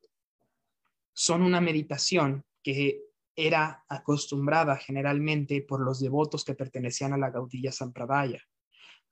son 1.14 1.42
una 1.42 1.60
meditación 1.60 2.44
que 2.62 3.00
era 3.40 3.84
acostumbrada 3.88 4.76
generalmente 4.76 5.62
por 5.62 5.80
los 5.80 6.00
devotos 6.00 6.44
que 6.44 6.56
pertenecían 6.56 7.12
a 7.12 7.16
la 7.16 7.30
Gaudilla 7.30 7.70
Sampradaya. 7.70 8.42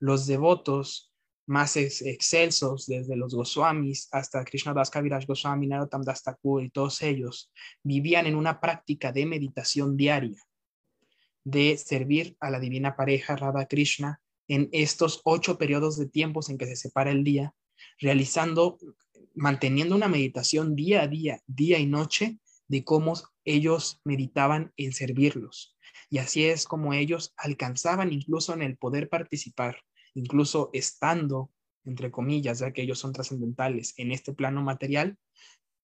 Los 0.00 0.26
devotos 0.26 1.12
más 1.46 1.76
excelsos, 1.76 2.86
desde 2.86 3.14
los 3.14 3.36
Goswamis 3.36 4.08
hasta 4.10 4.44
Krishna 4.44 4.74
Das 4.74 4.90
Kaviraj 4.90 5.26
Goswami, 5.26 5.68
Narottam 5.68 6.02
Das 6.02 6.24
Thakur 6.24 6.64
y 6.64 6.70
todos 6.70 7.02
ellos, 7.02 7.52
vivían 7.84 8.26
en 8.26 8.34
una 8.34 8.60
práctica 8.60 9.12
de 9.12 9.26
meditación 9.26 9.96
diaria, 9.96 10.42
de 11.44 11.78
servir 11.78 12.36
a 12.40 12.50
la 12.50 12.58
divina 12.58 12.96
pareja 12.96 13.36
Radha 13.36 13.66
Krishna 13.66 14.20
en 14.48 14.68
estos 14.72 15.20
ocho 15.22 15.56
periodos 15.56 15.96
de 15.98 16.08
tiempos 16.08 16.50
en 16.50 16.58
que 16.58 16.66
se 16.66 16.74
separa 16.74 17.12
el 17.12 17.22
día, 17.22 17.54
realizando, 18.00 18.76
manteniendo 19.36 19.94
una 19.94 20.08
meditación 20.08 20.74
día 20.74 21.02
a 21.02 21.06
día, 21.06 21.40
día 21.46 21.78
y 21.78 21.86
noche, 21.86 22.40
de 22.68 22.84
cómo 22.84 23.14
ellos 23.44 24.00
meditaban 24.04 24.72
en 24.76 24.92
servirlos. 24.92 25.76
Y 26.10 26.18
así 26.18 26.44
es 26.44 26.66
como 26.66 26.94
ellos 26.94 27.32
alcanzaban 27.36 28.12
incluso 28.12 28.54
en 28.54 28.62
el 28.62 28.76
poder 28.76 29.08
participar, 29.08 29.82
incluso 30.14 30.70
estando, 30.72 31.50
entre 31.84 32.10
comillas, 32.10 32.60
ya 32.60 32.72
que 32.72 32.82
ellos 32.82 32.98
son 32.98 33.12
trascendentales 33.12 33.94
en 33.96 34.12
este 34.12 34.32
plano 34.32 34.62
material, 34.62 35.16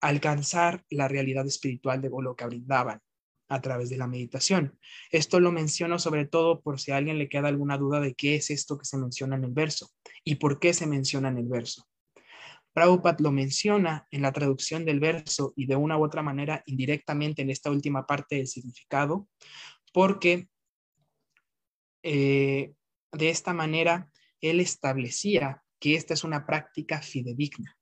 alcanzar 0.01 0.85
la 0.91 1.09
realidad 1.09 1.47
espiritual 1.47 2.03
de 2.03 2.11
lo 2.11 2.35
que 2.35 2.47
brindaban 2.47 3.01
a 3.49 3.61
través 3.61 3.91
de 3.91 3.99
la 3.99 4.07
meditación. 4.07 4.78
Esto 5.11 5.39
lo 5.39 5.53
menciono 5.53 5.99
sobre 5.99 6.26
todo 6.26 6.62
por 6.62 6.80
si 6.80 6.91
a 6.91 6.97
alguien 6.97 7.18
le 7.18 7.28
queda 7.28 7.49
alguna 7.49 7.76
duda 7.76 8.01
de 8.01 8.14
qué 8.14 8.37
es 8.37 8.51
esto 8.51 8.78
que 8.78 8.85
se 8.85 8.97
menciona 8.97 9.37
en 9.37 9.45
el 9.45 9.53
verso 9.53 9.91
y 10.24 10.37
por 10.37 10.59
qué 10.59 10.72
se 10.72 10.87
menciona 10.87 11.28
en 11.28 11.39
el 11.39 11.49
verso. 11.49 11.87
Prabhupada 12.73 13.18
lo 13.20 13.33
menciona 13.33 14.07
en 14.11 14.23
la 14.23 14.33
traducción 14.33 14.85
del 14.85 15.01
verso 15.01 15.53
y 15.57 15.66
de 15.66 15.77
una 15.77 15.99
u 15.99 16.05
otra 16.05 16.23
manera 16.23 16.62
indirectamente 16.66 17.43
en 17.43 17.51
esta 17.51 17.70
última 17.70 18.07
parte 18.07 18.37
del 18.37 18.47
significado, 18.47 19.29
porque 19.93 20.49
eh, 22.03 22.73
de 23.12 23.29
esta 23.29 23.53
manera 23.53 24.11
él 24.41 24.61
establecía 24.61 25.62
que 25.79 25.95
esta 25.95 26.14
es 26.14 26.25
una 26.25 26.47
práctica 26.47 27.03
fidedigna, 27.03 27.77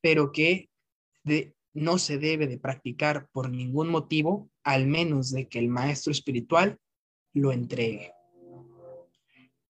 pero 0.00 0.32
que 0.32 0.70
no 1.72 1.98
se 1.98 2.18
debe 2.18 2.46
de 2.46 2.58
practicar 2.58 3.28
por 3.30 3.50
ningún 3.50 3.88
motivo, 3.88 4.50
al 4.64 4.86
menos 4.86 5.30
de 5.30 5.48
que 5.48 5.58
el 5.58 5.68
maestro 5.68 6.12
espiritual 6.12 6.78
lo 7.32 7.52
entregue. 7.52 8.12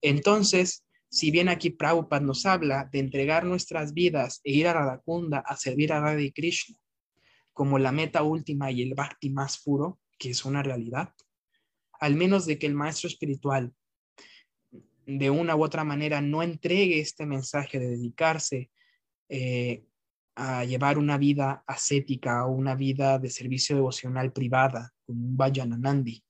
Entonces, 0.01 0.87
si 1.11 1.33
bien 1.33 1.49
aquí 1.49 1.71
Prabhupada 1.71 2.25
nos 2.25 2.47
habla 2.47 2.89
de 2.93 3.01
entregar 3.01 3.45
nuestras 3.45 3.93
vidas 3.93 4.41
e 4.45 4.53
ir 4.53 4.69
a 4.69 4.73
Radhakunda 4.73 5.41
a 5.41 5.57
servir 5.57 5.93
a 5.93 6.01
Radha 6.01 6.23
y 6.23 6.31
Krishna 6.31 6.77
como 7.53 7.79
la 7.79 7.91
meta 7.91 8.23
última 8.23 8.71
y 8.71 8.81
el 8.81 8.95
bhakti 8.95 9.29
más 9.29 9.59
puro, 9.59 9.99
que 10.19 10.31
es 10.31 10.45
una 10.45 10.63
realidad, 10.63 11.13
al 11.99 12.15
menos 12.15 12.47
de 12.47 12.59
que 12.59 12.67
el 12.67 12.75
maestro 12.75 13.09
espiritual 13.09 13.75
de 15.05 15.31
una 15.31 15.57
u 15.57 15.65
otra 15.65 15.83
manera 15.83 16.21
no 16.21 16.43
entregue 16.43 17.01
este 17.01 17.27
mensaje 17.27 17.81
de 17.81 17.89
dedicarse 17.89 18.71
eh, 19.29 19.85
a 20.37 20.65
llevar 20.65 20.97
una 20.97 21.19
vida 21.19 21.65
ascética 21.67 22.47
o 22.47 22.53
una 22.53 22.77
vida 22.77 23.19
de 23.19 23.31
servicio 23.31 23.75
devocional 23.75 24.33
privada, 24.33 24.95
como 25.05 25.27
un 25.27 25.37
Vajananandi, 25.37 26.25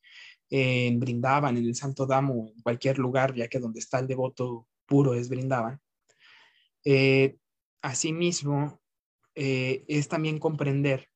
en 0.49 0.99
Brindaban, 0.99 1.55
en 1.55 1.65
el 1.65 1.75
Santo 1.75 2.05
Damo, 2.05 2.51
en 2.53 2.61
cualquier 2.61 2.97
lugar, 2.97 3.33
ya 3.35 3.47
que 3.47 3.59
donde 3.59 3.79
está 3.79 3.99
el 3.99 4.07
devoto 4.07 4.67
puro 4.91 5.13
es 5.13 5.29
brindaban. 5.29 5.79
Eh, 6.83 7.37
asimismo, 7.81 8.81
eh, 9.35 9.85
es 9.87 10.09
también 10.09 10.37
comprender 10.37 11.07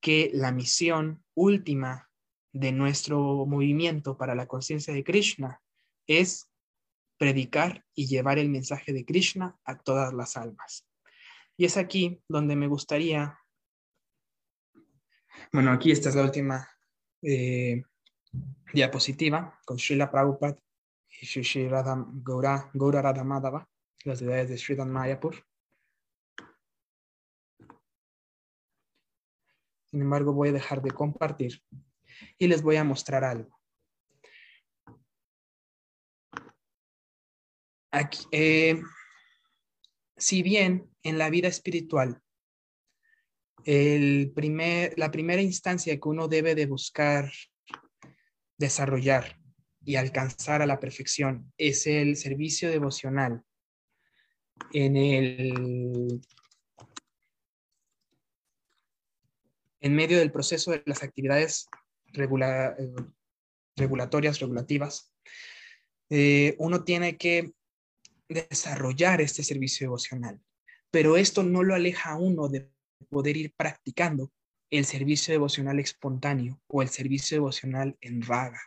que 0.00 0.30
la 0.32 0.52
misión 0.52 1.22
última 1.34 2.08
de 2.54 2.72
nuestro 2.72 3.44
movimiento 3.44 4.16
para 4.16 4.34
la 4.34 4.46
conciencia 4.46 4.94
de 4.94 5.04
Krishna 5.04 5.60
es 6.06 6.50
predicar 7.18 7.84
y 7.94 8.06
llevar 8.06 8.38
el 8.38 8.48
mensaje 8.48 8.94
de 8.94 9.04
Krishna 9.04 9.58
a 9.64 9.76
todas 9.78 10.14
las 10.14 10.38
almas. 10.38 10.88
Y 11.58 11.66
es 11.66 11.76
aquí 11.76 12.22
donde 12.26 12.56
me 12.56 12.68
gustaría, 12.68 13.38
bueno, 15.52 15.72
aquí 15.72 15.90
esta 15.90 16.08
es 16.08 16.14
la 16.14 16.22
última 16.22 16.66
eh, 17.20 17.82
diapositiva 18.72 19.60
con 19.66 19.78
Srila 19.78 20.10
Prabhupada 20.10 20.56
y 21.20 21.26
Shri 21.26 21.68
Gaura, 21.68 22.70
Radha 22.74 23.24
Madhava, 23.24 23.68
las 24.04 24.20
deidades 24.20 24.48
de 24.48 24.58
Sridhar 24.58 24.86
Mayapur. 24.86 25.44
Sin 29.90 30.02
embargo, 30.02 30.32
voy 30.32 30.50
a 30.50 30.52
dejar 30.52 30.82
de 30.82 30.90
compartir 30.90 31.62
y 32.38 32.46
les 32.46 32.62
voy 32.62 32.76
a 32.76 32.84
mostrar 32.84 33.24
algo. 33.24 33.58
Aquí, 37.90 38.26
eh, 38.32 38.80
si 40.16 40.42
bien 40.42 40.94
en 41.02 41.16
la 41.16 41.30
vida 41.30 41.48
espiritual, 41.48 42.22
el 43.64 44.30
primer, 44.34 44.94
la 44.98 45.10
primera 45.10 45.42
instancia 45.42 45.98
que 45.98 46.08
uno 46.08 46.28
debe 46.28 46.54
de 46.54 46.66
buscar 46.66 47.32
desarrollar 48.58 49.37
y 49.88 49.96
alcanzar 49.96 50.60
a 50.60 50.66
la 50.66 50.80
perfección 50.80 51.50
es 51.56 51.86
el 51.86 52.16
servicio 52.16 52.68
devocional 52.68 53.42
en 54.74 54.98
el 54.98 56.20
en 59.80 59.94
medio 59.94 60.18
del 60.18 60.30
proceso 60.30 60.72
de 60.72 60.82
las 60.84 61.02
actividades 61.02 61.68
regulatorias, 62.12 64.40
regulativas, 64.40 65.14
eh, 66.10 66.54
uno 66.58 66.84
tiene 66.84 67.16
que 67.16 67.54
desarrollar 68.28 69.22
este 69.22 69.42
servicio 69.42 69.86
devocional, 69.86 70.38
pero 70.90 71.16
esto 71.16 71.42
no 71.42 71.62
lo 71.62 71.74
aleja 71.74 72.10
a 72.10 72.18
uno 72.18 72.48
de 72.48 72.70
poder 73.08 73.38
ir 73.38 73.54
practicando 73.56 74.30
el 74.68 74.84
servicio 74.84 75.32
devocional 75.32 75.80
espontáneo 75.80 76.60
o 76.66 76.82
el 76.82 76.90
servicio 76.90 77.38
devocional 77.38 77.96
en 78.02 78.20
vaga. 78.20 78.60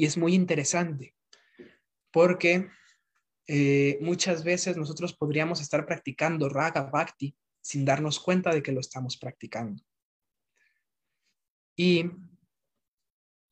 Y 0.00 0.06
es 0.06 0.16
muy 0.16 0.34
interesante 0.34 1.14
porque 2.10 2.70
eh, 3.46 3.98
muchas 4.00 4.44
veces 4.44 4.78
nosotros 4.78 5.14
podríamos 5.14 5.60
estar 5.60 5.84
practicando 5.84 6.48
Raga 6.48 6.84
Bhakti 6.84 7.36
sin 7.60 7.84
darnos 7.84 8.18
cuenta 8.18 8.50
de 8.50 8.62
que 8.62 8.72
lo 8.72 8.80
estamos 8.80 9.18
practicando. 9.18 9.84
Y 11.76 12.10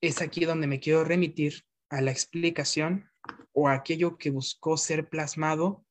es 0.00 0.22
aquí 0.22 0.46
donde 0.46 0.66
me 0.66 0.80
quiero 0.80 1.04
remitir 1.04 1.66
a 1.90 2.00
la 2.00 2.12
explicación 2.12 3.10
o 3.52 3.68
aquello 3.68 4.16
que 4.16 4.30
buscó 4.30 4.78
ser 4.78 5.10
plasmado 5.10 5.84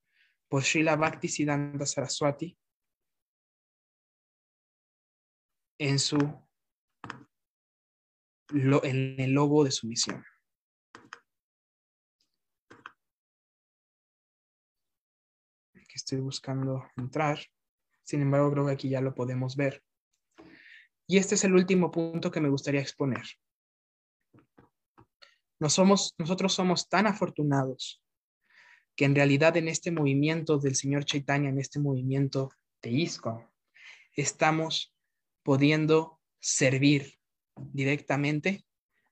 por 0.50 0.64
Srila 0.64 0.96
Bhakti 0.96 1.28
Siddhanta 1.28 1.86
Saraswati 1.86 2.58
en 5.78 6.00
su 6.00 6.18
en 8.50 9.20
el 9.20 9.34
logo 9.34 9.64
de 9.64 9.70
su 9.70 9.86
misión. 9.86 10.26
Estoy 16.08 16.22
buscando 16.22 16.90
entrar. 16.96 17.38
Sin 18.02 18.22
embargo, 18.22 18.50
creo 18.54 18.66
que 18.66 18.72
aquí 18.72 18.88
ya 18.88 19.02
lo 19.02 19.14
podemos 19.14 19.58
ver. 19.58 19.84
Y 21.06 21.18
este 21.18 21.36
es 21.36 21.44
el 21.44 21.54
último 21.54 21.92
punto 21.92 22.32
que 22.32 22.40
me 22.40 22.48
gustaría 22.48 22.80
exponer. 22.80 23.26
somos, 25.68 26.16
nosotros 26.18 26.54
somos 26.54 26.88
tan 26.88 27.08
afortunados 27.08 28.02
que 28.96 29.04
en 29.04 29.16
realidad 29.16 29.58
en 29.58 29.68
este 29.68 29.92
movimiento 29.92 30.60
del 30.60 30.76
señor 30.76 31.04
Chaitanya, 31.04 31.50
en 31.50 31.60
este 31.60 31.78
movimiento 31.78 32.52
de 32.82 32.92
ISKCON, 32.92 33.46
estamos 34.14 34.96
pudiendo 35.44 36.22
servir 36.40 37.20
directamente 37.58 38.64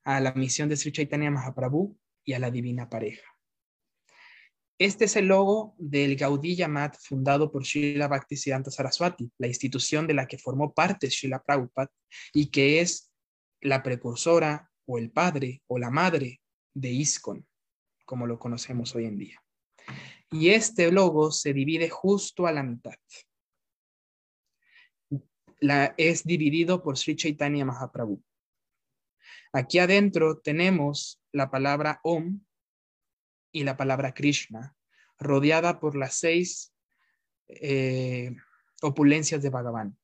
a 0.06 0.22
la 0.22 0.32
misión 0.32 0.70
de 0.70 0.78
Sri 0.78 0.94
Chaitanya 0.94 1.30
Mahaprabhu 1.30 1.98
y 2.24 2.34
a 2.34 2.40
la 2.40 2.52
divina 2.52 2.90
pareja. 2.90 3.35
Este 4.78 5.06
es 5.06 5.16
el 5.16 5.28
logo 5.28 5.74
del 5.78 6.18
Gaudí 6.18 6.58
Yamat 6.58 6.98
fundado 7.00 7.50
por 7.50 7.66
Srila 7.66 8.10
Bhaktisiddhanta 8.10 8.72
Saraswati, 8.72 9.32
la 9.38 9.48
institución 9.48 10.06
de 10.06 10.14
la 10.14 10.28
que 10.28 10.38
formó 10.38 10.74
parte 10.74 11.10
Srila 11.10 11.42
Prabhupada 11.42 11.90
y 12.34 12.48
que 12.48 12.82
es 12.82 13.10
la 13.62 13.82
precursora 13.82 14.70
o 14.86 14.98
el 14.98 15.12
padre 15.12 15.64
o 15.68 15.80
la 15.80 15.90
madre 15.90 16.42
de 16.74 16.90
ISKCON, 16.90 17.48
como 18.06 18.28
lo 18.28 18.38
conocemos 18.38 18.94
hoy 18.96 19.06
en 19.06 19.18
día. 19.18 19.42
Y 20.30 20.50
este 20.50 20.92
logo 20.92 21.32
se 21.32 21.54
divide 21.54 21.90
justo 21.90 22.46
a 22.46 22.52
la 22.52 22.64
mitad. 22.64 22.96
Es 25.96 26.26
dividido 26.26 26.84
por 26.84 26.98
Sri 26.98 27.16
Chaitanya 27.16 27.64
Mahaprabhu. 27.64 28.22
Aquí 29.54 29.80
adentro 29.80 30.40
tenemos 30.40 31.22
la 31.32 31.50
palabra 31.50 32.02
Om 32.04 32.45
y 33.56 33.64
la 33.64 33.78
palabra 33.78 34.14
Krishna, 34.14 34.76
rodeada 35.18 35.80
por 35.80 35.96
las 35.96 36.16
seis 36.16 36.74
eh, 37.48 38.36
opulencias 38.82 39.42
de 39.42 39.50
Bhagavan. 39.50 39.98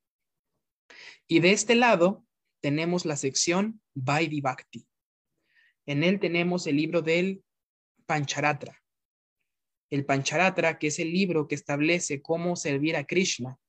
Y 1.28 1.42
de 1.42 1.52
este 1.52 1.76
lado 1.76 2.26
tenemos 2.62 3.06
la 3.06 3.18
sección 3.18 3.82
Vaidhi 3.94 4.40
Bhakti. 4.40 4.88
En 5.86 6.06
él 6.06 6.22
tenemos 6.22 6.66
el 6.66 6.78
libro 6.78 7.02
del 7.02 7.44
Pancharatra. 8.06 8.82
El 9.90 10.06
Pancharatra, 10.06 10.80
que 10.80 10.88
es 10.88 11.00
el 11.00 11.12
libro 11.12 11.50
que 11.50 11.56
establece 11.56 12.22
cómo 12.22 12.56
servir 12.56 12.96
a 12.96 13.04
Krishna, 13.04 13.60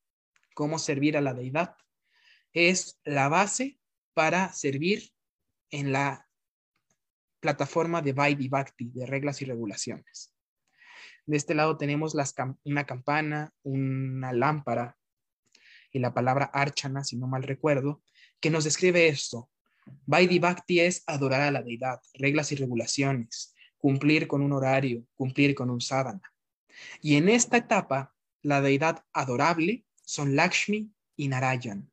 cómo 0.55 0.78
servir 0.78 1.16
a 1.16 1.20
la 1.20 1.35
deidad, 1.35 1.74
es 2.53 3.01
la 3.03 3.28
base 3.28 3.80
para 4.14 4.53
servir 4.53 5.11
en 5.70 5.91
la 5.91 6.28
plataforma 7.43 8.01
de 8.01 8.12
Vaidhi 8.12 8.49
Bhakti, 8.49 8.90
de 8.95 9.05
reglas 9.05 9.43
y 9.43 9.45
regulaciones. 9.45 10.32
De 11.26 11.36
este 11.36 11.55
lado 11.55 11.76
tenemos 11.76 12.14
una 12.64 12.86
campana, 12.86 13.53
una 13.64 14.32
lámpara 14.32 14.97
y 15.90 15.99
la 15.99 16.14
palabra 16.14 16.47
archana, 16.47 17.03
si 17.03 17.16
no 17.16 17.26
mal 17.26 17.43
recuerdo, 17.43 18.03
que 18.40 18.49
nos 18.49 18.62
describe 18.64 19.09
esto. 19.09 19.51
Vaidhi 20.07 20.38
Bhakti 20.38 20.80
es 20.80 21.03
adorar 21.09 21.43
a 21.43 21.51
la 21.51 21.62
deidad, 21.62 22.01
reglas 22.14 22.53
y 22.53 22.55
regulaciones, 22.55 23.55
cumplir 23.76 24.28
con 24.28 24.40
un 24.40 24.53
horario, 24.53 25.05
cumplir 25.16 25.57
con 25.57 25.68
un 25.68 25.80
sadhana. 25.80 26.32
Y 27.01 27.16
en 27.16 27.28
esta 27.28 27.57
etapa, 27.57 28.14
la 28.40 28.61
deidad 28.61 29.05
adorable 29.12 29.84
son 30.05 30.36
Lakshmi 30.36 30.93
y 31.16 31.26
Narayan. 31.26 31.90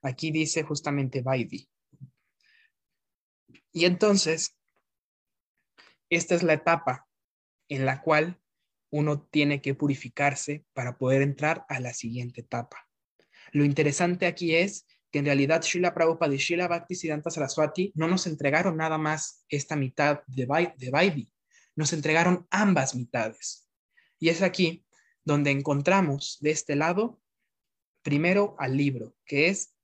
Aquí 0.00 0.30
dice 0.30 0.62
justamente 0.62 1.20
Vaidhi. 1.20 1.68
Y 3.72 3.84
entonces, 3.84 4.56
esta 6.10 6.34
es 6.34 6.42
la 6.42 6.54
etapa 6.54 7.06
en 7.68 7.84
la 7.84 8.00
cual 8.00 8.40
uno 8.90 9.20
tiene 9.20 9.60
que 9.60 9.74
purificarse 9.74 10.64
para 10.72 10.96
poder 10.96 11.22
entrar 11.22 11.66
a 11.68 11.80
la 11.80 11.92
siguiente 11.92 12.40
etapa. 12.40 12.88
Lo 13.52 13.64
interesante 13.64 14.26
aquí 14.26 14.54
es 14.54 14.86
que 15.10 15.18
en 15.20 15.26
realidad 15.26 15.62
Srila 15.62 15.94
Prabhupada 15.94 16.34
y 16.34 16.38
Srila 16.38 16.68
Bhakti 16.68 16.94
Siddhanta 16.94 17.30
Saraswati 17.30 17.92
no 17.94 18.08
nos 18.08 18.26
entregaron 18.26 18.76
nada 18.76 18.98
más 18.98 19.44
esta 19.48 19.76
mitad 19.76 20.22
de, 20.26 20.46
Vaidhi, 20.46 21.30
nos 21.76 21.92
entregaron 21.92 22.46
ambas 22.50 22.94
mitades. 22.94 23.68
Y 24.18 24.28
es 24.28 24.42
aquí 24.42 24.84
donde 25.24 25.50
encontramos 25.50 26.38
de 26.40 26.50
este 26.50 26.76
lado 26.76 27.20
primero 28.02 28.56
al 28.58 28.76
libro, 28.76 29.14
que 29.24 29.48
es 29.48 29.74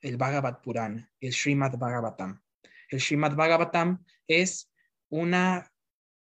el 0.00 0.16
Bhagavad 0.16 0.60
Purana, 0.60 1.12
el 1.20 1.32
Srimad 1.32 1.76
Bhagavatam. 1.76 2.43
El 2.94 3.00
Srimad 3.00 3.34
Bhagavatam 3.34 4.04
es 4.28 4.70
una 5.08 5.68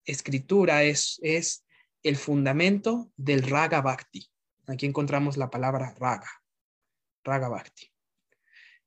escritura, 0.05 0.84
es, 0.84 1.20
es 1.22 1.66
el 2.03 2.16
fundamento 2.16 3.11
del 3.18 3.43
Raga 3.43 3.82
Bhakti. 3.82 4.32
Aquí 4.68 4.86
encontramos 4.86 5.36
la 5.36 5.49
palabra 5.49 5.93
Raga, 5.99 6.30
Raga 7.26 7.49
Bhakti. 7.49 7.91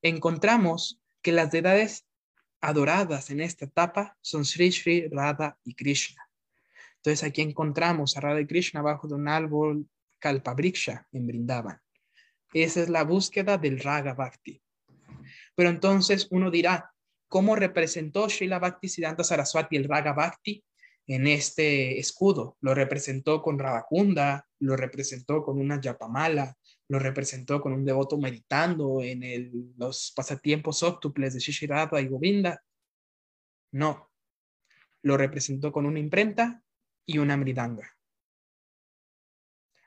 Encontramos 0.00 1.02
que 1.20 1.32
las 1.32 1.50
deidades 1.50 2.06
adoradas 2.62 3.28
en 3.28 3.42
esta 3.42 3.66
etapa 3.66 4.16
son 4.22 4.46
Sri 4.46 4.72
Sri, 4.72 5.08
Radha 5.08 5.58
y 5.62 5.74
Krishna. 5.74 6.26
Entonces 6.96 7.28
aquí 7.28 7.42
encontramos 7.42 8.16
a 8.16 8.22
Radha 8.22 8.40
y 8.40 8.46
Krishna 8.46 8.80
bajo 8.80 9.06
de 9.06 9.16
un 9.16 9.28
árbol 9.28 9.86
Kalpabriksha 10.18 11.06
en 11.12 11.26
Brindavan. 11.26 11.78
Esa 12.54 12.80
es 12.80 12.88
la 12.88 13.04
búsqueda 13.04 13.58
del 13.58 13.80
Raga 13.80 14.14
Bhakti. 14.14 14.62
Pero 15.54 15.68
entonces 15.68 16.26
uno 16.30 16.50
dirá, 16.50 16.95
cómo 17.28 17.56
representó 17.56 18.28
Srila 18.28 18.58
Bhakti 18.58 18.88
Siddhanta 18.88 19.24
Saraswati 19.24 19.76
el 19.76 19.84
Raga 19.84 20.12
Bhakti 20.12 20.62
en 21.06 21.26
este 21.26 21.98
escudo. 21.98 22.56
Lo 22.60 22.74
representó 22.74 23.42
con 23.42 23.58
Radakunda, 23.58 24.46
lo 24.60 24.76
representó 24.76 25.42
con 25.42 25.58
una 25.58 25.80
yapamala, 25.80 26.56
lo 26.88 26.98
representó 26.98 27.60
con 27.60 27.72
un 27.72 27.84
devoto 27.84 28.18
meditando 28.18 29.02
en 29.02 29.74
los 29.76 30.12
pasatiempos 30.14 30.82
óctuples 30.82 31.34
de 31.34 31.40
Shishirada 31.40 32.00
y 32.00 32.08
Govinda. 32.08 32.62
No, 33.72 34.10
lo 35.02 35.16
representó 35.16 35.72
con 35.72 35.86
una 35.86 35.98
imprenta 35.98 36.62
y 37.04 37.18
una 37.18 37.36
mridanga. 37.36 37.95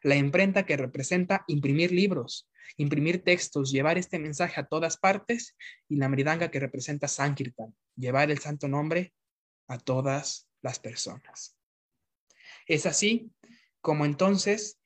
La 0.01 0.15
imprenta 0.15 0.65
que 0.65 0.77
representa 0.77 1.43
imprimir 1.47 1.91
libros, 1.91 2.49
imprimir 2.77 3.23
textos, 3.23 3.71
llevar 3.71 3.97
este 3.97 4.19
mensaje 4.19 4.59
a 4.59 4.67
todas 4.67 4.97
partes 4.97 5.55
y 5.87 5.97
la 5.97 6.09
mridanga 6.09 6.51
que 6.51 6.59
representa 6.59 7.07
Sankirtan, 7.07 7.75
llevar 7.95 8.31
el 8.31 8.39
santo 8.39 8.67
nombre 8.67 9.13
a 9.67 9.77
todas 9.77 10.49
las 10.61 10.79
personas. 10.79 11.57
Es 12.67 12.85
así 12.85 13.31
como 13.81 14.05
entonces 14.05 14.79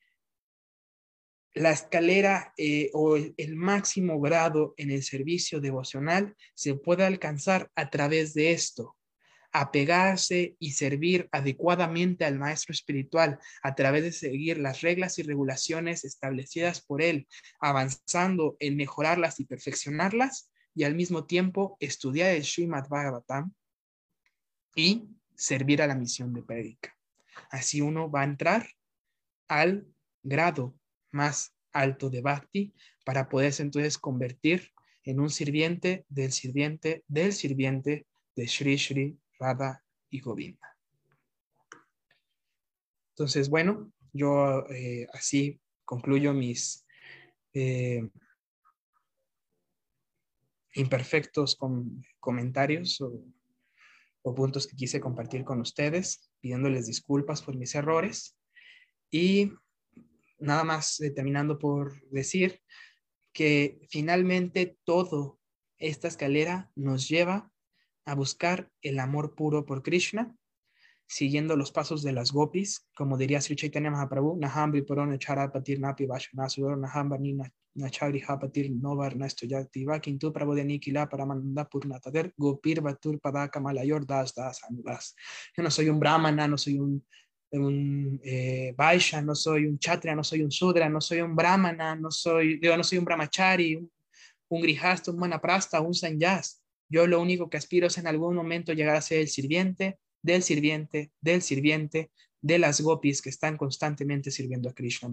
la 1.54 1.70
escalera 1.70 2.52
eh, 2.56 2.90
o 2.92 3.16
el, 3.16 3.56
máximo 3.56 4.20
grado 4.20 4.74
en 4.76 4.90
el 4.90 5.02
servicio 5.04 5.60
devocional 5.60 6.34
se 6.54 6.74
puede 6.74 7.04
alcanzar 7.04 7.70
a 7.76 7.90
través 7.90 8.34
de 8.34 8.52
esto, 8.52 8.96
apegarse 9.54 10.56
y 10.58 10.72
servir 10.72 11.28
adecuadamente 11.30 12.24
al 12.24 12.40
maestro 12.40 12.72
espiritual 12.72 13.38
a 13.62 13.76
través 13.76 14.02
de 14.02 14.10
seguir 14.10 14.58
las 14.58 14.80
reglas 14.80 15.16
y 15.20 15.22
regulaciones 15.22 16.04
establecidas 16.04 16.84
por 16.84 17.00
él, 17.00 17.28
avanzando 17.60 18.56
en 18.58 18.76
mejorarlas 18.76 19.38
y 19.38 19.44
perfeccionarlas, 19.44 20.50
y 20.74 20.82
al 20.82 20.96
mismo 20.96 21.24
tiempo 21.24 21.76
estudiar 21.78 22.34
el 22.34 22.44
Srimad 22.44 22.88
Bhagavatam 22.88 23.54
y 24.74 25.08
servir 25.36 25.82
a 25.82 25.86
la 25.86 25.94
misión 25.94 26.34
de 26.34 26.42
prédica. 26.42 26.92
Así 27.48 27.80
uno 27.80 28.10
va 28.10 28.22
a 28.22 28.24
entrar 28.24 28.68
al 29.46 29.86
grado 30.24 30.74
más 31.12 31.54
alto 31.72 32.10
de 32.10 32.22
Bhakti 32.22 32.74
para 33.04 33.28
poderse 33.28 33.62
entonces 33.62 33.98
convertir 33.98 34.72
en 35.04 35.20
un 35.20 35.30
sirviente 35.30 36.04
del 36.08 36.32
sirviente 36.32 37.04
del 37.06 37.32
sirviente 37.32 38.08
de 38.34 38.48
Sri 38.48 38.78
Sri 38.78 39.18
Y 40.10 40.20
Govinda. 40.20 40.76
Entonces, 43.10 43.48
bueno, 43.48 43.92
yo 44.12 44.66
eh, 44.70 45.06
así 45.12 45.60
concluyo 45.84 46.32
mis 46.32 46.84
eh, 47.52 48.08
imperfectos 50.74 51.56
comentarios 52.18 53.00
o, 53.00 54.34
puntos 54.34 54.66
que 54.66 54.76
quise 54.76 55.00
compartir 55.00 55.44
con 55.44 55.60
ustedes, 55.60 56.30
pidiéndoles 56.40 56.86
disculpas 56.86 57.42
por 57.42 57.56
mis 57.56 57.74
errores. 57.74 58.36
Y 59.10 59.52
nada 60.38 60.64
más 60.64 60.98
terminando 61.14 61.58
por 61.58 62.00
decir 62.08 62.62
que 63.32 63.80
finalmente 63.90 64.78
todo 64.84 65.38
esta 65.78 66.08
escalera 66.08 66.70
nos 66.74 67.08
lleva 67.08 67.52
a 68.06 68.14
buscar 68.14 68.70
el 68.82 68.98
amor 68.98 69.34
puro 69.34 69.64
por 69.64 69.82
Krishna, 69.82 70.36
siguiendo 71.06 71.56
los 71.56 71.70
pasos 71.70 72.02
de 72.02 72.12
las 72.12 72.32
gopis, 72.32 72.88
como 72.96 73.16
diría 73.16 73.40
Sri 73.40 73.56
Chaitanya 73.56 73.90
Mahaprabhu, 73.90 74.38
Nahambri 74.38 74.82
Purana 74.82 75.18
Charapatir 75.18 75.80
Napi 75.80 76.06
Vashanasudor 76.06 76.78
Nahambari 76.78 77.36
Nachari 77.76 78.22
Hapatir 78.26 78.70
Novar 78.70 79.16
Nastoyati 79.16 79.84
Vakintu 79.84 80.32
Prabodyanikila 80.32 81.08
Paramanda 81.08 81.68
Purnatader 81.68 82.32
Gopir 82.36 82.80
Batur 82.80 83.20
Padaka 83.20 83.60
Malayor 83.60 84.06
Das 84.06 84.32
Das 84.34 84.62
Anudas. 84.64 85.14
Yo 85.56 85.62
no 85.62 85.70
soy 85.70 85.88
un 85.88 85.98
brahmana, 85.98 86.46
no 86.46 86.56
soy 86.56 86.78
un, 86.78 87.04
un 87.50 88.20
eh, 88.22 88.74
no 89.24 89.34
soy 89.34 89.66
un 89.66 89.78
Chatria, 89.78 90.14
no 90.14 90.22
soy 90.22 90.42
un 90.42 90.50
Sudra, 90.50 90.88
no 90.88 91.00
soy 91.00 91.20
un 91.20 91.34
brahmana, 91.34 91.96
no 91.96 92.10
soy, 92.10 92.58
digo, 92.58 92.76
no 92.76 92.84
soy 92.84 92.98
un 92.98 93.04
brahmachari, 93.04 93.74
un, 93.74 93.90
un 94.48 94.62
un 94.62 95.18
manaprasta, 95.18 95.80
un 95.80 95.94
sanyas 95.94 96.63
yo 96.94 97.08
lo 97.08 97.20
único 97.20 97.50
que 97.50 97.56
aspiro 97.56 97.88
es 97.88 97.98
en 97.98 98.06
algún 98.06 98.36
momento 98.36 98.72
llegar 98.72 98.94
a 98.94 99.00
ser 99.00 99.18
el 99.18 99.26
sirviente 99.26 99.98
del 100.22 100.44
sirviente, 100.44 101.10
del 101.20 101.42
sirviente, 101.42 102.12
de 102.40 102.58
las 102.60 102.80
gopis 102.80 103.20
que 103.20 103.30
están 103.30 103.56
constantemente 103.56 104.30
sirviendo 104.30 104.68
a 104.68 104.74
Krishna 104.74 105.12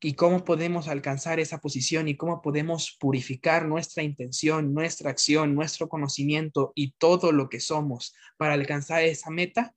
y 0.00 0.14
cómo 0.14 0.42
podemos 0.42 0.88
alcanzar 0.88 1.38
esa 1.38 1.58
posición 1.58 2.08
y 2.08 2.16
cómo 2.16 2.40
podemos 2.40 2.96
purificar 2.98 3.66
nuestra 3.66 4.02
intención, 4.02 4.72
nuestra 4.72 5.10
acción, 5.10 5.54
nuestro 5.54 5.86
conocimiento 5.86 6.72
y 6.74 6.92
todo 6.92 7.30
lo 7.30 7.50
que 7.50 7.60
somos 7.60 8.14
para 8.38 8.54
alcanzar 8.54 9.02
esa 9.04 9.28
meta 9.30 9.74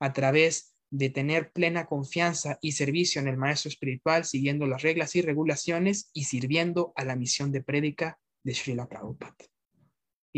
a 0.00 0.12
través 0.12 0.74
de 0.90 1.08
tener 1.08 1.50
plena 1.50 1.86
confianza 1.86 2.58
y 2.60 2.72
servicio 2.72 3.22
en 3.22 3.28
el 3.28 3.38
maestro 3.38 3.70
espiritual, 3.70 4.26
siguiendo 4.26 4.66
las 4.66 4.82
reglas 4.82 5.16
y 5.16 5.22
regulaciones 5.22 6.10
y 6.12 6.24
sirviendo 6.24 6.92
a 6.94 7.04
la 7.04 7.16
misión 7.16 7.52
de 7.52 7.62
prédica 7.62 8.18
de 8.42 8.54
Srila 8.54 8.86
Prabhupada 8.86 9.36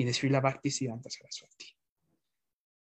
y 0.00 0.04
de 0.04 0.14
Srila 0.14 0.40
Bhakti 0.40 0.70
Siddhanta 0.70 1.10
Saraswati. 1.10 1.66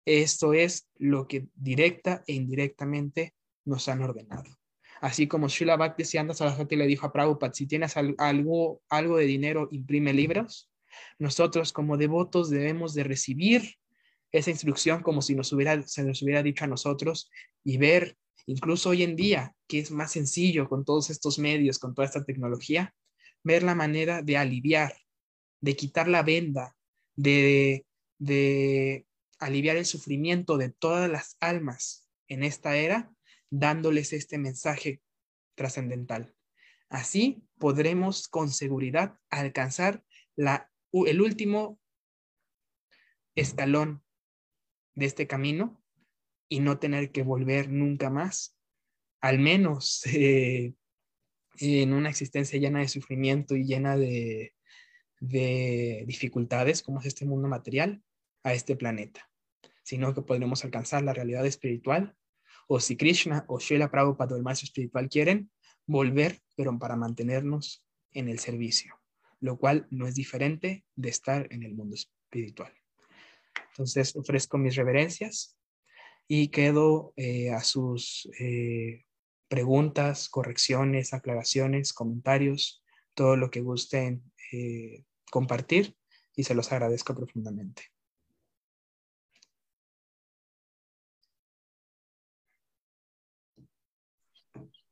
Esto 0.05 0.53
es 0.53 0.89
lo 0.97 1.27
que 1.27 1.47
directa 1.55 2.23
e 2.27 2.33
indirectamente 2.33 3.33
nos 3.65 3.87
han 3.87 4.01
ordenado. 4.01 4.57
Así 4.99 5.27
como 5.27 5.47
Srila 5.49 5.77
Bhakti 5.77 6.03
Siddhanta 6.03 6.33
Saraswati 6.33 6.75
le 6.75 6.87
dijo 6.87 7.05
a 7.05 7.13
Prabhupada, 7.13 7.53
si 7.53 7.65
tienes 7.65 7.95
algo, 7.97 8.81
algo 8.89 9.17
de 9.17 9.25
dinero, 9.25 9.69
imprime 9.71 10.13
libros. 10.13 10.69
Nosotros 11.19 11.71
como 11.71 11.97
devotos 11.97 12.49
debemos 12.49 12.93
de 12.93 13.03
recibir 13.03 13.75
esa 14.31 14.51
instrucción 14.51 15.01
como 15.01 15.21
si 15.21 15.33
nos 15.35 15.53
hubiera, 15.53 15.81
se 15.83 16.03
nos 16.03 16.21
hubiera 16.21 16.43
dicho 16.43 16.65
a 16.65 16.67
nosotros 16.67 17.29
y 17.63 17.77
ver, 17.77 18.17
incluso 18.47 18.89
hoy 18.89 19.03
en 19.03 19.15
día, 19.15 19.53
que 19.67 19.79
es 19.79 19.91
más 19.91 20.11
sencillo 20.11 20.67
con 20.67 20.83
todos 20.83 21.09
estos 21.09 21.39
medios, 21.39 21.79
con 21.79 21.93
toda 21.93 22.05
esta 22.05 22.25
tecnología, 22.25 22.93
ver 23.43 23.63
la 23.63 23.75
manera 23.75 24.21
de 24.21 24.37
aliviar, 24.37 24.93
de 25.61 25.75
quitar 25.75 26.07
la 26.07 26.23
venda, 26.23 26.76
de, 27.17 27.85
de 28.19 29.05
aliviar 29.39 29.75
el 29.75 29.85
sufrimiento 29.85 30.57
de 30.57 30.69
todas 30.69 31.09
las 31.09 31.35
almas 31.41 32.07
en 32.29 32.43
esta 32.43 32.77
era, 32.77 33.11
dándoles 33.49 34.13
este 34.13 34.37
mensaje 34.37 35.01
trascendental. 35.55 36.33
Así 36.89 37.43
podremos 37.57 38.27
con 38.29 38.49
seguridad 38.49 39.17
alcanzar 39.29 40.03
la, 40.35 40.71
el 40.93 41.21
último 41.21 41.79
escalón 43.35 44.03
de 44.95 45.05
este 45.05 45.27
camino 45.27 45.81
y 46.49 46.59
no 46.59 46.79
tener 46.79 47.11
que 47.11 47.23
volver 47.23 47.69
nunca 47.69 48.09
más, 48.09 48.57
al 49.21 49.39
menos 49.39 50.05
eh, 50.13 50.73
en 51.59 51.93
una 51.93 52.09
existencia 52.09 52.59
llena 52.59 52.79
de 52.79 52.87
sufrimiento 52.87 53.55
y 53.55 53.65
llena 53.65 53.97
de, 53.97 54.53
de 55.19 56.03
dificultades, 56.07 56.81
como 56.81 56.99
es 56.99 57.07
este 57.07 57.25
mundo 57.25 57.47
material, 57.47 58.01
a 58.43 58.53
este 58.53 58.75
planeta, 58.75 59.29
sino 59.83 60.13
que 60.13 60.21
podremos 60.21 60.63
alcanzar 60.63 61.03
la 61.03 61.13
realidad 61.13 61.45
espiritual, 61.45 62.15
o 62.67 62.79
si 62.79 62.97
Krishna 62.97 63.45
o 63.47 63.59
Srila 63.59 63.89
Prabhupada 63.89 64.35
o 64.35 64.37
el 64.37 64.47
espiritual 64.47 65.09
quieren, 65.09 65.49
volver, 65.85 66.41
pero 66.55 66.77
para 66.77 66.95
mantenernos 66.95 67.83
en 68.11 68.27
el 68.27 68.39
servicio, 68.39 68.99
lo 69.39 69.57
cual 69.57 69.87
no 69.89 70.07
es 70.07 70.15
diferente 70.15 70.85
de 70.95 71.09
estar 71.09 71.47
en 71.51 71.63
el 71.63 71.73
mundo 71.73 71.95
espiritual. 71.95 72.73
Entonces 73.69 74.15
ofrezco 74.15 74.57
mis 74.57 74.75
reverencias 74.75 75.57
y 76.27 76.49
quedo 76.49 77.13
eh, 77.15 77.51
a 77.51 77.61
sus 77.61 78.29
eh, 78.39 79.05
preguntas, 79.47 80.29
correcciones, 80.29 81.13
aclaraciones, 81.13 81.93
comentarios, 81.93 82.83
todo 83.13 83.35
lo 83.35 83.49
que 83.49 83.61
gusten 83.61 84.23
eh, 84.51 85.05
compartir 85.31 85.95
y 86.35 86.43
se 86.43 86.55
los 86.55 86.71
agradezco 86.71 87.15
profundamente. 87.15 87.83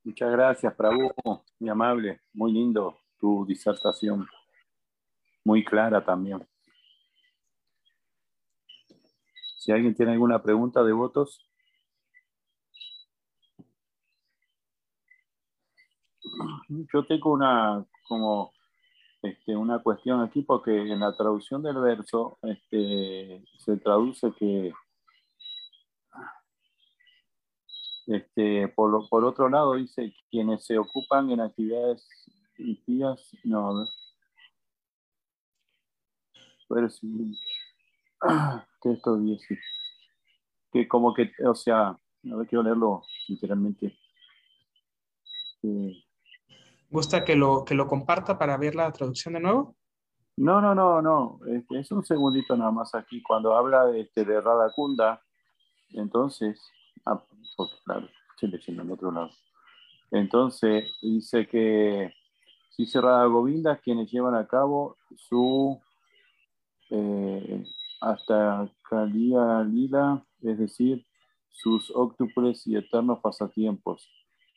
Muchas 0.03 0.31
gracias, 0.31 0.73
Prabhu, 0.75 1.11
muy 1.59 1.69
amable, 1.69 2.21
muy 2.33 2.51
lindo 2.51 3.01
tu 3.17 3.45
disertación, 3.45 4.27
muy 5.43 5.65
clara 5.65 6.05
también. 6.05 6.47
Si 9.57 9.71
alguien 9.71 9.95
tiene 9.95 10.11
alguna 10.11 10.43
pregunta 10.43 10.83
de 10.83 10.93
votos. 10.93 11.49
Yo 16.93 17.05
tengo 17.07 17.33
una 17.33 17.83
como 18.07 18.54
este, 19.25 19.55
una 19.55 19.79
cuestión 19.79 20.21
aquí 20.21 20.41
porque 20.41 20.71
en 20.71 20.99
la 20.99 21.15
traducción 21.15 21.61
del 21.63 21.77
verso 21.77 22.37
este, 22.43 23.43
se 23.57 23.77
traduce 23.77 24.31
que 24.33 24.73
este, 28.07 28.67
por, 28.69 28.95
otro 29.23 29.49
lado 29.49 29.75
dice 29.75 30.13
quienes 30.29 30.65
se 30.65 30.77
ocupan 30.77 31.31
en 31.31 31.41
actividades 31.41 32.07
impías, 32.57 33.35
no, 33.43 33.85
pero 36.69 36.89
sí, 36.89 37.37
esto 38.83 39.17
dice 39.17 39.59
que 40.71 40.87
como 40.87 41.13
que, 41.13 41.31
o 41.45 41.55
sea, 41.55 41.87
a 41.89 41.99
ver, 42.23 42.47
quiero 42.47 42.63
leerlo 42.63 43.03
literalmente. 43.27 43.97
¿Gusta 46.89 47.25
que 47.25 47.35
lo, 47.35 47.65
que 47.65 47.75
lo 47.75 47.87
comparta 47.87 48.37
para 48.37 48.57
ver 48.57 48.75
la 48.75 48.91
traducción 48.91 49.33
de 49.33 49.39
nuevo? 49.39 49.75
No, 50.37 50.61
no, 50.61 50.75
no, 50.75 51.01
no. 51.01 51.39
Es 51.71 51.91
un 51.91 52.05
segundito 52.05 52.55
nada 52.55 52.71
más 52.71 52.93
aquí. 52.93 53.21
Cuando 53.21 53.55
habla 53.55 53.95
este, 53.95 54.25
de 54.25 54.41
Radakunda, 54.41 55.21
entonces, 55.91 56.59
ah, 57.05 57.23
claro, 57.85 58.07
estoy 58.31 58.49
leyendo 58.49 58.83
en 58.83 58.91
otro 58.91 59.11
lado. 59.11 59.29
Entonces, 60.11 60.91
dice 61.01 61.47
que 61.47 62.13
si 62.69 62.85
se 62.85 62.99
Radha 62.99 63.25
Govinda 63.25 63.77
quienes 63.77 64.11
llevan 64.11 64.35
a 64.35 64.47
cabo 64.47 64.97
su 65.15 65.81
eh, 66.89 67.63
hasta 68.01 68.69
Kalía 68.89 69.63
Lila, 69.63 70.23
es 70.41 70.59
decir, 70.59 71.05
sus 71.49 71.91
óctuples 71.95 72.67
y 72.67 72.75
eternos 72.75 73.19
pasatiempos. 73.19 74.09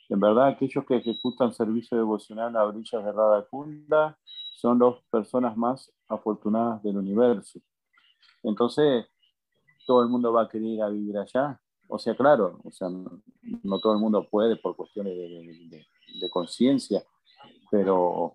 En 0.09 0.20
verdad, 0.20 0.48
aquellos 0.48 0.84
que 0.86 0.96
ejecutan 0.96 1.52
servicio 1.52 1.96
devocional 1.96 2.56
a 2.56 2.64
orillas 2.64 3.04
de 3.04 3.12
Radha 3.12 3.46
Kunda 3.50 4.18
son 4.54 4.78
las 4.78 4.94
personas 5.11 5.56
más 5.56 5.92
afortunadas 6.09 6.82
del 6.82 6.96
universo. 6.96 7.61
Entonces, 8.42 9.06
todo 9.86 10.02
el 10.02 10.09
mundo 10.09 10.32
va 10.32 10.42
a 10.42 10.48
querer 10.48 10.68
ir 10.68 10.82
a 10.82 10.88
vivir 10.88 11.18
allá. 11.18 11.61
O 11.88 11.98
sea, 11.98 12.14
claro, 12.16 12.61
o 12.64 12.70
sea, 12.70 12.88
no, 12.88 13.80
todo 13.80 13.94
el 13.94 13.98
mundo 13.98 14.26
puede 14.28 14.56
por 14.56 14.76
cuestiones 14.76 15.14
de, 15.16 15.86
de, 16.20 16.30
conciencia, 16.30 17.02
pero, 17.70 18.34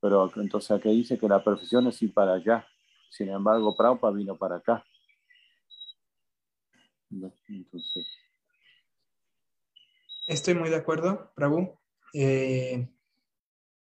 pero 0.00 0.30
entonces 0.36 0.70
aquí 0.70 0.90
dice 0.90 1.18
que 1.18 1.28
la 1.28 1.42
perfección 1.42 1.86
es 1.86 2.02
ir 2.02 2.12
para 2.12 2.34
allá. 2.34 2.66
Sin 3.10 3.28
embargo, 3.30 3.74
Prabhupada 3.74 4.14
vino 4.14 4.36
para 4.36 4.56
acá. 4.56 4.84
Entonces. 7.10 8.27
Estoy 10.28 10.54
muy 10.54 10.68
de 10.68 10.76
acuerdo, 10.76 11.32
Prabhu. 11.34 11.80
Eh, 12.12 12.86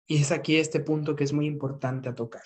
y 0.07 0.17
es 0.19 0.31
aquí 0.33 0.57
este 0.57 0.81
punto 0.81 1.17
que 1.17 1.25
es 1.25 1.33
muy 1.33 1.47
importante 1.47 2.11
a 2.11 2.15
tocar. 2.15 2.43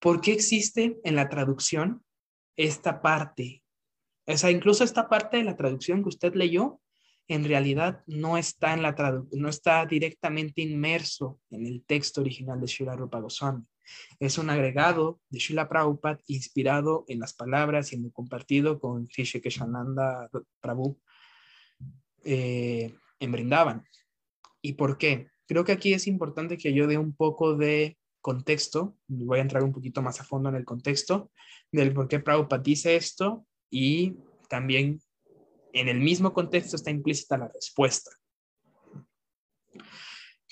¿Por 0.00 0.22
qué 0.22 0.32
existe 0.32 0.98
en 1.04 1.14
la 1.14 1.28
traducción 1.28 2.02
esta 2.56 3.02
parte? 3.02 3.62
O 4.26 4.34
sea, 4.38 4.50
incluso 4.50 4.84
esta 4.84 5.10
parte 5.10 5.36
de 5.36 5.44
la 5.44 5.54
traducción 5.54 6.02
que 6.02 6.08
usted 6.08 6.34
leyó, 6.34 6.80
en 7.28 7.44
realidad 7.44 8.02
no 8.06 8.38
está, 8.38 8.72
en 8.72 8.80
la 8.80 8.96
no 9.32 9.50
está 9.50 9.84
directamente 9.84 10.62
inmerso 10.62 11.40
en 11.50 11.66
el 11.66 11.84
texto 11.84 12.22
original 12.22 12.58
de 12.58 12.68
Srila 12.68 12.96
Rupa 12.96 13.20
Goswami. 13.20 13.66
Es 14.18 14.38
un 14.38 14.48
agregado 14.48 15.20
de 15.28 15.40
Srila 15.40 15.68
Prabhupada 15.68 16.20
inspirado 16.26 17.04
en 17.08 17.20
las 17.20 17.34
palabras 17.34 17.92
y 17.92 17.96
en 17.96 18.04
lo 18.04 18.12
compartido 18.12 18.80
con 18.80 19.06
Keshananda 19.08 20.30
Prabhu 20.62 20.98
eh, 22.24 22.94
en 23.20 23.32
Brindavan. 23.32 23.84
¿Y 24.60 24.74
por 24.74 24.98
qué? 24.98 25.28
Creo 25.46 25.64
que 25.64 25.72
aquí 25.72 25.92
es 25.92 26.06
importante 26.06 26.56
que 26.56 26.72
yo 26.72 26.86
dé 26.86 26.98
un 26.98 27.14
poco 27.14 27.56
de 27.56 27.98
contexto, 28.20 28.96
voy 29.08 29.40
a 29.40 29.42
entrar 29.42 29.64
un 29.64 29.72
poquito 29.72 30.00
más 30.00 30.20
a 30.20 30.24
fondo 30.24 30.48
en 30.48 30.54
el 30.54 30.64
contexto 30.64 31.30
del 31.72 31.92
por 31.92 32.08
qué 32.08 32.20
Prabhupada 32.20 32.62
dice 32.62 32.94
esto 32.94 33.44
y 33.68 34.16
también 34.48 35.00
en 35.72 35.88
el 35.88 35.98
mismo 35.98 36.32
contexto 36.32 36.76
está 36.76 36.90
implícita 36.90 37.36
la 37.36 37.48
respuesta. 37.48 38.10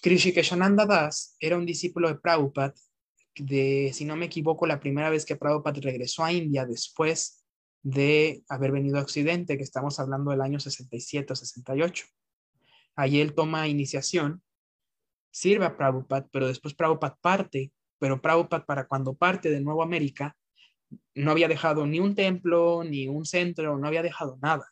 Keshananda 0.03 0.87
Das 0.87 1.37
era 1.39 1.57
un 1.57 1.67
discípulo 1.67 2.09
de 2.09 2.17
Prabhupada 2.17 2.75
de, 3.37 3.91
si 3.95 4.05
no 4.05 4.17
me 4.17 4.27
equivoco, 4.27 4.67
la 4.67 4.81
primera 4.81 5.11
vez 5.11 5.25
que 5.25 5.37
Prabhupada 5.37 5.81
regresó 5.81 6.25
a 6.25 6.33
India 6.33 6.67
después 6.67 7.40
de 7.83 8.43
haber 8.49 8.73
venido 8.73 8.99
a 8.99 9.03
Occidente, 9.03 9.57
que 9.57 9.63
estamos 9.63 9.99
hablando 10.01 10.31
del 10.31 10.43
año 10.43 10.61
67 10.61 11.33
o 11.33 11.37
68. 11.37 12.07
Allí 12.97 13.21
él 13.21 13.35
toma 13.35 13.69
iniciación, 13.69 14.43
sirve 15.31 15.65
a 15.65 15.77
Prabhupada, 15.77 16.29
pero 16.33 16.49
después 16.49 16.75
Prabhupada 16.75 17.17
parte, 17.21 17.73
pero 17.99 18.21
Prabhupada 18.21 18.67
para 18.67 18.87
cuando 18.87 19.15
parte 19.15 19.51
de 19.51 19.61
nuevo 19.61 19.83
América, 19.83 20.37
no 21.15 21.31
había 21.31 21.49
dejado 21.49 21.87
ni 21.87 22.01
un 22.01 22.15
templo, 22.15 22.83
ni 22.85 23.09
un 23.09 23.25
centro, 23.25 23.79
no 23.79 23.87
había 23.87 24.03
dejado 24.03 24.39
nada. 24.43 24.67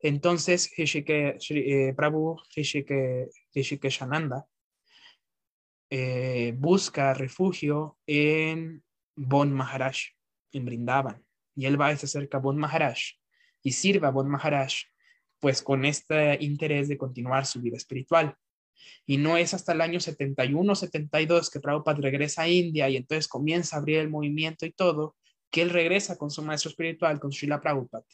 Entonces, 0.00 0.70
eh, 0.76 1.94
Prabhu 1.96 2.36
Shananda 2.54 4.46
eh, 5.90 6.54
busca 6.56 7.14
refugio 7.14 7.98
en 8.06 8.82
Bon 9.14 9.52
Maharaj, 9.52 9.96
en 10.52 10.64
Brindavan. 10.64 11.24
Y 11.54 11.66
él 11.66 11.80
va 11.80 11.88
a 11.88 11.96
se 11.96 12.06
acerca 12.06 12.38
a 12.38 12.40
Bon 12.40 12.56
Maharaj 12.56 12.98
y 13.62 13.72
sirva 13.72 14.08
a 14.08 14.10
Bon 14.10 14.28
Maharaj, 14.28 14.72
pues 15.38 15.62
con 15.62 15.84
este 15.84 16.38
interés 16.42 16.88
de 16.88 16.98
continuar 16.98 17.46
su 17.46 17.60
vida 17.60 17.76
espiritual. 17.76 18.36
Y 19.06 19.16
no 19.16 19.36
es 19.36 19.54
hasta 19.54 19.72
el 19.72 19.80
año 19.80 20.00
71, 20.00 20.74
72 20.74 21.50
que 21.50 21.60
Prabhupada 21.60 22.00
regresa 22.00 22.42
a 22.42 22.48
India 22.48 22.88
y 22.88 22.96
entonces 22.96 23.28
comienza 23.28 23.76
a 23.76 23.78
abrir 23.80 23.98
el 23.98 24.10
movimiento 24.10 24.66
y 24.66 24.72
todo, 24.72 25.16
que 25.50 25.62
él 25.62 25.70
regresa 25.70 26.16
con 26.16 26.30
su 26.30 26.42
maestro 26.42 26.70
espiritual, 26.70 27.20
con 27.20 27.32
Srila 27.32 27.60
Prabhupada. 27.60 28.04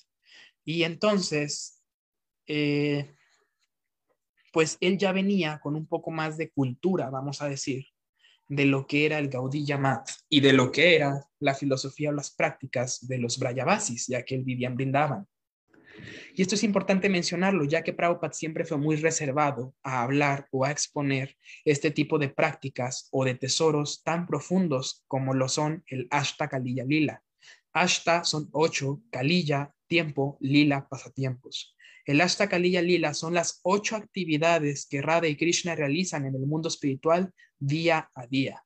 Y 0.64 0.82
entonces, 0.82 1.82
eh, 2.46 3.14
pues 4.52 4.76
él 4.80 4.98
ya 4.98 5.12
venía 5.12 5.60
con 5.62 5.76
un 5.76 5.86
poco 5.86 6.10
más 6.10 6.36
de 6.36 6.50
cultura, 6.50 7.10
vamos 7.10 7.40
a 7.40 7.48
decir, 7.48 7.86
de 8.48 8.64
lo 8.64 8.86
que 8.86 9.06
era 9.06 9.18
el 9.18 9.28
Gaudí 9.28 9.64
Yamat 9.64 10.08
y 10.28 10.40
de 10.40 10.52
lo 10.52 10.72
que 10.72 10.96
era 10.96 11.22
la 11.38 11.54
filosofía 11.54 12.10
o 12.10 12.12
las 12.12 12.30
prácticas 12.30 13.06
de 13.06 13.18
los 13.18 13.38
Brayavasis, 13.38 14.06
ya 14.08 14.22
que 14.22 14.34
él 14.34 14.44
vivía 14.44 14.68
en 14.68 14.76
Brindavan. 14.76 15.26
Y 16.34 16.42
esto 16.42 16.54
es 16.54 16.62
importante 16.62 17.08
mencionarlo, 17.08 17.64
ya 17.64 17.82
que 17.82 17.92
Prabhupada 17.92 18.32
siempre 18.32 18.64
fue 18.64 18.78
muy 18.78 18.96
reservado 18.96 19.74
a 19.82 20.02
hablar 20.02 20.46
o 20.52 20.64
a 20.64 20.70
exponer 20.70 21.36
este 21.64 21.90
tipo 21.90 22.18
de 22.18 22.28
prácticas 22.28 23.08
o 23.10 23.24
de 23.24 23.34
tesoros 23.34 24.02
tan 24.04 24.26
profundos 24.26 25.04
como 25.08 25.34
lo 25.34 25.48
son 25.48 25.82
el 25.88 26.06
Ashta 26.10 26.48
Kalila 26.48 26.84
Lila. 26.84 27.22
Ashta 27.72 28.24
son 28.24 28.48
ocho, 28.52 29.02
Kalila, 29.10 29.74
tiempo, 29.86 30.38
Lila, 30.40 30.88
pasatiempos. 30.88 31.74
El 32.08 32.22
Ashta 32.22 32.48
Kalila 32.48 32.80
Lila 32.80 33.12
son 33.12 33.34
las 33.34 33.60
ocho 33.64 33.94
actividades 33.94 34.86
que 34.86 35.02
Radha 35.02 35.28
y 35.28 35.36
Krishna 35.36 35.74
realizan 35.74 36.24
en 36.24 36.34
el 36.36 36.46
mundo 36.46 36.70
espiritual 36.70 37.34
día 37.58 38.10
a 38.14 38.26
día. 38.26 38.64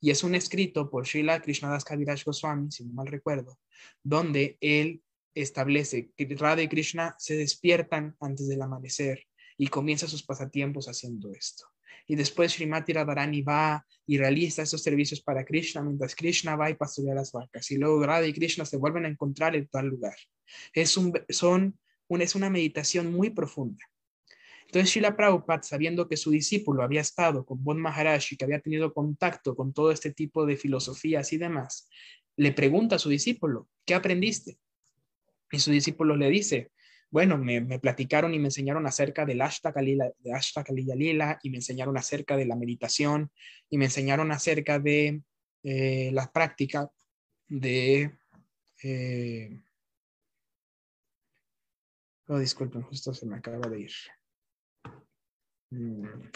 Y 0.00 0.12
es 0.12 0.22
un 0.22 0.36
escrito 0.36 0.88
por 0.88 1.04
Srila 1.04 1.42
Krishnadas 1.42 1.84
Kaviraj 1.84 2.22
Goswami, 2.24 2.70
si 2.70 2.84
no 2.84 2.92
mal 2.92 3.08
recuerdo, 3.08 3.58
donde 4.04 4.58
él 4.60 5.02
establece 5.34 6.12
que 6.16 6.36
Radha 6.36 6.62
y 6.62 6.68
Krishna 6.68 7.16
se 7.18 7.36
despiertan 7.36 8.14
antes 8.20 8.46
del 8.46 8.62
amanecer 8.62 9.26
y 9.58 9.66
comienza 9.66 10.06
sus 10.06 10.22
pasatiempos 10.22 10.86
haciendo 10.86 11.32
esto. 11.32 11.64
Y 12.06 12.14
después 12.14 12.52
Srimati 12.52 12.92
Radharani 12.92 13.42
va 13.42 13.84
y 14.06 14.18
realiza 14.18 14.62
esos 14.62 14.84
servicios 14.84 15.20
para 15.20 15.44
Krishna, 15.44 15.82
mientras 15.82 16.14
Krishna 16.14 16.54
va 16.54 16.70
y 16.70 16.74
pastorea 16.74 17.14
las 17.16 17.32
vacas. 17.32 17.72
Y 17.72 17.76
luego 17.76 18.06
Radha 18.06 18.28
y 18.28 18.32
Krishna 18.32 18.64
se 18.64 18.76
vuelven 18.76 19.04
a 19.04 19.08
encontrar 19.08 19.56
en 19.56 19.66
tal 19.66 19.86
lugar. 19.88 20.14
Es, 20.72 20.96
un, 20.96 21.12
son, 21.28 21.76
es 22.08 22.34
una 22.34 22.50
meditación 22.50 23.12
muy 23.12 23.30
profunda. 23.30 23.84
Entonces 24.66 24.90
Srila 24.90 25.16
Prabhupada, 25.16 25.62
sabiendo 25.62 26.08
que 26.08 26.16
su 26.16 26.30
discípulo 26.30 26.82
había 26.82 27.00
estado 27.00 27.44
con 27.44 27.62
Bon 27.62 27.80
Maharaj 27.80 28.24
y 28.32 28.36
que 28.36 28.44
había 28.44 28.60
tenido 28.60 28.92
contacto 28.92 29.54
con 29.54 29.72
todo 29.72 29.90
este 29.90 30.12
tipo 30.12 30.46
de 30.46 30.56
filosofías 30.56 31.32
y 31.32 31.38
demás, 31.38 31.88
le 32.36 32.52
pregunta 32.52 32.96
a 32.96 32.98
su 32.98 33.08
discípulo, 33.08 33.68
¿qué 33.84 33.94
aprendiste? 33.94 34.58
Y 35.52 35.60
su 35.60 35.70
discípulo 35.70 36.16
le 36.16 36.28
dice, 36.28 36.72
bueno, 37.10 37.38
me, 37.38 37.78
platicaron 37.78 38.34
y 38.34 38.40
me 38.40 38.46
enseñaron 38.46 38.86
acerca 38.86 39.24
del 39.24 39.40
Ashta 39.42 39.72
Lila 39.80 41.38
y 41.42 41.50
me 41.50 41.58
enseñaron 41.58 41.96
acerca 41.96 42.36
de 42.36 42.46
la 42.46 42.56
meditación 42.56 43.30
y 43.70 43.78
me 43.78 43.84
enseñaron 43.84 44.32
acerca 44.32 44.80
de 44.80 45.22
eh, 45.62 46.10
la 46.12 46.32
práctica 46.32 46.90
de... 47.46 48.10
Eh, 48.82 49.60
oh, 52.28 52.38
disculpen, 52.38 52.82
justo 52.82 53.12
se 53.12 53.26
me 53.26 53.36
acaba 53.36 53.68
de 53.68 53.80
ir. 53.80 53.92
Mm. 55.70 56.30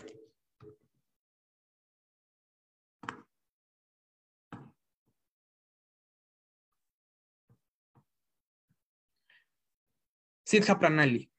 Siddha 10.44 10.78
Pranali. 10.78 11.30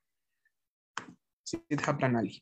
Siddha 1.44 1.98
Pranali. 1.98 2.40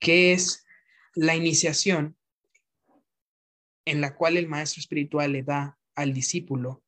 Que 0.00 0.32
es 0.32 0.66
la 1.14 1.36
iniciación 1.36 2.16
en 3.84 4.00
la 4.00 4.16
cual 4.16 4.36
el 4.36 4.48
maestro 4.48 4.80
espiritual 4.80 5.32
le 5.32 5.42
da 5.44 5.78
al 5.94 6.12
discípulo 6.12 6.82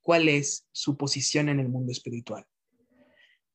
cuál 0.00 0.28
es 0.28 0.68
su 0.72 0.96
posición 0.96 1.48
en 1.48 1.58
el 1.58 1.68
mundo 1.68 1.90
espiritual. 1.90 2.46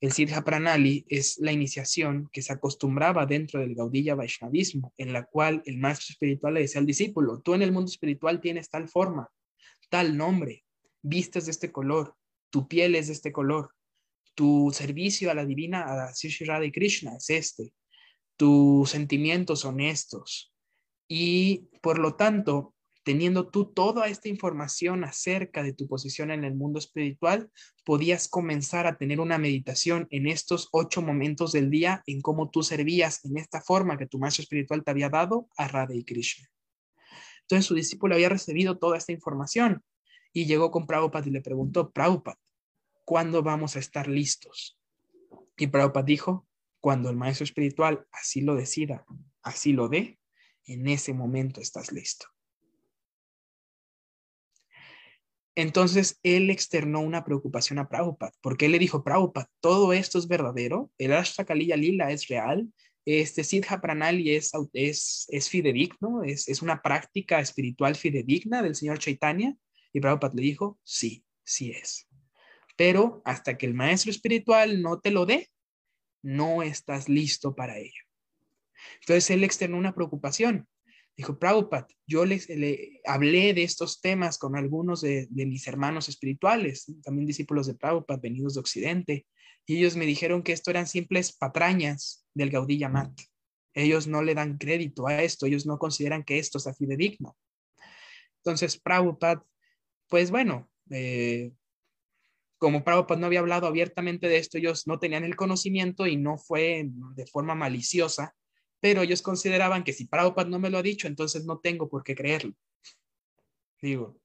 El 0.03 0.11
Siddha 0.11 0.43
Pranali 0.43 1.05
es 1.07 1.37
la 1.39 1.53
iniciación 1.53 2.29
que 2.33 2.41
se 2.41 2.51
acostumbraba 2.51 3.25
dentro 3.25 3.61
del 3.61 3.73
Gaudilla 3.73 4.15
Vaishnavismo, 4.15 4.93
en 4.97 5.13
la 5.13 5.23
cual 5.23 5.63
el 5.65 5.77
maestro 5.77 6.11
espiritual 6.11 6.55
le 6.55 6.59
decía 6.59 6.81
al 6.81 6.85
discípulo, 6.85 7.39
tú 7.39 7.53
en 7.53 7.61
el 7.61 7.71
mundo 7.71 7.89
espiritual 7.89 8.41
tienes 8.41 8.69
tal 8.69 8.89
forma, 8.89 9.29
tal 9.89 10.17
nombre, 10.17 10.65
vistes 11.01 11.45
de 11.45 11.51
este 11.51 11.71
color, 11.71 12.17
tu 12.49 12.67
piel 12.67 12.95
es 12.95 13.07
de 13.07 13.13
este 13.13 13.31
color, 13.31 13.69
tu 14.35 14.71
servicio 14.73 15.31
a 15.31 15.35
la 15.35 15.45
divina, 15.45 15.83
a 15.83 16.13
Sri 16.13 16.45
Radha 16.45 16.65
y 16.65 16.73
Krishna 16.73 17.15
es 17.15 17.29
este. 17.29 17.73
Tus 18.35 18.89
sentimientos 18.89 19.61
son 19.61 19.79
estos. 19.79 20.53
Y 21.07 21.69
por 21.81 21.97
lo 21.97 22.15
tanto, 22.15 22.75
teniendo 23.03 23.47
tú 23.49 23.65
toda 23.65 24.07
esta 24.07 24.29
información 24.29 25.03
acerca 25.03 25.61
de 25.61 25.73
tu 25.73 25.87
posición 25.87 26.31
en 26.31 26.43
el 26.43 26.55
mundo 26.55 26.79
espiritual, 26.79 27.51
podías 27.83 28.27
comenzar 28.27 28.87
a 28.87 28.97
tener 28.97 29.19
una 29.19 29.37
meditación 29.37 30.07
en 30.09 30.27
estos 30.27 30.69
ocho 30.71 31.01
momentos 31.01 31.51
del 31.51 31.69
día 31.69 32.01
en 32.07 32.21
cómo 32.21 32.49
tú 32.49 32.63
servías 32.63 33.23
en 33.25 33.37
esta 33.37 33.61
forma 33.61 33.97
que 33.97 34.07
tu 34.07 34.19
maestro 34.19 34.43
espiritual 34.43 34.83
te 34.83 34.91
había 34.91 35.09
dado 35.09 35.47
a 35.57 35.67
Radha 35.67 35.93
y 35.93 36.03
Krishna. 36.03 36.49
Entonces 37.41 37.65
su 37.65 37.75
discípulo 37.75 38.15
había 38.15 38.29
recibido 38.29 38.77
toda 38.77 38.97
esta 38.97 39.11
información 39.11 39.83
y 40.31 40.45
llegó 40.45 40.71
con 40.71 40.87
Prabhupada 40.87 41.27
y 41.27 41.31
le 41.31 41.41
preguntó, 41.41 41.91
Prabhupada, 41.91 42.39
¿cuándo 43.03 43.43
vamos 43.43 43.75
a 43.75 43.79
estar 43.79 44.07
listos? 44.07 44.79
Y 45.57 45.67
Prabhupada 45.67 46.05
dijo, 46.05 46.47
cuando 46.79 47.09
el 47.09 47.17
maestro 47.17 47.43
espiritual 47.43 48.07
así 48.11 48.41
lo 48.41 48.55
decida, 48.55 49.05
así 49.41 49.73
lo 49.73 49.89
dé, 49.89 50.19
en 50.65 50.87
ese 50.87 51.13
momento 51.13 51.61
estás 51.61 51.91
listo. 51.91 52.27
Entonces 55.55 56.19
él 56.23 56.49
externó 56.49 57.01
una 57.01 57.23
preocupación 57.23 57.79
a 57.79 57.87
Prabhupada, 57.87 58.31
porque 58.41 58.65
él 58.65 58.71
le 58.71 58.79
dijo, 58.79 59.03
Prabhupada, 59.03 59.49
todo 59.59 59.93
esto 59.93 60.17
es 60.17 60.27
verdadero, 60.27 60.91
el 60.97 61.13
Ashtakaliya 61.13 61.77
Lila 61.77 62.11
es 62.11 62.27
real, 62.27 62.67
este 63.05 63.43
Siddha 63.43 63.81
Pranali 63.81 64.35
es, 64.35 64.51
es, 64.73 65.27
es 65.29 65.49
fidedigno, 65.49 66.23
es, 66.23 66.47
es 66.47 66.61
una 66.61 66.81
práctica 66.81 67.39
espiritual 67.39 67.95
fidedigna 67.95 68.63
del 68.63 68.75
señor 68.75 68.97
Chaitanya. 68.99 69.55
Y 69.91 69.99
Prabhupada 69.99 70.33
le 70.35 70.41
dijo, 70.41 70.79
sí, 70.83 71.23
sí 71.43 71.71
es 71.71 72.07
pero 72.75 73.21
hasta 73.25 73.57
que 73.57 73.65
el 73.65 73.73
maestro 73.73 74.11
espiritual 74.11 74.81
no 74.81 74.99
te 74.99 75.11
lo 75.11 75.25
dé, 75.25 75.49
no 76.21 76.63
estás 76.63 77.09
listo 77.09 77.55
para 77.55 77.77
ello. 77.77 78.01
Entonces 79.01 79.29
él 79.29 79.43
externó 79.43 79.77
una 79.77 79.93
preocupación. 79.93 80.67
Dijo, 81.15 81.37
Prabhupada, 81.37 81.87
yo 82.07 82.25
les 82.25 82.49
le, 82.49 83.01
hablé 83.05 83.53
de 83.53 83.63
estos 83.63 84.01
temas 84.01 84.39
con 84.39 84.55
algunos 84.55 85.01
de, 85.01 85.27
mis 85.29 85.67
hermanos 85.67 86.09
espirituales, 86.09 86.91
también 87.03 87.27
discípulos 87.27 87.67
de 87.67 87.75
Prabhupada, 87.75 88.19
venidos 88.19 88.55
de 88.55 88.59
Occidente, 88.61 89.27
y 89.65 89.77
ellos 89.77 89.95
me 89.95 90.05
dijeron 90.05 90.41
que 90.41 90.53
esto 90.53 90.71
eran 90.71 90.87
simples 90.87 91.31
patrañas 91.31 92.25
del 92.33 92.49
Gaudí 92.49 92.79
Yamat. 92.79 93.11
Ellos 93.75 94.07
no 94.07 94.23
le 94.23 94.33
dan 94.33 94.57
crédito 94.57 95.07
a 95.07 95.21
esto, 95.21 95.45
ellos 95.45 95.65
no 95.65 95.77
consideran 95.77 96.23
que 96.23 96.39
esto 96.39 96.59
sea 96.59 96.73
fidedigno. 96.73 97.37
Entonces, 98.37 98.79
Prabhupada, 98.79 99.45
pues 100.09 100.31
bueno, 100.31 100.69
eh, 100.89 101.53
como 102.57 102.83
Prabhupada 102.83 103.19
no 103.19 103.27
había 103.27 103.39
hablado 103.39 103.67
abiertamente 103.67 104.27
de 104.27 104.37
esto, 104.37 104.57
ellos 104.57 104.87
no 104.87 104.97
tenían 104.97 105.23
el 105.23 105.35
conocimiento 105.35 106.07
y 106.07 106.17
no 106.17 106.37
fue 106.37 106.89
de 107.15 107.25
forma 107.27 107.55
maliciosa, 107.55 108.35
pero 108.83 109.01
ellos 109.01 109.21
consideraban 109.21 109.85
que 109.85 109.93
si 109.93 110.07
Prabhupada 110.07 110.49
no 110.49 110.59
me 110.59 110.69
lo 110.69 110.77
ha 110.77 110.81
dicho, 110.81 111.07
entonces 111.07 111.45
no 111.45 111.59
tengo 111.59 111.87
por 111.87 112.03
qué 112.03 112.15
creerlo. 112.15 112.53
Digo, 113.81 114.19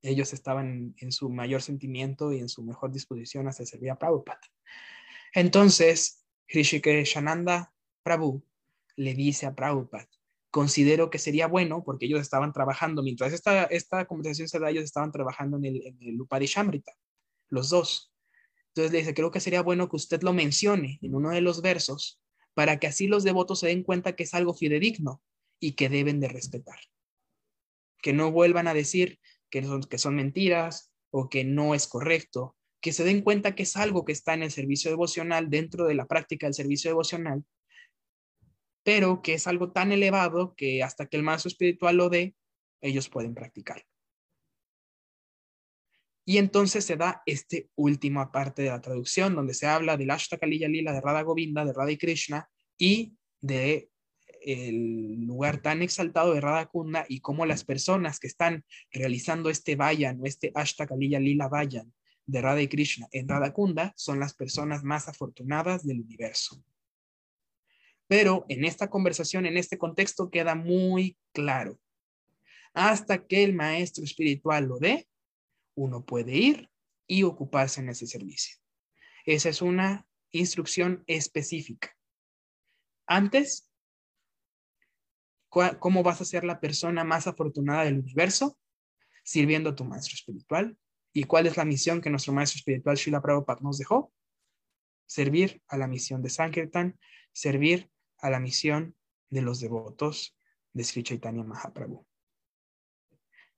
ellos 0.00 0.32
estaban 0.32 0.94
en 0.96 1.12
su 1.12 1.28
mayor 1.28 1.60
sentimiento 1.60 2.32
y 2.32 2.38
en 2.38 2.48
su 2.48 2.62
mejor 2.62 2.90
disposición 2.92 3.46
hacia 3.46 3.66
servir 3.66 3.90
a 3.90 3.98
Prabhupada. 3.98 4.40
Entonces, 5.34 6.24
Shananda 6.48 7.70
Prabhu 8.02 8.42
le 8.96 9.12
dice 9.12 9.44
a 9.44 9.54
Prabhupada, 9.54 10.08
considero 10.50 11.10
que 11.10 11.18
sería 11.18 11.46
bueno, 11.46 11.84
porque 11.84 12.06
ellos 12.06 12.22
estaban 12.22 12.54
trabajando, 12.54 13.02
mientras 13.02 13.34
esta, 13.34 13.64
esta 13.64 14.06
conversación 14.06 14.48
se 14.48 14.58
da, 14.58 14.70
ellos 14.70 14.84
estaban 14.84 15.12
trabajando 15.12 15.58
en 15.58 15.66
el, 15.66 15.86
en 15.86 15.98
el 16.00 16.18
Upadishamrita 16.18 16.94
los 17.50 17.68
dos. 17.68 18.14
Entonces 18.68 18.92
le 18.92 19.00
dice, 19.00 19.12
creo 19.12 19.30
que 19.30 19.40
sería 19.40 19.60
bueno 19.60 19.90
que 19.90 19.96
usted 19.96 20.22
lo 20.22 20.32
mencione 20.32 20.98
en 21.02 21.14
uno 21.14 21.32
de 21.32 21.42
los 21.42 21.60
versos 21.60 22.18
para 22.58 22.80
que 22.80 22.88
así 22.88 23.06
los 23.06 23.22
devotos 23.22 23.60
se 23.60 23.68
den 23.68 23.84
cuenta 23.84 24.16
que 24.16 24.24
es 24.24 24.34
algo 24.34 24.52
fidedigno 24.52 25.22
y 25.60 25.74
que 25.76 25.88
deben 25.88 26.18
de 26.18 26.26
respetar. 26.26 26.80
Que 28.02 28.12
no 28.12 28.32
vuelvan 28.32 28.66
a 28.66 28.74
decir 28.74 29.20
que 29.48 29.62
son, 29.62 29.84
que 29.84 29.96
son 29.96 30.16
mentiras 30.16 30.90
o 31.12 31.28
que 31.28 31.44
no 31.44 31.76
es 31.76 31.86
correcto, 31.86 32.56
que 32.80 32.92
se 32.92 33.04
den 33.04 33.22
cuenta 33.22 33.54
que 33.54 33.62
es 33.62 33.76
algo 33.76 34.04
que 34.04 34.10
está 34.10 34.34
en 34.34 34.42
el 34.42 34.50
servicio 34.50 34.90
devocional, 34.90 35.48
dentro 35.50 35.86
de 35.86 35.94
la 35.94 36.08
práctica 36.08 36.48
del 36.48 36.54
servicio 36.54 36.90
devocional, 36.90 37.44
pero 38.82 39.22
que 39.22 39.34
es 39.34 39.46
algo 39.46 39.70
tan 39.70 39.92
elevado 39.92 40.56
que 40.56 40.82
hasta 40.82 41.06
que 41.06 41.16
el 41.16 41.22
maestro 41.22 41.50
espiritual 41.50 41.96
lo 41.96 42.08
dé, 42.08 42.34
ellos 42.80 43.08
pueden 43.08 43.36
practicar. 43.36 43.84
Y 46.28 46.36
entonces 46.36 46.84
se 46.84 46.98
da 46.98 47.22
este 47.24 47.70
última 47.74 48.30
parte 48.30 48.60
de 48.60 48.68
la 48.68 48.82
traducción, 48.82 49.34
donde 49.34 49.54
se 49.54 49.66
habla 49.66 49.96
del 49.96 50.10
Ashtakaliya 50.10 50.68
Lila 50.68 50.92
de 50.92 51.00
Radha 51.00 51.22
Govinda, 51.22 51.64
de 51.64 51.72
Radha 51.72 51.92
y 51.92 51.96
Krishna, 51.96 52.50
y 52.76 53.14
de 53.40 53.88
el 54.42 55.24
lugar 55.24 55.62
tan 55.62 55.80
exaltado 55.80 56.34
de 56.34 56.42
Radha 56.42 56.66
Kunda 56.66 57.06
y 57.08 57.20
cómo 57.20 57.46
las 57.46 57.64
personas 57.64 58.20
que 58.20 58.26
están 58.26 58.62
realizando 58.92 59.48
este 59.48 59.74
vayan 59.74 60.20
o 60.20 60.26
este 60.26 60.52
Ashtakaliya 60.54 61.18
Lila 61.18 61.48
vayan 61.48 61.94
de 62.26 62.42
Radha 62.42 62.60
y 62.60 62.68
Krishna 62.68 63.08
en 63.10 63.26
Radha 63.26 63.54
Kunda 63.54 63.94
son 63.96 64.20
las 64.20 64.34
personas 64.34 64.84
más 64.84 65.08
afortunadas 65.08 65.86
del 65.86 66.02
universo. 66.02 66.62
Pero 68.06 68.44
en 68.50 68.66
esta 68.66 68.90
conversación, 68.90 69.46
en 69.46 69.56
este 69.56 69.78
contexto, 69.78 70.28
queda 70.28 70.54
muy 70.54 71.16
claro. 71.32 71.80
Hasta 72.74 73.26
que 73.26 73.44
el 73.44 73.54
maestro 73.54 74.04
espiritual 74.04 74.66
lo 74.66 74.78
dé, 74.78 75.08
uno 75.78 76.04
puede 76.04 76.34
ir 76.36 76.70
y 77.06 77.22
ocuparse 77.22 77.80
en 77.80 77.88
ese 77.88 78.06
servicio. 78.06 78.56
Esa 79.24 79.48
es 79.48 79.62
una 79.62 80.06
instrucción 80.32 81.04
específica. 81.06 81.96
Antes, 83.06 83.70
¿cómo 85.48 86.02
vas 86.02 86.20
a 86.20 86.24
ser 86.24 86.44
la 86.44 86.58
persona 86.58 87.04
más 87.04 87.28
afortunada 87.28 87.84
del 87.84 88.00
universo? 88.00 88.58
Sirviendo 89.22 89.70
a 89.70 89.76
tu 89.76 89.84
maestro 89.84 90.14
espiritual. 90.14 90.76
¿Y 91.12 91.24
cuál 91.24 91.46
es 91.46 91.56
la 91.56 91.64
misión 91.64 92.00
que 92.00 92.10
nuestro 92.10 92.32
maestro 92.32 92.58
espiritual 92.58 92.98
Srila 92.98 93.22
Prabhupada 93.22 93.60
nos 93.62 93.78
dejó? 93.78 94.12
Servir 95.06 95.62
a 95.68 95.78
la 95.78 95.86
misión 95.86 96.22
de 96.22 96.28
Sankirtan, 96.28 96.98
servir 97.32 97.88
a 98.18 98.30
la 98.30 98.40
misión 98.40 98.96
de 99.30 99.42
los 99.42 99.60
devotos 99.60 100.36
de 100.72 100.82
Sri 100.82 101.04
Chaitanya 101.04 101.44
Mahaprabhu. 101.44 102.07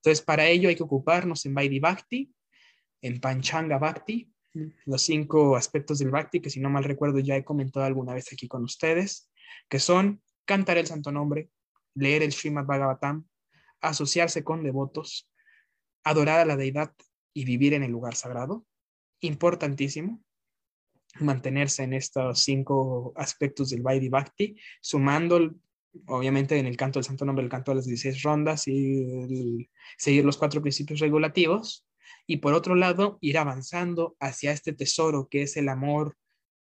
Entonces, 0.02 0.24
para 0.24 0.46
ello 0.46 0.68
hay 0.68 0.76
que 0.76 0.82
ocuparnos 0.82 1.44
en 1.46 1.54
Vaidhi 1.54 1.78
Bhakti, 1.78 2.32
en 3.02 3.20
Panchanga 3.20 3.78
Bhakti, 3.78 4.32
los 4.86 5.02
cinco 5.02 5.56
aspectos 5.56 5.98
del 5.98 6.10
Bhakti, 6.10 6.40
que 6.40 6.50
si 6.50 6.58
no 6.58 6.70
mal 6.70 6.84
recuerdo 6.84 7.18
ya 7.18 7.36
he 7.36 7.44
comentado 7.44 7.84
alguna 7.84 8.14
vez 8.14 8.32
aquí 8.32 8.48
con 8.48 8.64
ustedes, 8.64 9.30
que 9.68 9.78
son 9.78 10.22
cantar 10.44 10.78
el 10.78 10.86
santo 10.86 11.12
nombre, 11.12 11.50
leer 11.94 12.22
el 12.22 12.32
Srimad 12.32 12.64
Bhagavatam, 12.64 13.26
asociarse 13.80 14.42
con 14.42 14.62
devotos, 14.62 15.30
adorar 16.02 16.40
a 16.40 16.44
la 16.44 16.56
deidad 16.56 16.92
y 17.34 17.44
vivir 17.44 17.74
en 17.74 17.82
el 17.82 17.92
lugar 17.92 18.14
sagrado. 18.14 18.66
Importantísimo 19.20 20.22
mantenerse 21.18 21.82
en 21.82 21.92
estos 21.92 22.40
cinco 22.40 23.12
aspectos 23.16 23.70
del 23.70 23.82
Vaidhi 23.82 24.08
Bhakti, 24.08 24.56
sumando, 24.80 25.54
obviamente, 26.06 26.58
en 26.58 26.66
el 26.66 26.76
canto 26.76 26.98
del 26.98 27.04
Santo 27.04 27.24
Nombre, 27.24 27.44
el 27.44 27.50
canto 27.50 27.72
de 27.72 27.76
las 27.76 27.86
16 27.86 28.22
rondas 28.22 28.68
y 28.68 29.68
seguir 29.96 30.24
los 30.24 30.36
cuatro 30.36 30.60
principios 30.62 31.00
regulativos. 31.00 31.86
Y 32.26 32.38
por 32.38 32.54
otro 32.54 32.74
lado, 32.74 33.18
ir 33.20 33.38
avanzando 33.38 34.16
hacia 34.20 34.52
este 34.52 34.72
tesoro 34.72 35.28
que 35.28 35.42
es 35.42 35.56
el 35.56 35.68
amor 35.68 36.16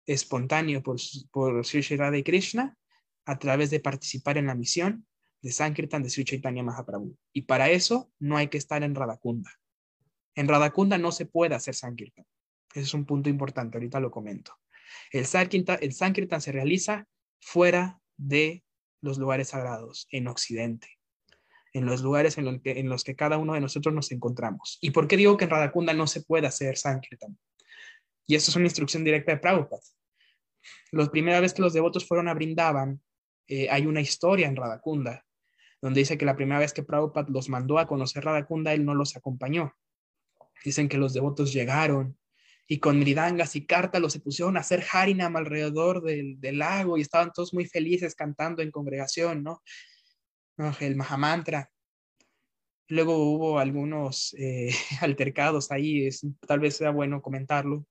espontáneo 0.06 0.82
por, 0.82 0.98
por 1.32 1.66
Sri 1.66 1.82
Radha 1.98 2.18
y 2.18 2.24
Krishna 2.24 2.78
a 3.26 3.38
través 3.38 3.70
de 3.70 3.80
participar 3.80 4.38
en 4.38 4.48
la 4.48 4.56
misión 4.56 5.06
de 5.42 5.52
Sankirtan 5.52 6.04
de 6.04 6.10
Sri 6.10 6.24
Chaitanya 6.24 6.64
Mahaprabhu. 6.64 7.18
Y 7.34 7.44
para 7.44 7.70
eso 7.70 8.10
no 8.20 8.38
hay 8.38 8.48
que 8.48 8.58
estar 8.58 8.84
en 8.84 8.96
Radakunda. 8.96 9.52
En 10.36 10.48
Radakunda 10.48 10.98
no 10.98 11.12
se 11.12 11.26
puede 11.26 11.56
hacer 11.56 11.76
Sankirtan. 11.76 12.26
Ese 12.72 12.82
es 12.82 12.94
un 12.94 13.06
punto 13.06 13.30
importante, 13.30 13.78
ahorita 13.78 14.00
lo 14.00 14.12
comento. 14.12 14.54
El 15.12 15.26
Sankirtan, 15.26 15.80
el 15.82 15.94
Sankirtan 15.94 16.42
se 16.42 16.52
realiza 16.52 17.06
fuera 17.40 18.00
de 18.16 18.64
los 19.02 19.18
lugares 19.18 19.50
sagrados, 19.50 20.08
en 20.12 20.28
Occidente, 20.28 20.88
en 21.74 21.86
los 21.86 22.02
lugares 22.02 22.38
en 22.38 22.46
los, 22.46 22.62
que, 22.62 22.80
en 22.80 22.90
los 22.90 23.04
que 23.04 23.16
cada 23.16 23.38
uno 23.38 23.54
de 23.54 23.62
nosotros 23.62 23.94
nos 23.94 24.12
encontramos. 24.12 24.78
¿Y 24.82 24.92
por 24.92 25.08
qué 25.08 25.18
digo 25.18 25.38
que 25.38 25.46
en 25.46 25.52
Radakunda 25.52 25.94
no 25.94 26.08
se 26.08 26.22
puede 26.22 26.48
hacer 26.48 26.78
Sankirtan? 26.78 27.38
Y 28.26 28.36
esto 28.36 28.52
es 28.52 28.56
una 28.56 28.66
instrucción 28.66 29.04
directa 29.04 29.32
de 29.32 29.38
Prabhupada. 29.38 29.82
La 30.92 31.06
primera 31.10 31.40
vez 31.40 31.54
que 31.54 31.62
los 31.62 31.74
devotos 31.74 32.06
fueron 32.08 32.28
a 32.28 32.34
Brindavan, 32.34 33.02
eh, 33.48 33.70
hay 33.70 33.86
una 33.86 34.02
historia 34.02 34.48
en 34.48 34.56
Radakunda, 34.56 35.26
donde 35.82 36.00
dice 36.00 36.18
que 36.18 36.26
la 36.26 36.36
primera 36.36 36.60
vez 36.60 36.74
que 36.74 36.84
Prabhupada 36.84 37.28
los 37.30 37.50
mandó 37.50 37.80
a 37.80 37.88
conocer 37.88 38.26
Radakunda, 38.26 38.74
él 38.74 38.84
no 38.84 38.96
los 38.96 39.16
acompañó. 39.16 39.74
Dicen 40.66 40.90
que 40.90 40.98
los 40.98 41.14
devotos 41.14 41.54
llegaron 41.54 42.18
y 42.68 42.80
con 42.80 43.00
mridangas 43.00 43.56
y 43.56 43.66
cártalos 43.66 44.14
se 44.14 44.20
pusieron 44.20 44.58
a 44.58 44.60
hacer 44.60 44.84
harinam 44.92 45.36
alrededor 45.38 46.04
del, 46.04 46.38
lago 46.58 46.98
y 46.98 47.02
estaban 47.02 47.32
todos 47.32 47.54
muy 47.54 47.66
felices 47.66 48.14
cantando 48.14 48.62
en 48.62 48.72
congregación, 48.72 49.42
¿no? 49.42 49.64
El 50.80 50.96
Mahamantra. 50.96 51.72
Luego 52.90 53.18
hubo 53.18 53.60
algunos 53.60 54.34
eh, 54.38 54.72
altercados 55.02 55.72
ahí, 55.72 56.08
es, 56.08 56.26
tal 56.46 56.60
vez 56.60 56.76
sea 56.76 56.92
bueno 56.92 57.22
comentarlo. 57.22 57.86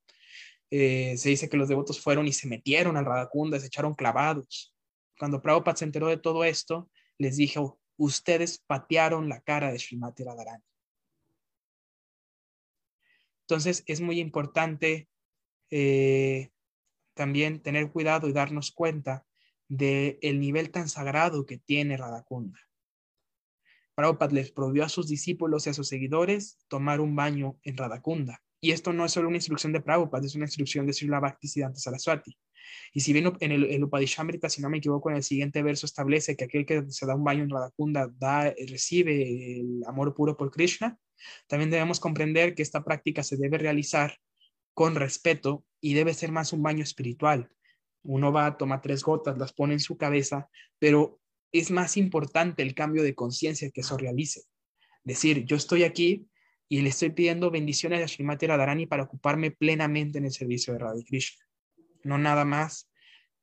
Eh, 0.71 1.17
se 1.17 1.31
dice 1.31 1.49
que 1.49 1.57
los 1.57 1.69
devotos 1.69 2.01
fueron 2.01 2.27
y 2.27 2.33
se 2.33 2.49
metieron 2.49 2.97
al 2.97 3.05
Radakunda, 3.05 3.59
se 3.59 3.67
echaron 3.67 3.95
clavados. 3.95 4.75
Cuando 5.19 5.41
Prabhupada 5.41 5.77
se 5.77 5.85
enteró 5.85 6.09
de 6.09 6.19
todo 6.19 6.45
esto, 6.45 6.91
les 7.19 7.37
dijo, 7.37 7.79
ustedes 7.97 8.59
patearon 8.67 9.29
la 9.29 9.41
cara 9.41 9.73
de 9.73 9.79
Srimati 9.79 10.25
Radharani. 10.25 10.65
Entonces 13.49 13.85
es 13.87 14.01
muy 14.01 14.19
importante 14.19 15.09
eh, 15.71 16.51
también 17.15 17.63
tener 17.63 17.91
cuidado 17.93 18.29
y 18.29 18.33
darnos 18.33 18.73
cuenta 18.73 19.25
del 19.69 20.19
el 20.21 20.41
nivel 20.41 20.71
tan 20.71 20.89
sagrado 20.89 21.47
que 21.47 21.59
tiene 21.59 21.97
Radakunda. 21.97 22.61
Prabhupada 23.95 24.33
les 24.33 24.51
prohibió 24.51 24.85
a 24.85 24.89
sus 24.89 25.09
discípulos 25.09 25.67
y 25.67 25.71
a 25.71 25.75
sus 25.75 25.89
seguidores 25.89 26.59
tomar 26.69 27.01
un 27.01 27.15
baño 27.15 27.57
en 27.63 27.77
Radakunda. 27.77 28.43
Y 28.61 28.73
esto 28.73 28.93
no 28.93 29.05
es 29.05 29.13
solo 29.13 29.29
una 29.29 29.39
instrucción 29.39 29.73
de 29.73 29.81
Prabhupada, 29.81 30.27
es 30.27 30.35
una 30.35 30.45
instrucción 30.45 30.87
de 30.87 30.93
Srila 30.93 31.21
Bhaktisiddhanta 31.21 31.79
Saraswati. 31.79 32.37
Y 32.93 33.01
si 33.01 33.13
bien 33.13 33.33
en 33.41 33.53
el, 33.53 33.65
el 33.65 33.85
Upadishamrita, 33.85 34.49
si 34.49 34.63
no 34.63 34.71
me 34.71 34.79
equivoco, 34.79 35.11
en 35.11 35.17
el 35.17 35.23
siguiente 35.23 35.63
verso 35.63 35.87
establece 35.87 36.37
que 36.37 36.45
aquel 36.45 36.67
que 36.67 36.85
se 36.89 37.07
da 37.07 37.15
un 37.15 37.25
baño 37.25 37.45
en 37.45 37.51
Radakunda 37.51 38.09
da, 38.19 38.55
recibe 38.69 39.61
el 39.61 39.83
amor 39.87 40.15
puro 40.15 40.37
por 40.37 40.51
Krishna, 40.51 40.99
también 41.47 41.71
debemos 41.71 42.01
comprender 42.01 42.55
que 42.55 42.63
esta 42.63 42.85
práctica 42.85 43.23
se 43.23 43.37
debe 43.37 43.59
realizar 43.59 44.19
con 44.75 44.95
respeto 44.95 45.65
y 45.81 45.95
debe 45.95 46.15
ser 46.15 46.33
más 46.33 46.53
un 46.53 46.63
baño 46.63 46.83
espiritual. 46.83 47.51
Uno 48.03 48.33
va, 48.33 48.47
a 48.47 48.57
tomar 48.57 48.83
tres 48.83 49.03
gotas, 49.03 49.39
las 49.39 49.53
pone 49.53 49.75
en 49.75 49.81
su 49.81 49.97
cabeza, 49.97 50.49
pero 50.79 51.21
es 51.53 51.71
más 51.71 51.97
importante 51.97 52.63
el 52.63 52.75
cambio 52.75 53.03
de 53.03 53.15
conciencia 53.15 53.71
que 53.71 53.81
eso 53.81 53.97
realice. 53.97 54.43
Decir, 55.03 55.45
yo 55.45 55.57
estoy 55.57 55.85
aquí 55.85 56.29
y 56.69 56.83
le 56.83 56.91
estoy 56.91 57.11
pidiendo 57.11 57.51
bendiciones 57.51 58.03
a 58.03 58.09
Srimati 58.09 58.47
Radharani 58.47 58.87
para 58.87 59.05
ocuparme 59.05 59.51
plenamente 59.51 60.19
en 60.19 60.27
el 60.27 60.33
servicio 60.33 60.73
de 60.73 60.81
Radha 60.81 61.03
Krishna. 61.07 61.46
No 62.07 62.19
nada 62.19 62.45
más. 62.45 62.91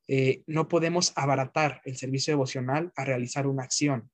Eh, 0.07 0.44
no 0.48 0.68
podemos 0.68 1.14
abaratar 1.15 1.81
el 1.85 1.95
servicio 1.98 2.34
devocional 2.34 2.91
a 2.95 3.06
realizar 3.06 3.48
una 3.48 3.64
acción 3.64 4.11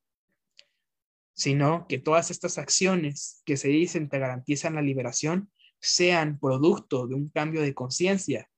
sino 1.40 1.88
que 1.88 2.00
todas 2.00 2.32
estas 2.32 2.58
acciones 2.58 3.42
que 3.46 3.56
se 3.56 3.70
dicen 3.70 4.10
te 4.10 4.20
garantizan 4.20 4.76
la 4.76 4.82
liberación 4.82 5.50
sean 5.80 6.38
producto 6.38 7.08
de 7.08 7.16
un 7.16 7.30
cambio 7.30 7.62
de 7.62 7.74
conciencia, 7.74 8.50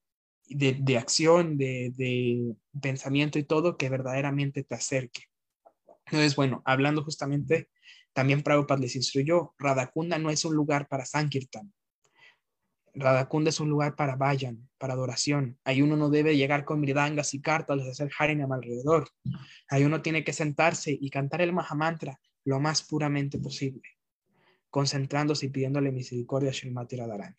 de, 0.47 0.97
acción, 0.97 1.59
de, 1.59 2.55
pensamiento 2.81 3.37
y 3.37 3.43
todo 3.43 3.77
que 3.77 3.87
verdaderamente 3.87 4.63
te 4.63 4.73
acerque. 4.73 5.25
Entonces, 6.07 6.35
bueno, 6.35 6.63
hablando 6.65 7.03
justamente, 7.03 7.69
también 8.13 8.41
Prabhupada 8.41 8.81
les 8.81 8.95
instruyó, 8.95 9.53
Radakunda 9.59 10.17
no 10.17 10.31
es 10.31 10.43
un 10.43 10.55
lugar 10.55 10.87
para 10.87 11.05
Sankirtan. 11.05 11.71
Radakunda 12.93 13.49
es 13.49 13.59
un 13.59 13.69
lugar 13.69 13.95
para 13.95 14.15
vayan, 14.15 14.69
para 14.77 14.93
adoración. 14.93 15.57
Ahí 15.63 15.81
uno 15.81 15.95
no 15.95 16.09
debe 16.09 16.35
llegar 16.35 16.65
con 16.65 16.81
mridangas 16.81 17.33
y 17.33 17.41
cartas, 17.41 17.81
hacer 17.81 18.11
harinam 18.17 18.51
alrededor. 18.51 19.09
Ahí 19.69 19.83
uno 19.83 20.01
tiene 20.01 20.23
que 20.23 20.33
sentarse 20.33 20.97
y 20.99 21.09
cantar 21.09 21.41
el 21.41 21.53
Mahamantra 21.53 22.19
lo 22.43 22.59
más 22.59 22.83
puramente 22.83 23.37
posible, 23.37 23.83
concentrándose 24.69 25.45
y 25.45 25.49
pidiéndole 25.49 25.91
misericordia 25.91 26.49
a 26.49 26.53
Srimati 26.53 26.95
Radharani. 26.97 27.35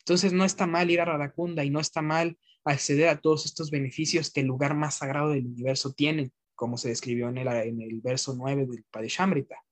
Entonces 0.00 0.32
no 0.32 0.44
está 0.44 0.66
mal 0.66 0.90
ir 0.90 1.00
a 1.00 1.04
Radakunda 1.04 1.64
y 1.64 1.70
no 1.70 1.80
está 1.80 2.02
mal 2.02 2.36
acceder 2.64 3.08
a 3.08 3.20
todos 3.20 3.46
estos 3.46 3.70
beneficios 3.70 4.30
que 4.32 4.40
el 4.40 4.46
lugar 4.46 4.74
más 4.74 4.96
sagrado 4.96 5.30
del 5.30 5.46
universo 5.46 5.92
tiene, 5.92 6.32
como 6.54 6.76
se 6.76 6.88
describió 6.88 7.28
en 7.28 7.38
el, 7.38 7.48
en 7.48 7.80
el 7.80 8.00
verso 8.00 8.34
9 8.36 8.66
del 8.66 8.84
Padeshamrita, 8.90 9.64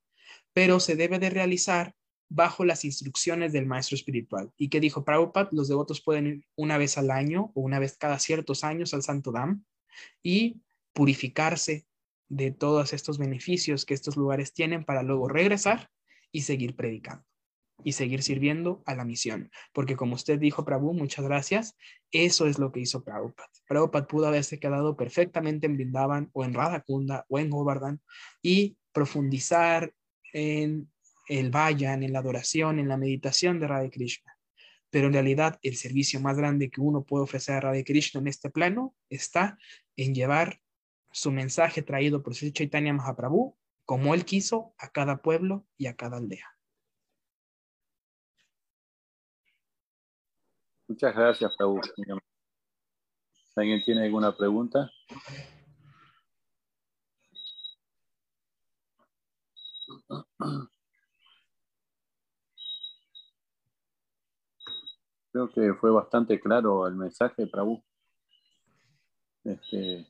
pero 0.52 0.80
se 0.80 0.96
debe 0.96 1.18
de 1.18 1.30
realizar 1.30 1.94
bajo 2.30 2.64
las 2.64 2.84
instrucciones 2.84 3.52
del 3.52 3.66
maestro 3.66 3.96
espiritual. 3.96 4.52
¿Y 4.56 4.68
que 4.68 4.80
dijo 4.80 5.04
Prabhupada? 5.04 5.48
Los 5.52 5.68
devotos 5.68 6.00
pueden 6.00 6.26
ir 6.28 6.46
una 6.56 6.78
vez 6.78 6.96
al 6.96 7.10
año 7.10 7.50
o 7.54 7.60
una 7.60 7.78
vez 7.80 7.96
cada 7.98 8.18
ciertos 8.18 8.64
años 8.64 8.94
al 8.94 9.02
Santo 9.02 9.32
Dam 9.32 9.64
y 10.22 10.62
purificarse 10.92 11.86
de 12.28 12.52
todos 12.52 12.92
estos 12.92 13.18
beneficios 13.18 13.84
que 13.84 13.94
estos 13.94 14.16
lugares 14.16 14.54
tienen 14.54 14.84
para 14.84 15.02
luego 15.02 15.28
regresar 15.28 15.90
y 16.32 16.42
seguir 16.42 16.76
predicando. 16.76 17.24
y 17.82 17.92
seguir 17.92 18.22
sirviendo 18.22 18.82
a 18.84 18.94
la 18.94 19.06
misión. 19.06 19.50
Porque 19.72 19.96
como 19.96 20.14
usted 20.14 20.38
dijo, 20.38 20.66
Prabhu, 20.66 20.92
muchas 20.92 21.24
gracias, 21.24 21.76
eso 22.10 22.46
es 22.46 22.58
lo 22.58 22.72
que 22.72 22.80
hizo 22.80 23.02
Prabhupada. 23.02 23.48
Prabhupada 23.66 24.06
pudo 24.06 24.26
haberse 24.26 24.60
quedado 24.60 24.98
perfectamente 24.98 25.66
en 25.66 25.76
Vrindavan 25.76 26.28
o 26.34 26.44
en 26.44 26.52
Radhakunda 26.52 27.24
o 27.30 27.38
en 27.38 27.48
Govardhan 27.48 28.00
y 28.42 28.76
profundizar 28.92 29.94
en 30.34 30.90
el 31.30 31.50
vayan, 31.50 32.02
en 32.02 32.12
la 32.12 32.18
adoración, 32.18 32.80
en 32.80 32.88
la 32.88 32.96
meditación 32.96 33.60
de 33.60 33.68
Radha 33.68 33.88
Krishna. 33.88 34.36
Pero 34.90 35.06
en 35.06 35.12
realidad 35.12 35.60
el 35.62 35.76
servicio 35.76 36.18
más 36.18 36.36
grande 36.36 36.70
que 36.70 36.80
uno 36.80 37.04
puede 37.04 37.22
ofrecer 37.22 37.54
a 37.54 37.60
Radha 37.60 37.84
Krishna 37.84 38.20
en 38.20 38.26
este 38.26 38.50
plano 38.50 38.96
está 39.08 39.56
en 39.96 40.12
llevar 40.12 40.60
su 41.12 41.30
mensaje 41.30 41.82
traído 41.82 42.22
por 42.22 42.34
Sri 42.34 42.52
Chaitanya 42.52 42.92
Mahaprabhu 42.92 43.56
como 43.84 44.12
él 44.12 44.24
quiso 44.24 44.74
a 44.76 44.90
cada 44.90 45.22
pueblo 45.22 45.66
y 45.76 45.86
a 45.86 45.94
cada 45.94 46.16
aldea. 46.16 46.46
Muchas 50.88 51.14
gracias, 51.14 51.52
Prabhu. 51.56 51.80
¿Alguien 53.54 53.82
tiene 53.84 54.04
alguna 54.04 54.36
pregunta? 54.36 54.90
Creo 65.32 65.48
que 65.48 65.74
fue 65.74 65.90
bastante 65.90 66.40
claro 66.40 66.86
el 66.86 66.94
mensaje, 66.94 67.46
Prabhu. 67.46 67.82
Este, 69.44 70.06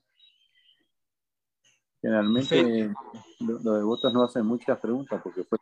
generalmente 2.00 2.92
los 3.40 3.62
devotos 3.62 4.12
no 4.12 4.24
hacen 4.24 4.44
muchas 4.44 4.78
preguntas 4.80 5.20
porque 5.22 5.44
fue 5.44 5.58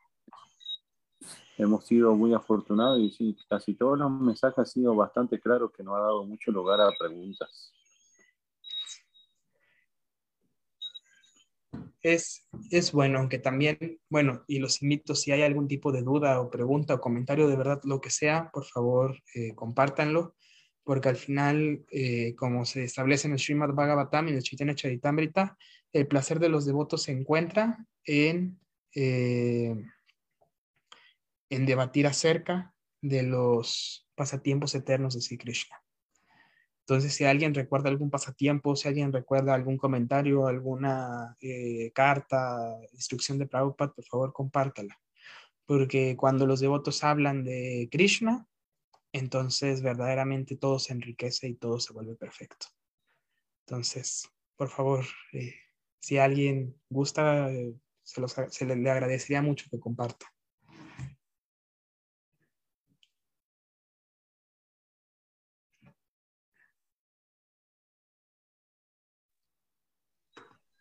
hemos 1.59 1.85
sido 1.85 2.15
muy 2.15 2.33
afortunados 2.33 3.01
y 3.01 3.11
sí, 3.11 3.37
casi 3.49 3.75
todos 3.75 3.99
los 3.99 4.11
mensajes 4.11 4.59
han 4.59 4.67
sido 4.67 4.95
bastante 4.95 5.41
claros 5.41 5.73
que 5.73 5.83
no 5.83 5.95
ha 5.95 6.01
dado 6.01 6.25
mucho 6.25 6.53
lugar 6.53 6.81
a 6.81 6.91
preguntas. 6.99 7.75
Es, 12.03 12.47
es 12.71 12.93
bueno, 12.93 13.19
aunque 13.19 13.39
también, 13.39 14.01
bueno, 14.09 14.45
y 14.47 14.59
los 14.59 14.83
invito, 14.83 15.15
si 15.15 15.33
hay 15.33 15.43
algún 15.43 15.67
tipo 15.67 15.91
de 15.91 16.03
duda 16.03 16.41
o 16.41 16.51
pregunta 16.51 16.95
o 16.95 17.01
comentario 17.01 17.49
de 17.49 17.57
verdad, 17.57 17.81
lo 17.85 18.01
que 18.01 18.11
sea, 18.11 18.51
por 18.53 18.65
favor, 18.65 19.21
eh, 19.35 19.55
compártanlo, 19.55 20.37
porque 20.85 21.09
al 21.09 21.17
final, 21.17 21.85
eh, 21.91 22.35
como 22.37 22.65
se 22.65 22.85
establece 22.85 23.27
en 23.27 23.35
el 23.35 23.41
Srimad 23.41 23.75
Bhagavatam 23.75 24.29
y 24.29 24.33
el 24.33 24.43
Chaitanya 24.43 24.75
Charitamrita, 24.75 25.57
el 25.93 26.07
placer 26.07 26.39
de 26.39 26.49
los 26.49 26.67
devotos 26.67 27.03
se 27.03 27.13
encuentra 27.13 27.85
en... 28.05 28.59
Eh, 28.95 29.75
en 31.51 31.67
debatir 31.67 32.07
acerca 32.07 32.75
de 33.01 33.23
los 33.23 34.07
pasatiempos 34.15 34.75
eternos 34.75 35.15
de 35.15 35.21
Sri 35.21 35.39
Krishna. 35.39 35.77
Entonces, 36.89 37.13
si 37.13 37.25
alguien 37.25 37.53
recuerda 37.53 37.91
algún 37.91 38.09
pasatiempo, 38.09 38.75
si 38.75 38.89
alguien 38.89 39.13
recuerda 39.13 39.53
algún 39.53 39.77
comentario, 39.77 40.47
alguna 40.47 41.37
eh, 41.39 41.93
carta, 41.93 42.79
instrucción 42.95 43.39
de 43.39 43.47
Prabhupada, 43.47 43.93
por 43.93 44.07
favor, 44.07 44.33
compártala. 44.33 44.99
Porque 45.67 46.17
cuando 46.17 46.47
los 46.47 46.61
devotos 46.61 47.05
hablan 47.05 47.45
de 47.45 47.91
Krishna, 47.93 48.49
entonces 49.13 49.83
verdaderamente 49.83 50.57
todo 50.57 50.79
se 50.79 50.95
enriquece 50.95 51.49
y 51.49 51.57
todo 51.57 51.79
se 51.79 51.93
vuelve 51.93 52.15
perfecto. 52.15 52.69
Entonces, 53.67 54.27
por 54.57 54.71
favor, 54.71 55.05
eh, 55.35 55.57
si 56.01 56.17
alguien 56.17 56.75
gusta, 56.89 57.53
eh, 57.53 57.75
se, 58.03 58.23
se 58.49 58.65
le 58.65 58.91
agradecería 58.91 59.43
mucho 59.43 59.67
que 59.71 59.79
comparta. 59.79 60.25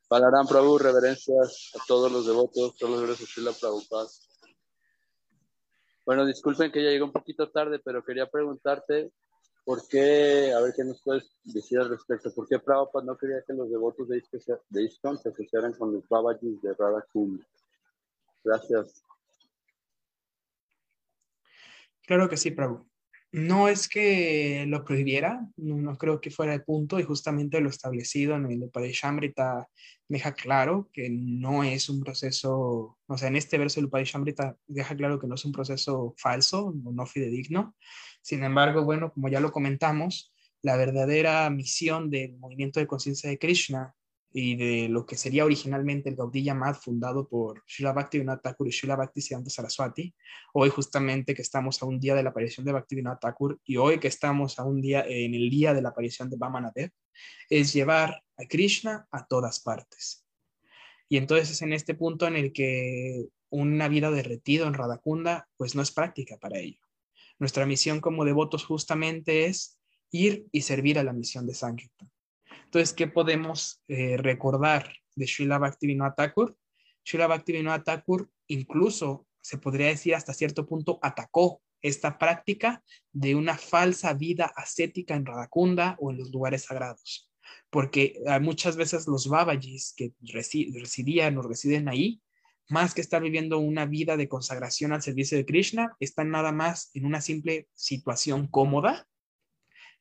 Palarán 0.07 0.47
Prabhu, 0.47 0.77
reverencias 0.77 1.71
a 1.75 1.83
todos 1.85 2.11
los 2.11 2.25
devotos, 2.25 2.77
todos 2.77 2.91
los 2.91 3.01
devotos 3.01 3.33
de 3.35 3.41
la 3.41 3.51
Prabhupada. 3.51 4.07
Bueno, 6.05 6.25
disculpen 6.25 6.71
que 6.71 6.81
ya 6.81 6.89
llegué 6.89 7.03
un 7.03 7.11
poquito 7.11 7.49
tarde, 7.49 7.79
pero 7.83 8.03
quería 8.03 8.29
preguntarte 8.29 9.11
por 9.65 9.85
qué, 9.89 10.53
a 10.55 10.61
ver 10.61 10.73
qué 10.73 10.85
nos 10.85 11.01
puedes 11.01 11.29
decir 11.43 11.79
al 11.79 11.89
respecto, 11.89 12.33
por 12.33 12.47
qué 12.47 12.57
Prabhupada 12.59 13.05
no 13.05 13.17
quería 13.17 13.43
que 13.45 13.53
los 13.53 13.69
devotos 13.69 14.07
de, 14.07 14.23
ISKCON 14.81 15.17
se 15.17 15.29
asociaran 15.29 15.73
con 15.73 15.93
los 15.93 16.07
Babajis 16.07 16.61
de 16.61 16.73
Radha 16.73 17.05
Gracias. 18.43 19.03
Claro 22.03 22.29
que 22.29 22.37
sí, 22.37 22.51
Prabhu. 22.51 22.87
No 23.31 23.67
es 23.67 23.89
que 23.89 24.65
lo 24.67 24.85
prohibiera, 24.85 25.45
no, 25.57 25.97
creo 25.97 26.21
que 26.21 26.31
fuera 26.31 26.53
el 26.53 26.63
punto 26.63 26.99
y 26.99 27.03
justamente 27.03 27.59
lo 27.59 27.69
establecido 27.69 28.35
en 28.35 28.49
el 28.49 28.63
Upadeshamrita 28.63 29.67
deja 30.07 30.33
claro 30.33 30.89
que 30.93 31.09
no 31.09 31.63
es 31.63 31.89
un 31.89 32.01
proceso, 32.01 32.97
o 33.05 33.17
sea, 33.17 33.27
en 33.27 33.35
este 33.35 33.57
verso 33.57 33.81
el 33.81 33.87
Upadeshamrita 33.87 34.55
deja 34.65 34.95
claro 34.95 35.19
que 35.19 35.27
no 35.27 35.35
es 35.35 35.43
un 35.43 35.51
proceso 35.51 36.15
falso 36.17 36.67
o 36.67 36.91
no 36.93 37.05
fidedigno. 37.05 37.75
Sin 38.21 38.43
embargo, 38.43 38.85
bueno, 38.85 39.11
como 39.11 39.27
ya 39.27 39.41
lo 39.41 39.51
comentamos, 39.51 40.33
la 40.61 40.77
verdadera 40.77 41.49
misión 41.49 42.09
del 42.09 42.37
movimiento 42.37 42.79
de 42.79 42.87
conciencia 42.87 43.29
de 43.29 43.37
Krishna 43.37 43.93
y 44.33 44.55
de 44.55 44.89
lo 44.89 45.05
que 45.05 45.15
sería 45.15 45.45
originalmente 45.45 46.09
el 46.09 46.15
Gaudiya 46.15 46.53
Mad 46.53 46.75
fundado 46.75 47.27
por 47.27 47.63
Srila 47.65 47.93
Bhaktivinoda 47.93 48.39
Thakur 48.39 48.67
y 48.67 48.71
Srila 48.71 49.11
Saraswati, 49.47 50.13
hoy 50.53 50.69
justamente 50.69 51.33
que 51.33 51.41
estamos 51.41 51.81
a 51.81 51.85
un 51.85 51.99
día 51.99 52.15
de 52.15 52.23
la 52.23 52.29
aparición 52.29 52.65
de 52.65 52.73
Bhaktivinoda 52.73 53.19
Thakur 53.19 53.59
y 53.63 53.77
hoy 53.77 53.99
que 53.99 54.07
estamos 54.07 54.59
a 54.59 54.63
un 54.65 54.81
día 54.81 55.05
en 55.07 55.33
el 55.33 55.49
día 55.49 55.73
de 55.73 55.81
la 55.81 55.89
aparición 55.89 56.29
de 56.29 56.37
Vamanadev, 56.37 56.91
es 57.49 57.73
llevar 57.73 58.21
a 58.37 58.45
Krishna 58.47 59.07
a 59.11 59.25
todas 59.25 59.59
partes. 59.59 60.25
Y 61.09 61.17
entonces 61.17 61.51
es 61.51 61.61
en 61.61 61.73
este 61.73 61.95
punto 61.95 62.27
en 62.27 62.35
el 62.35 62.51
que 62.51 63.27
una 63.49 63.87
vida 63.87 64.11
de 64.11 64.23
retiro 64.23 64.67
en 64.67 64.73
Radakunda 64.73 65.47
pues 65.55 65.73
no 65.73 65.81
es 65.81 65.91
práctica 65.91 66.37
para 66.37 66.59
ello. 66.59 66.81
Nuestra 67.39 67.65
misión 67.65 68.01
como 68.01 68.25
devotos 68.25 68.65
justamente 68.65 69.45
es 69.45 69.79
ir 70.11 70.47
y 70.51 70.61
servir 70.61 70.99
a 70.99 71.03
la 71.03 71.13
misión 71.13 71.47
de 71.47 71.53
Sankirtan 71.53 72.11
entonces, 72.67 72.93
¿qué 72.93 73.07
podemos 73.07 73.81
eh, 73.87 74.17
recordar 74.17 74.91
de 75.15 75.25
Srila 75.25 75.57
Bhaktivinoda 75.57 76.13
Thakur? 76.15 76.57
Srila 77.01 77.27
Bhaktivinoda 77.27 77.81
Thakur 77.81 78.29
incluso, 78.47 79.25
se 79.41 79.57
podría 79.57 79.87
decir 79.87 80.13
hasta 80.15 80.33
cierto 80.33 80.67
punto, 80.67 80.99
atacó 81.01 81.61
esta 81.81 82.17
práctica 82.17 82.83
de 83.13 83.35
una 83.35 83.57
falsa 83.57 84.13
vida 84.13 84.51
ascética 84.53 85.15
en 85.15 85.25
Radakunda 85.25 85.95
o 86.01 86.11
en 86.11 86.17
los 86.17 86.29
lugares 86.31 86.63
sagrados. 86.63 87.31
Porque 87.69 88.19
ah, 88.27 88.41
muchas 88.41 88.75
veces 88.75 89.07
los 89.07 89.29
Babajis 89.29 89.93
que 89.95 90.11
residían 90.19 91.37
o 91.37 91.43
residen 91.43 91.87
ahí, 91.87 92.21
más 92.67 92.93
que 92.93 92.99
estar 92.99 93.21
viviendo 93.21 93.59
una 93.59 93.85
vida 93.85 94.17
de 94.17 94.27
consagración 94.27 94.91
al 94.91 95.01
servicio 95.01 95.37
de 95.37 95.45
Krishna, 95.45 95.95
están 96.01 96.31
nada 96.31 96.51
más 96.51 96.91
en 96.95 97.05
una 97.05 97.21
simple 97.21 97.69
situación 97.75 98.47
cómoda 98.47 99.07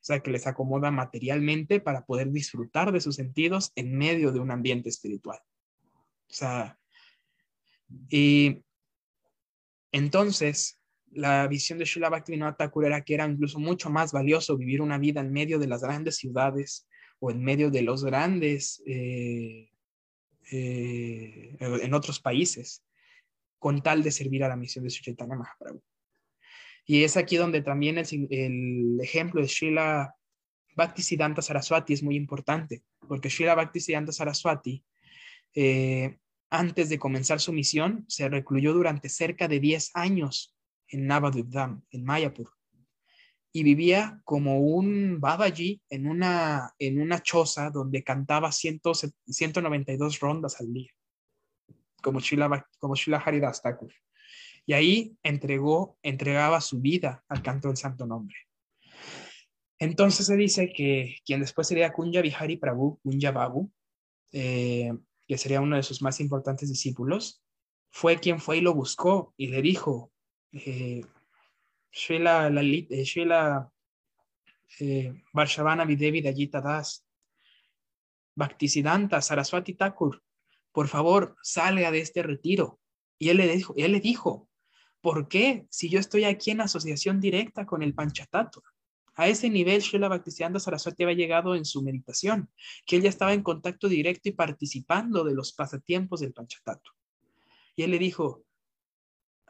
sea, 0.07 0.21
que 0.21 0.31
les 0.31 0.47
acomoda 0.47 0.91
materialmente 0.91 1.81
para 1.81 2.07
poder 2.07 2.31
disfrutar 2.31 2.93
de 2.93 3.01
sus 3.01 3.17
sentidos 3.17 3.73
en 3.75 3.97
medio 3.97 4.33
de 4.33 4.41
un 4.41 4.51
ambiente 4.51 4.89
espiritual. 4.89 5.39
O 6.29 6.33
sea, 6.33 6.79
y 8.09 8.63
entonces 9.93 10.81
la 11.11 11.47
visión 11.49 11.79
de 11.79 11.87
Srila 11.87 12.11
Bhaktivinoda 12.11 12.57
Thakur 12.57 12.85
era 12.85 13.03
que 13.03 13.15
era 13.15 13.27
incluso 13.27 13.59
mucho 13.59 13.91
más 13.91 14.13
valioso 14.13 14.57
vivir 14.57 14.83
una 14.83 14.99
vida 14.99 15.21
en 15.21 15.33
medio 15.33 15.59
de 15.59 15.67
las 15.67 15.83
grandes 15.83 16.17
ciudades 16.17 16.87
o 17.19 17.31
en 17.31 17.43
medio 17.43 17.71
de 17.71 17.83
los 17.83 18.05
grandes, 18.05 18.83
eh, 18.87 19.71
eh, 20.53 21.57
en 21.59 21.95
otros 21.95 22.21
países, 22.21 22.85
con 23.59 23.83
tal 23.83 24.03
de 24.03 24.11
servir 24.11 24.45
a 24.45 24.49
la 24.49 24.57
misión 24.57 24.85
de 24.85 24.91
Chaitanya 24.91 25.37
Mahaprabhu. 25.37 25.83
Y 26.87 27.03
es 27.03 27.17
aquí 27.17 27.37
donde 27.37 27.63
también 27.63 27.99
el, 27.99 29.01
ejemplo 29.03 29.43
de 29.43 29.49
Srila 29.49 30.15
Bhaktisiddhanta 30.77 31.43
Saraswati 31.43 31.93
es 31.93 32.03
muy 32.03 32.15
importante, 32.15 32.85
porque 33.09 33.29
Srila 33.29 33.57
Bhaktisiddhanta 33.57 34.13
Saraswati, 34.13 34.85
eh, 35.55 36.17
antes 36.49 36.89
de 36.89 36.99
comenzar 36.99 37.41
su 37.41 37.53
misión, 37.53 38.05
se 38.07 38.29
recluyó 38.29 38.73
durante 38.73 39.09
cerca 39.09 39.49
de 39.49 39.59
10 39.59 39.91
años 39.95 40.55
en 40.89 41.09
Navadvipdam, 41.09 41.83
en 41.91 42.05
Mayapur, 42.05 42.53
y 43.53 43.65
vivía 43.65 44.21
como 44.23 44.61
un 44.61 45.19
Babaji 45.19 45.83
en 45.91 46.07
una, 46.07 46.73
en 46.79 47.01
una 47.01 47.21
choza 47.21 47.71
donde 47.71 48.05
cantaba 48.05 48.53
192 48.53 50.21
rondas 50.21 50.61
al 50.61 50.73
día, 50.73 50.93
como 52.01 52.21
Srila, 52.21 52.65
como 52.79 52.95
Haridas 53.25 53.61
Thakur 53.61 53.93
y 54.67 54.73
ahí 54.73 55.17
entregó, 55.23 55.97
entregaba 56.03 56.61
su 56.61 56.81
vida 56.81 57.25
al 57.29 57.43
canto 57.43 57.69
del 57.69 57.77
santo 57.77 58.05
nombre. 58.05 58.37
Entonces 59.79 60.27
se 60.27 60.37
dice 60.37 60.73
que 60.73 61.17
quien 61.25 61.41
después 61.41 61.69
sería 61.69 61.93
Kunja 61.93 62.21
Vihari 62.21 62.57
Prabhu, 62.57 62.99
Kunja 63.03 63.31
Babu, 63.31 63.71
eh, 64.33 64.93
que 65.27 65.39
sería 65.39 65.61
uno 65.61 65.77
de 65.77 65.83
sus 65.83 66.03
más 66.03 66.21
importantes 66.21 66.69
discípulos, 66.69 67.43
fue 67.91 68.19
quien 68.19 68.41
fue 68.41 68.59
y 68.59 68.61
lo 68.61 68.75
buscó 68.75 69.35
y 69.37 69.49
le 69.49 69.63
dijo, 69.63 70.13
eh, 70.53 71.03
Srila, 71.91 72.51
Lalit, 72.51 72.91
eh, 72.93 73.05
eh, 74.81 75.23
Varshavana 75.33 75.85
Videvi 75.85 76.21
Dayita 76.21 76.61
Das, 76.61 77.07
Bhaktisiddhanta 78.35 79.23
Saraswati 79.23 79.75
Thakur, 79.75 80.23
por 80.73 80.89
favor, 80.89 81.37
salga 81.43 81.91
de 81.91 82.01
este 82.01 82.23
retiro. 82.23 82.81
Y 83.19 83.31
él 83.31 83.39
le 83.39 83.49
dijo, 83.49 83.73
él 83.79 83.93
le 83.93 84.01
dijo, 84.01 84.51
¿por 85.01 85.29
qué 85.29 85.67
si 85.71 85.89
yo 85.89 85.99
estoy 85.99 86.25
aquí 86.25 86.51
en 86.51 86.61
asociación 86.61 87.21
directa 87.21 87.67
con 87.67 87.83
el 87.83 87.95
Panchatattva? 87.95 88.63
A 89.15 89.29
ese 89.29 89.49
nivel, 89.49 89.83
Srila 89.83 90.09
Bhaktisiddhanta 90.09 90.61
Saraswati 90.61 91.05
había 91.05 91.17
llegado 91.17 91.55
en 91.55 91.65
su 91.65 91.83
meditación, 91.83 92.51
que 92.85 92.97
él 92.97 93.03
ya 93.03 93.09
estaba 93.09 93.33
en 93.33 93.43
contacto 93.43 93.89
directo 93.89 94.29
y 94.29 94.33
participando 94.33 95.25
de 95.25 95.35
los 95.35 95.55
pasatiempos 95.55 96.21
del 96.21 96.35
Panchatattva. 96.35 96.95
Y 97.77 97.83
él 97.83 97.93
le 97.93 97.99
dijo, 97.99 98.45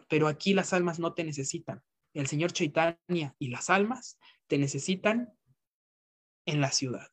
pero 0.08 0.28
aquí 0.28 0.54
las 0.54 0.72
almas 0.72 1.00
no 1.00 1.14
te 1.14 1.24
necesitan. 1.24 1.82
El 2.14 2.28
señor 2.28 2.52
Chaitanya 2.52 3.34
y 3.38 3.48
las 3.48 3.68
almas 3.68 4.18
te 4.46 4.56
necesitan 4.56 5.32
en 6.46 6.60
la 6.60 6.70
ciudad. 6.70 7.08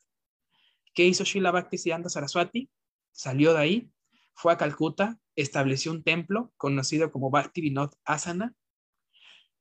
¿Qué 0.93 1.05
hizo 1.05 1.26
Srila 1.26 1.51
Bhaktisiddhanta 1.51 2.10
Saraswati? 2.10 2.69
Salió 3.11 3.53
de 3.53 3.60
ahí, 3.60 3.91
fue 4.35 4.53
a 4.53 4.57
Calcuta, 4.57 5.19
estableció 5.35 5.91
un 5.91 6.03
templo 6.03 6.51
conocido 6.57 7.11
como 7.11 7.30
Bhakti 7.30 7.61
Vinod 7.61 7.91
Asana, 8.05 8.53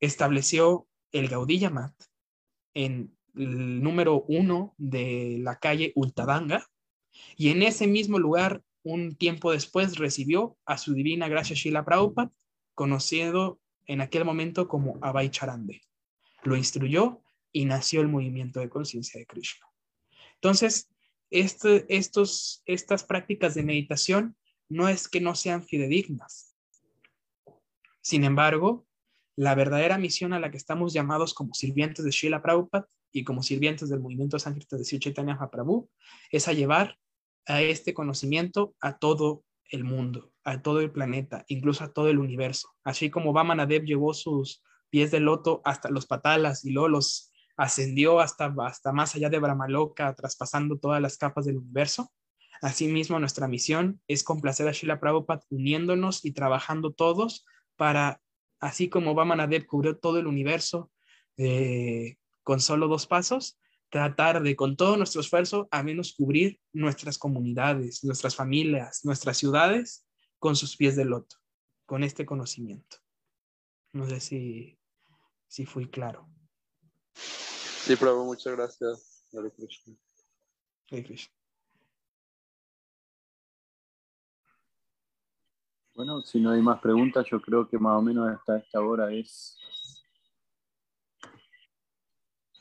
estableció 0.01 0.87
el 1.13 1.29
Gaudiya 1.29 1.71
Mat 1.71 1.95
en 2.75 3.17
el 3.35 3.83
número 3.83 4.25
uno 4.29 4.75
de 4.77 5.39
la 5.41 5.59
calle 5.59 5.93
Ultadanga, 5.95 6.67
y 7.37 7.51
en 7.51 7.63
ese 7.63 7.87
mismo 7.87 8.19
lugar, 8.19 8.63
un 8.83 9.15
tiempo 9.17 9.53
después, 9.53 9.99
recibió 9.99 10.57
a 10.65 10.79
su 10.79 10.95
divina 10.95 11.29
gracia 11.29 11.57
Shila 11.57 11.85
Prabhupada, 11.85 12.33
conocido 12.75 13.61
en 13.87 14.01
aquel 14.01 14.25
momento 14.25 14.69
como 14.69 14.99
Abhay 15.03 15.31
Charande. 15.31 15.83
Lo 16.43 16.57
instruyó 16.57 17.21
y 17.53 17.65
nació 17.67 18.01
el 18.01 18.09
movimiento 18.09 18.61
de 18.61 18.69
conciencia 18.69 19.21
de 19.21 19.27
Krishna. 19.27 19.67
Entonces, 20.35 20.89
este, 21.31 21.85
estos, 21.89 22.63
estas 22.67 23.05
prácticas 23.05 23.55
de 23.55 23.63
meditación 23.63 24.37
no 24.73 24.89
es 24.89 25.09
que 25.09 25.21
no 25.21 25.35
sean 25.35 25.63
fidedignas. 25.63 26.57
Sin 28.01 28.25
embargo, 28.25 28.87
la 29.37 29.55
verdadera 29.55 29.99
misión 29.99 30.33
a 30.33 30.41
la 30.41 30.51
que 30.51 30.57
estamos 30.57 30.93
llamados 30.93 31.35
como 31.35 31.55
sirvientes 31.55 32.05
de 32.05 32.13
Srila 32.13 32.43
Prabhupada 32.43 32.89
y 33.13 33.25
como 33.25 33.43
sirvientes 33.43 33.91
del 33.91 34.01
movimiento 34.01 34.39
sánscrito 34.39 34.77
de 34.77 34.85
Sri 34.85 34.99
Chaitanya 34.99 35.35
Mahaprabhu 35.35 35.89
es 36.31 36.49
a 36.49 36.53
llevar 36.53 36.97
a 37.47 37.61
este 37.61 37.93
conocimiento 37.93 38.75
a 38.81 38.99
todo 38.99 39.45
el 39.71 39.85
mundo, 39.85 40.33
a 40.45 40.63
todo 40.63 40.81
el 40.81 40.91
planeta, 40.91 41.45
incluso 41.49 41.85
a 41.85 41.93
todo 41.93 42.09
el 42.09 42.19
universo. 42.19 42.69
Así 42.85 43.11
como 43.11 43.33
Vamanadev 43.33 43.85
llevó 43.85 44.15
sus 44.15 44.63
pies 44.91 45.11
de 45.11 45.21
loto 45.21 45.61
hasta 45.65 45.91
los 45.91 46.07
patalas 46.07 46.65
y 46.65 46.71
luego 46.71 46.89
los 46.89 47.33
ascendió 47.57 48.21
hasta, 48.21 48.55
hasta 48.65 48.93
más 48.93 49.15
allá 49.15 49.29
de 49.29 49.39
Brahmaloka, 49.39 50.15
traspasando 50.15 50.79
todas 50.79 51.01
las 51.01 51.17
capas 51.17 51.45
del 51.45 51.59
universo. 51.59 52.11
Asimismo, 52.63 53.19
nuestra 53.19 53.49
misión 53.49 54.01
es 54.07 54.23
complacer 54.23 54.69
a 54.69 54.73
Srila 54.73 55.01
Prabhupada 55.01 55.43
uniéndonos 55.51 56.25
y 56.25 56.31
trabajando 56.31 56.93
todos 56.93 57.45
para, 57.75 58.23
así 58.61 58.89
como 58.89 59.15
Vamanadev 59.15 59.67
cubrió 59.67 59.99
todo 59.99 60.21
el 60.21 60.29
universo 60.29 60.93
eh, 61.39 62.19
con 62.45 62.61
solo 62.61 62.87
dos 62.87 63.09
pasos, 63.09 63.59
tratar 63.91 64.45
de, 64.45 64.55
con 64.55 64.77
todo 64.77 64.97
nuestro 64.97 65.23
esfuerzo, 65.23 65.67
a 65.73 65.83
menos 65.83 66.15
cubrir 66.15 66.61
nuestras 66.73 67.19
comunidades, 67.19 68.05
nuestras 68.05 68.37
familias, 68.37 69.05
nuestras 69.05 69.39
ciudades 69.39 70.07
con 70.39 70.55
sus 70.55 70.77
pies 70.77 70.95
de 70.95 71.05
loto, 71.05 71.35
con 71.85 72.05
este 72.05 72.25
conocimiento. 72.25 72.99
No 73.93 74.09
sé 74.09 74.21
si, 74.21 74.79
si 75.49 75.67
fui 75.67 75.91
claro. 75.91 76.29
Sí, 77.17 77.97
Prabhu, 77.97 78.25
muchas 78.25 78.55
gracias. 78.55 79.27
Hare 79.37 79.51
Krishna. 79.51 79.97
Hare 80.93 81.03
Krishna. 81.03 81.42
Bueno, 85.95 86.23
si 86.23 86.41
no 86.41 86.51
hay 86.51 86.63
más 86.63 86.81
preguntas, 86.81 87.27
yo 87.31 87.41
creo 87.41 87.69
que 87.69 87.79
más 87.79 87.99
o 87.99 88.03
menos 88.03 88.27
hasta 88.31 88.57
esta 88.57 88.81
hora 88.81 89.13
es 89.13 89.59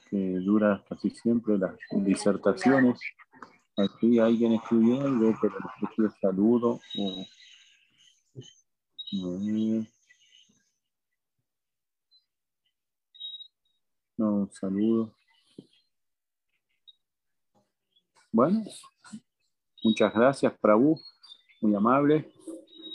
que 0.10 0.18
dura 0.40 0.84
casi 0.90 1.10
siempre 1.12 1.58
las 1.58 1.74
disertaciones. 1.92 3.00
Aquí 3.78 4.20
alguien 4.20 4.54
escribiendo, 4.54 5.34
pero 5.42 5.56
le 5.98 6.10
saludo. 6.22 6.82
O... 6.98 7.26
No, 14.18 14.36
un 14.36 14.52
saludo. 14.52 15.16
Bueno, 18.34 18.66
muchas 19.86 20.14
gracias, 20.14 20.54
Prabhu, 20.60 21.00
muy 21.62 21.74
amable 21.76 22.30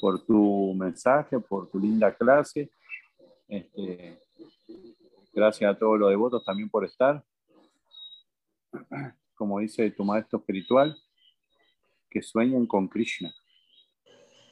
por 0.01 0.25
tu 0.25 0.75
mensaje, 0.75 1.39
por 1.41 1.69
tu 1.71 1.79
linda 1.79 2.15
clase. 2.15 2.71
Este, 3.49 4.21
gracias 5.33 5.71
a 5.71 5.79
todos 5.79 5.99
los 5.99 6.11
devotos 6.11 6.45
también 6.45 6.69
por 6.69 6.85
estar. 6.85 7.25
Como 9.35 9.61
dice 9.61 9.91
tu 9.91 10.05
maestro 10.05 10.39
espiritual, 10.39 10.97
que 12.11 12.23
sueñen 12.23 12.67
con 12.67 12.89
Krishna. 12.89 13.35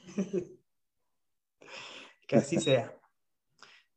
que 2.27 2.35
así 2.35 2.59
sea. 2.59 2.95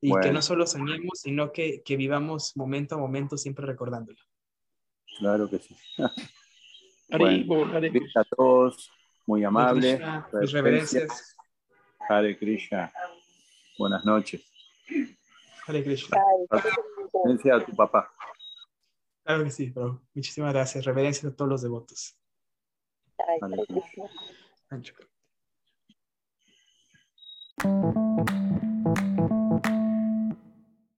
Y 0.01 0.13
que 0.21 0.31
no 0.31 0.41
solo 0.43 0.67
soñemos, 0.67 1.21
sino 1.21 1.51
que, 1.53 1.83
que, 1.83 1.97
vivamos 1.97 2.57
momento 2.57 2.95
a 2.95 2.99
momento 2.99 3.37
siempre 3.37 3.67
recordándolo. 3.67 4.19
Claro 5.19 5.51
que 5.51 5.59
sí. 5.59 5.77
bueno, 7.11 7.77
a 8.15 8.25
todos, 8.25 8.93
muy 9.27 9.43
amables. 9.43 10.01
Mis 10.41 10.53
reverencias. 10.53 11.38
Hare 12.09 12.39
Krishna. 12.39 12.91
Buenas 13.79 14.05
noches. 14.05 14.43
Hare 15.67 15.83
Krishna. 15.83 16.19
Reverencia 16.51 17.57
a 17.57 17.65
tu 17.65 17.77
papá. 17.77 18.11
Claro 19.25 19.45
que 19.45 19.51
sí, 19.51 19.71
pero 19.75 20.01
muchísimas 20.15 20.55
gracias. 20.55 20.85
Reverencias 20.87 21.33
a 21.33 21.37
todos 21.37 21.51
los 21.51 21.63
devotos. 21.63 22.17
Hare 23.41 23.57
Krishna. 23.67 24.09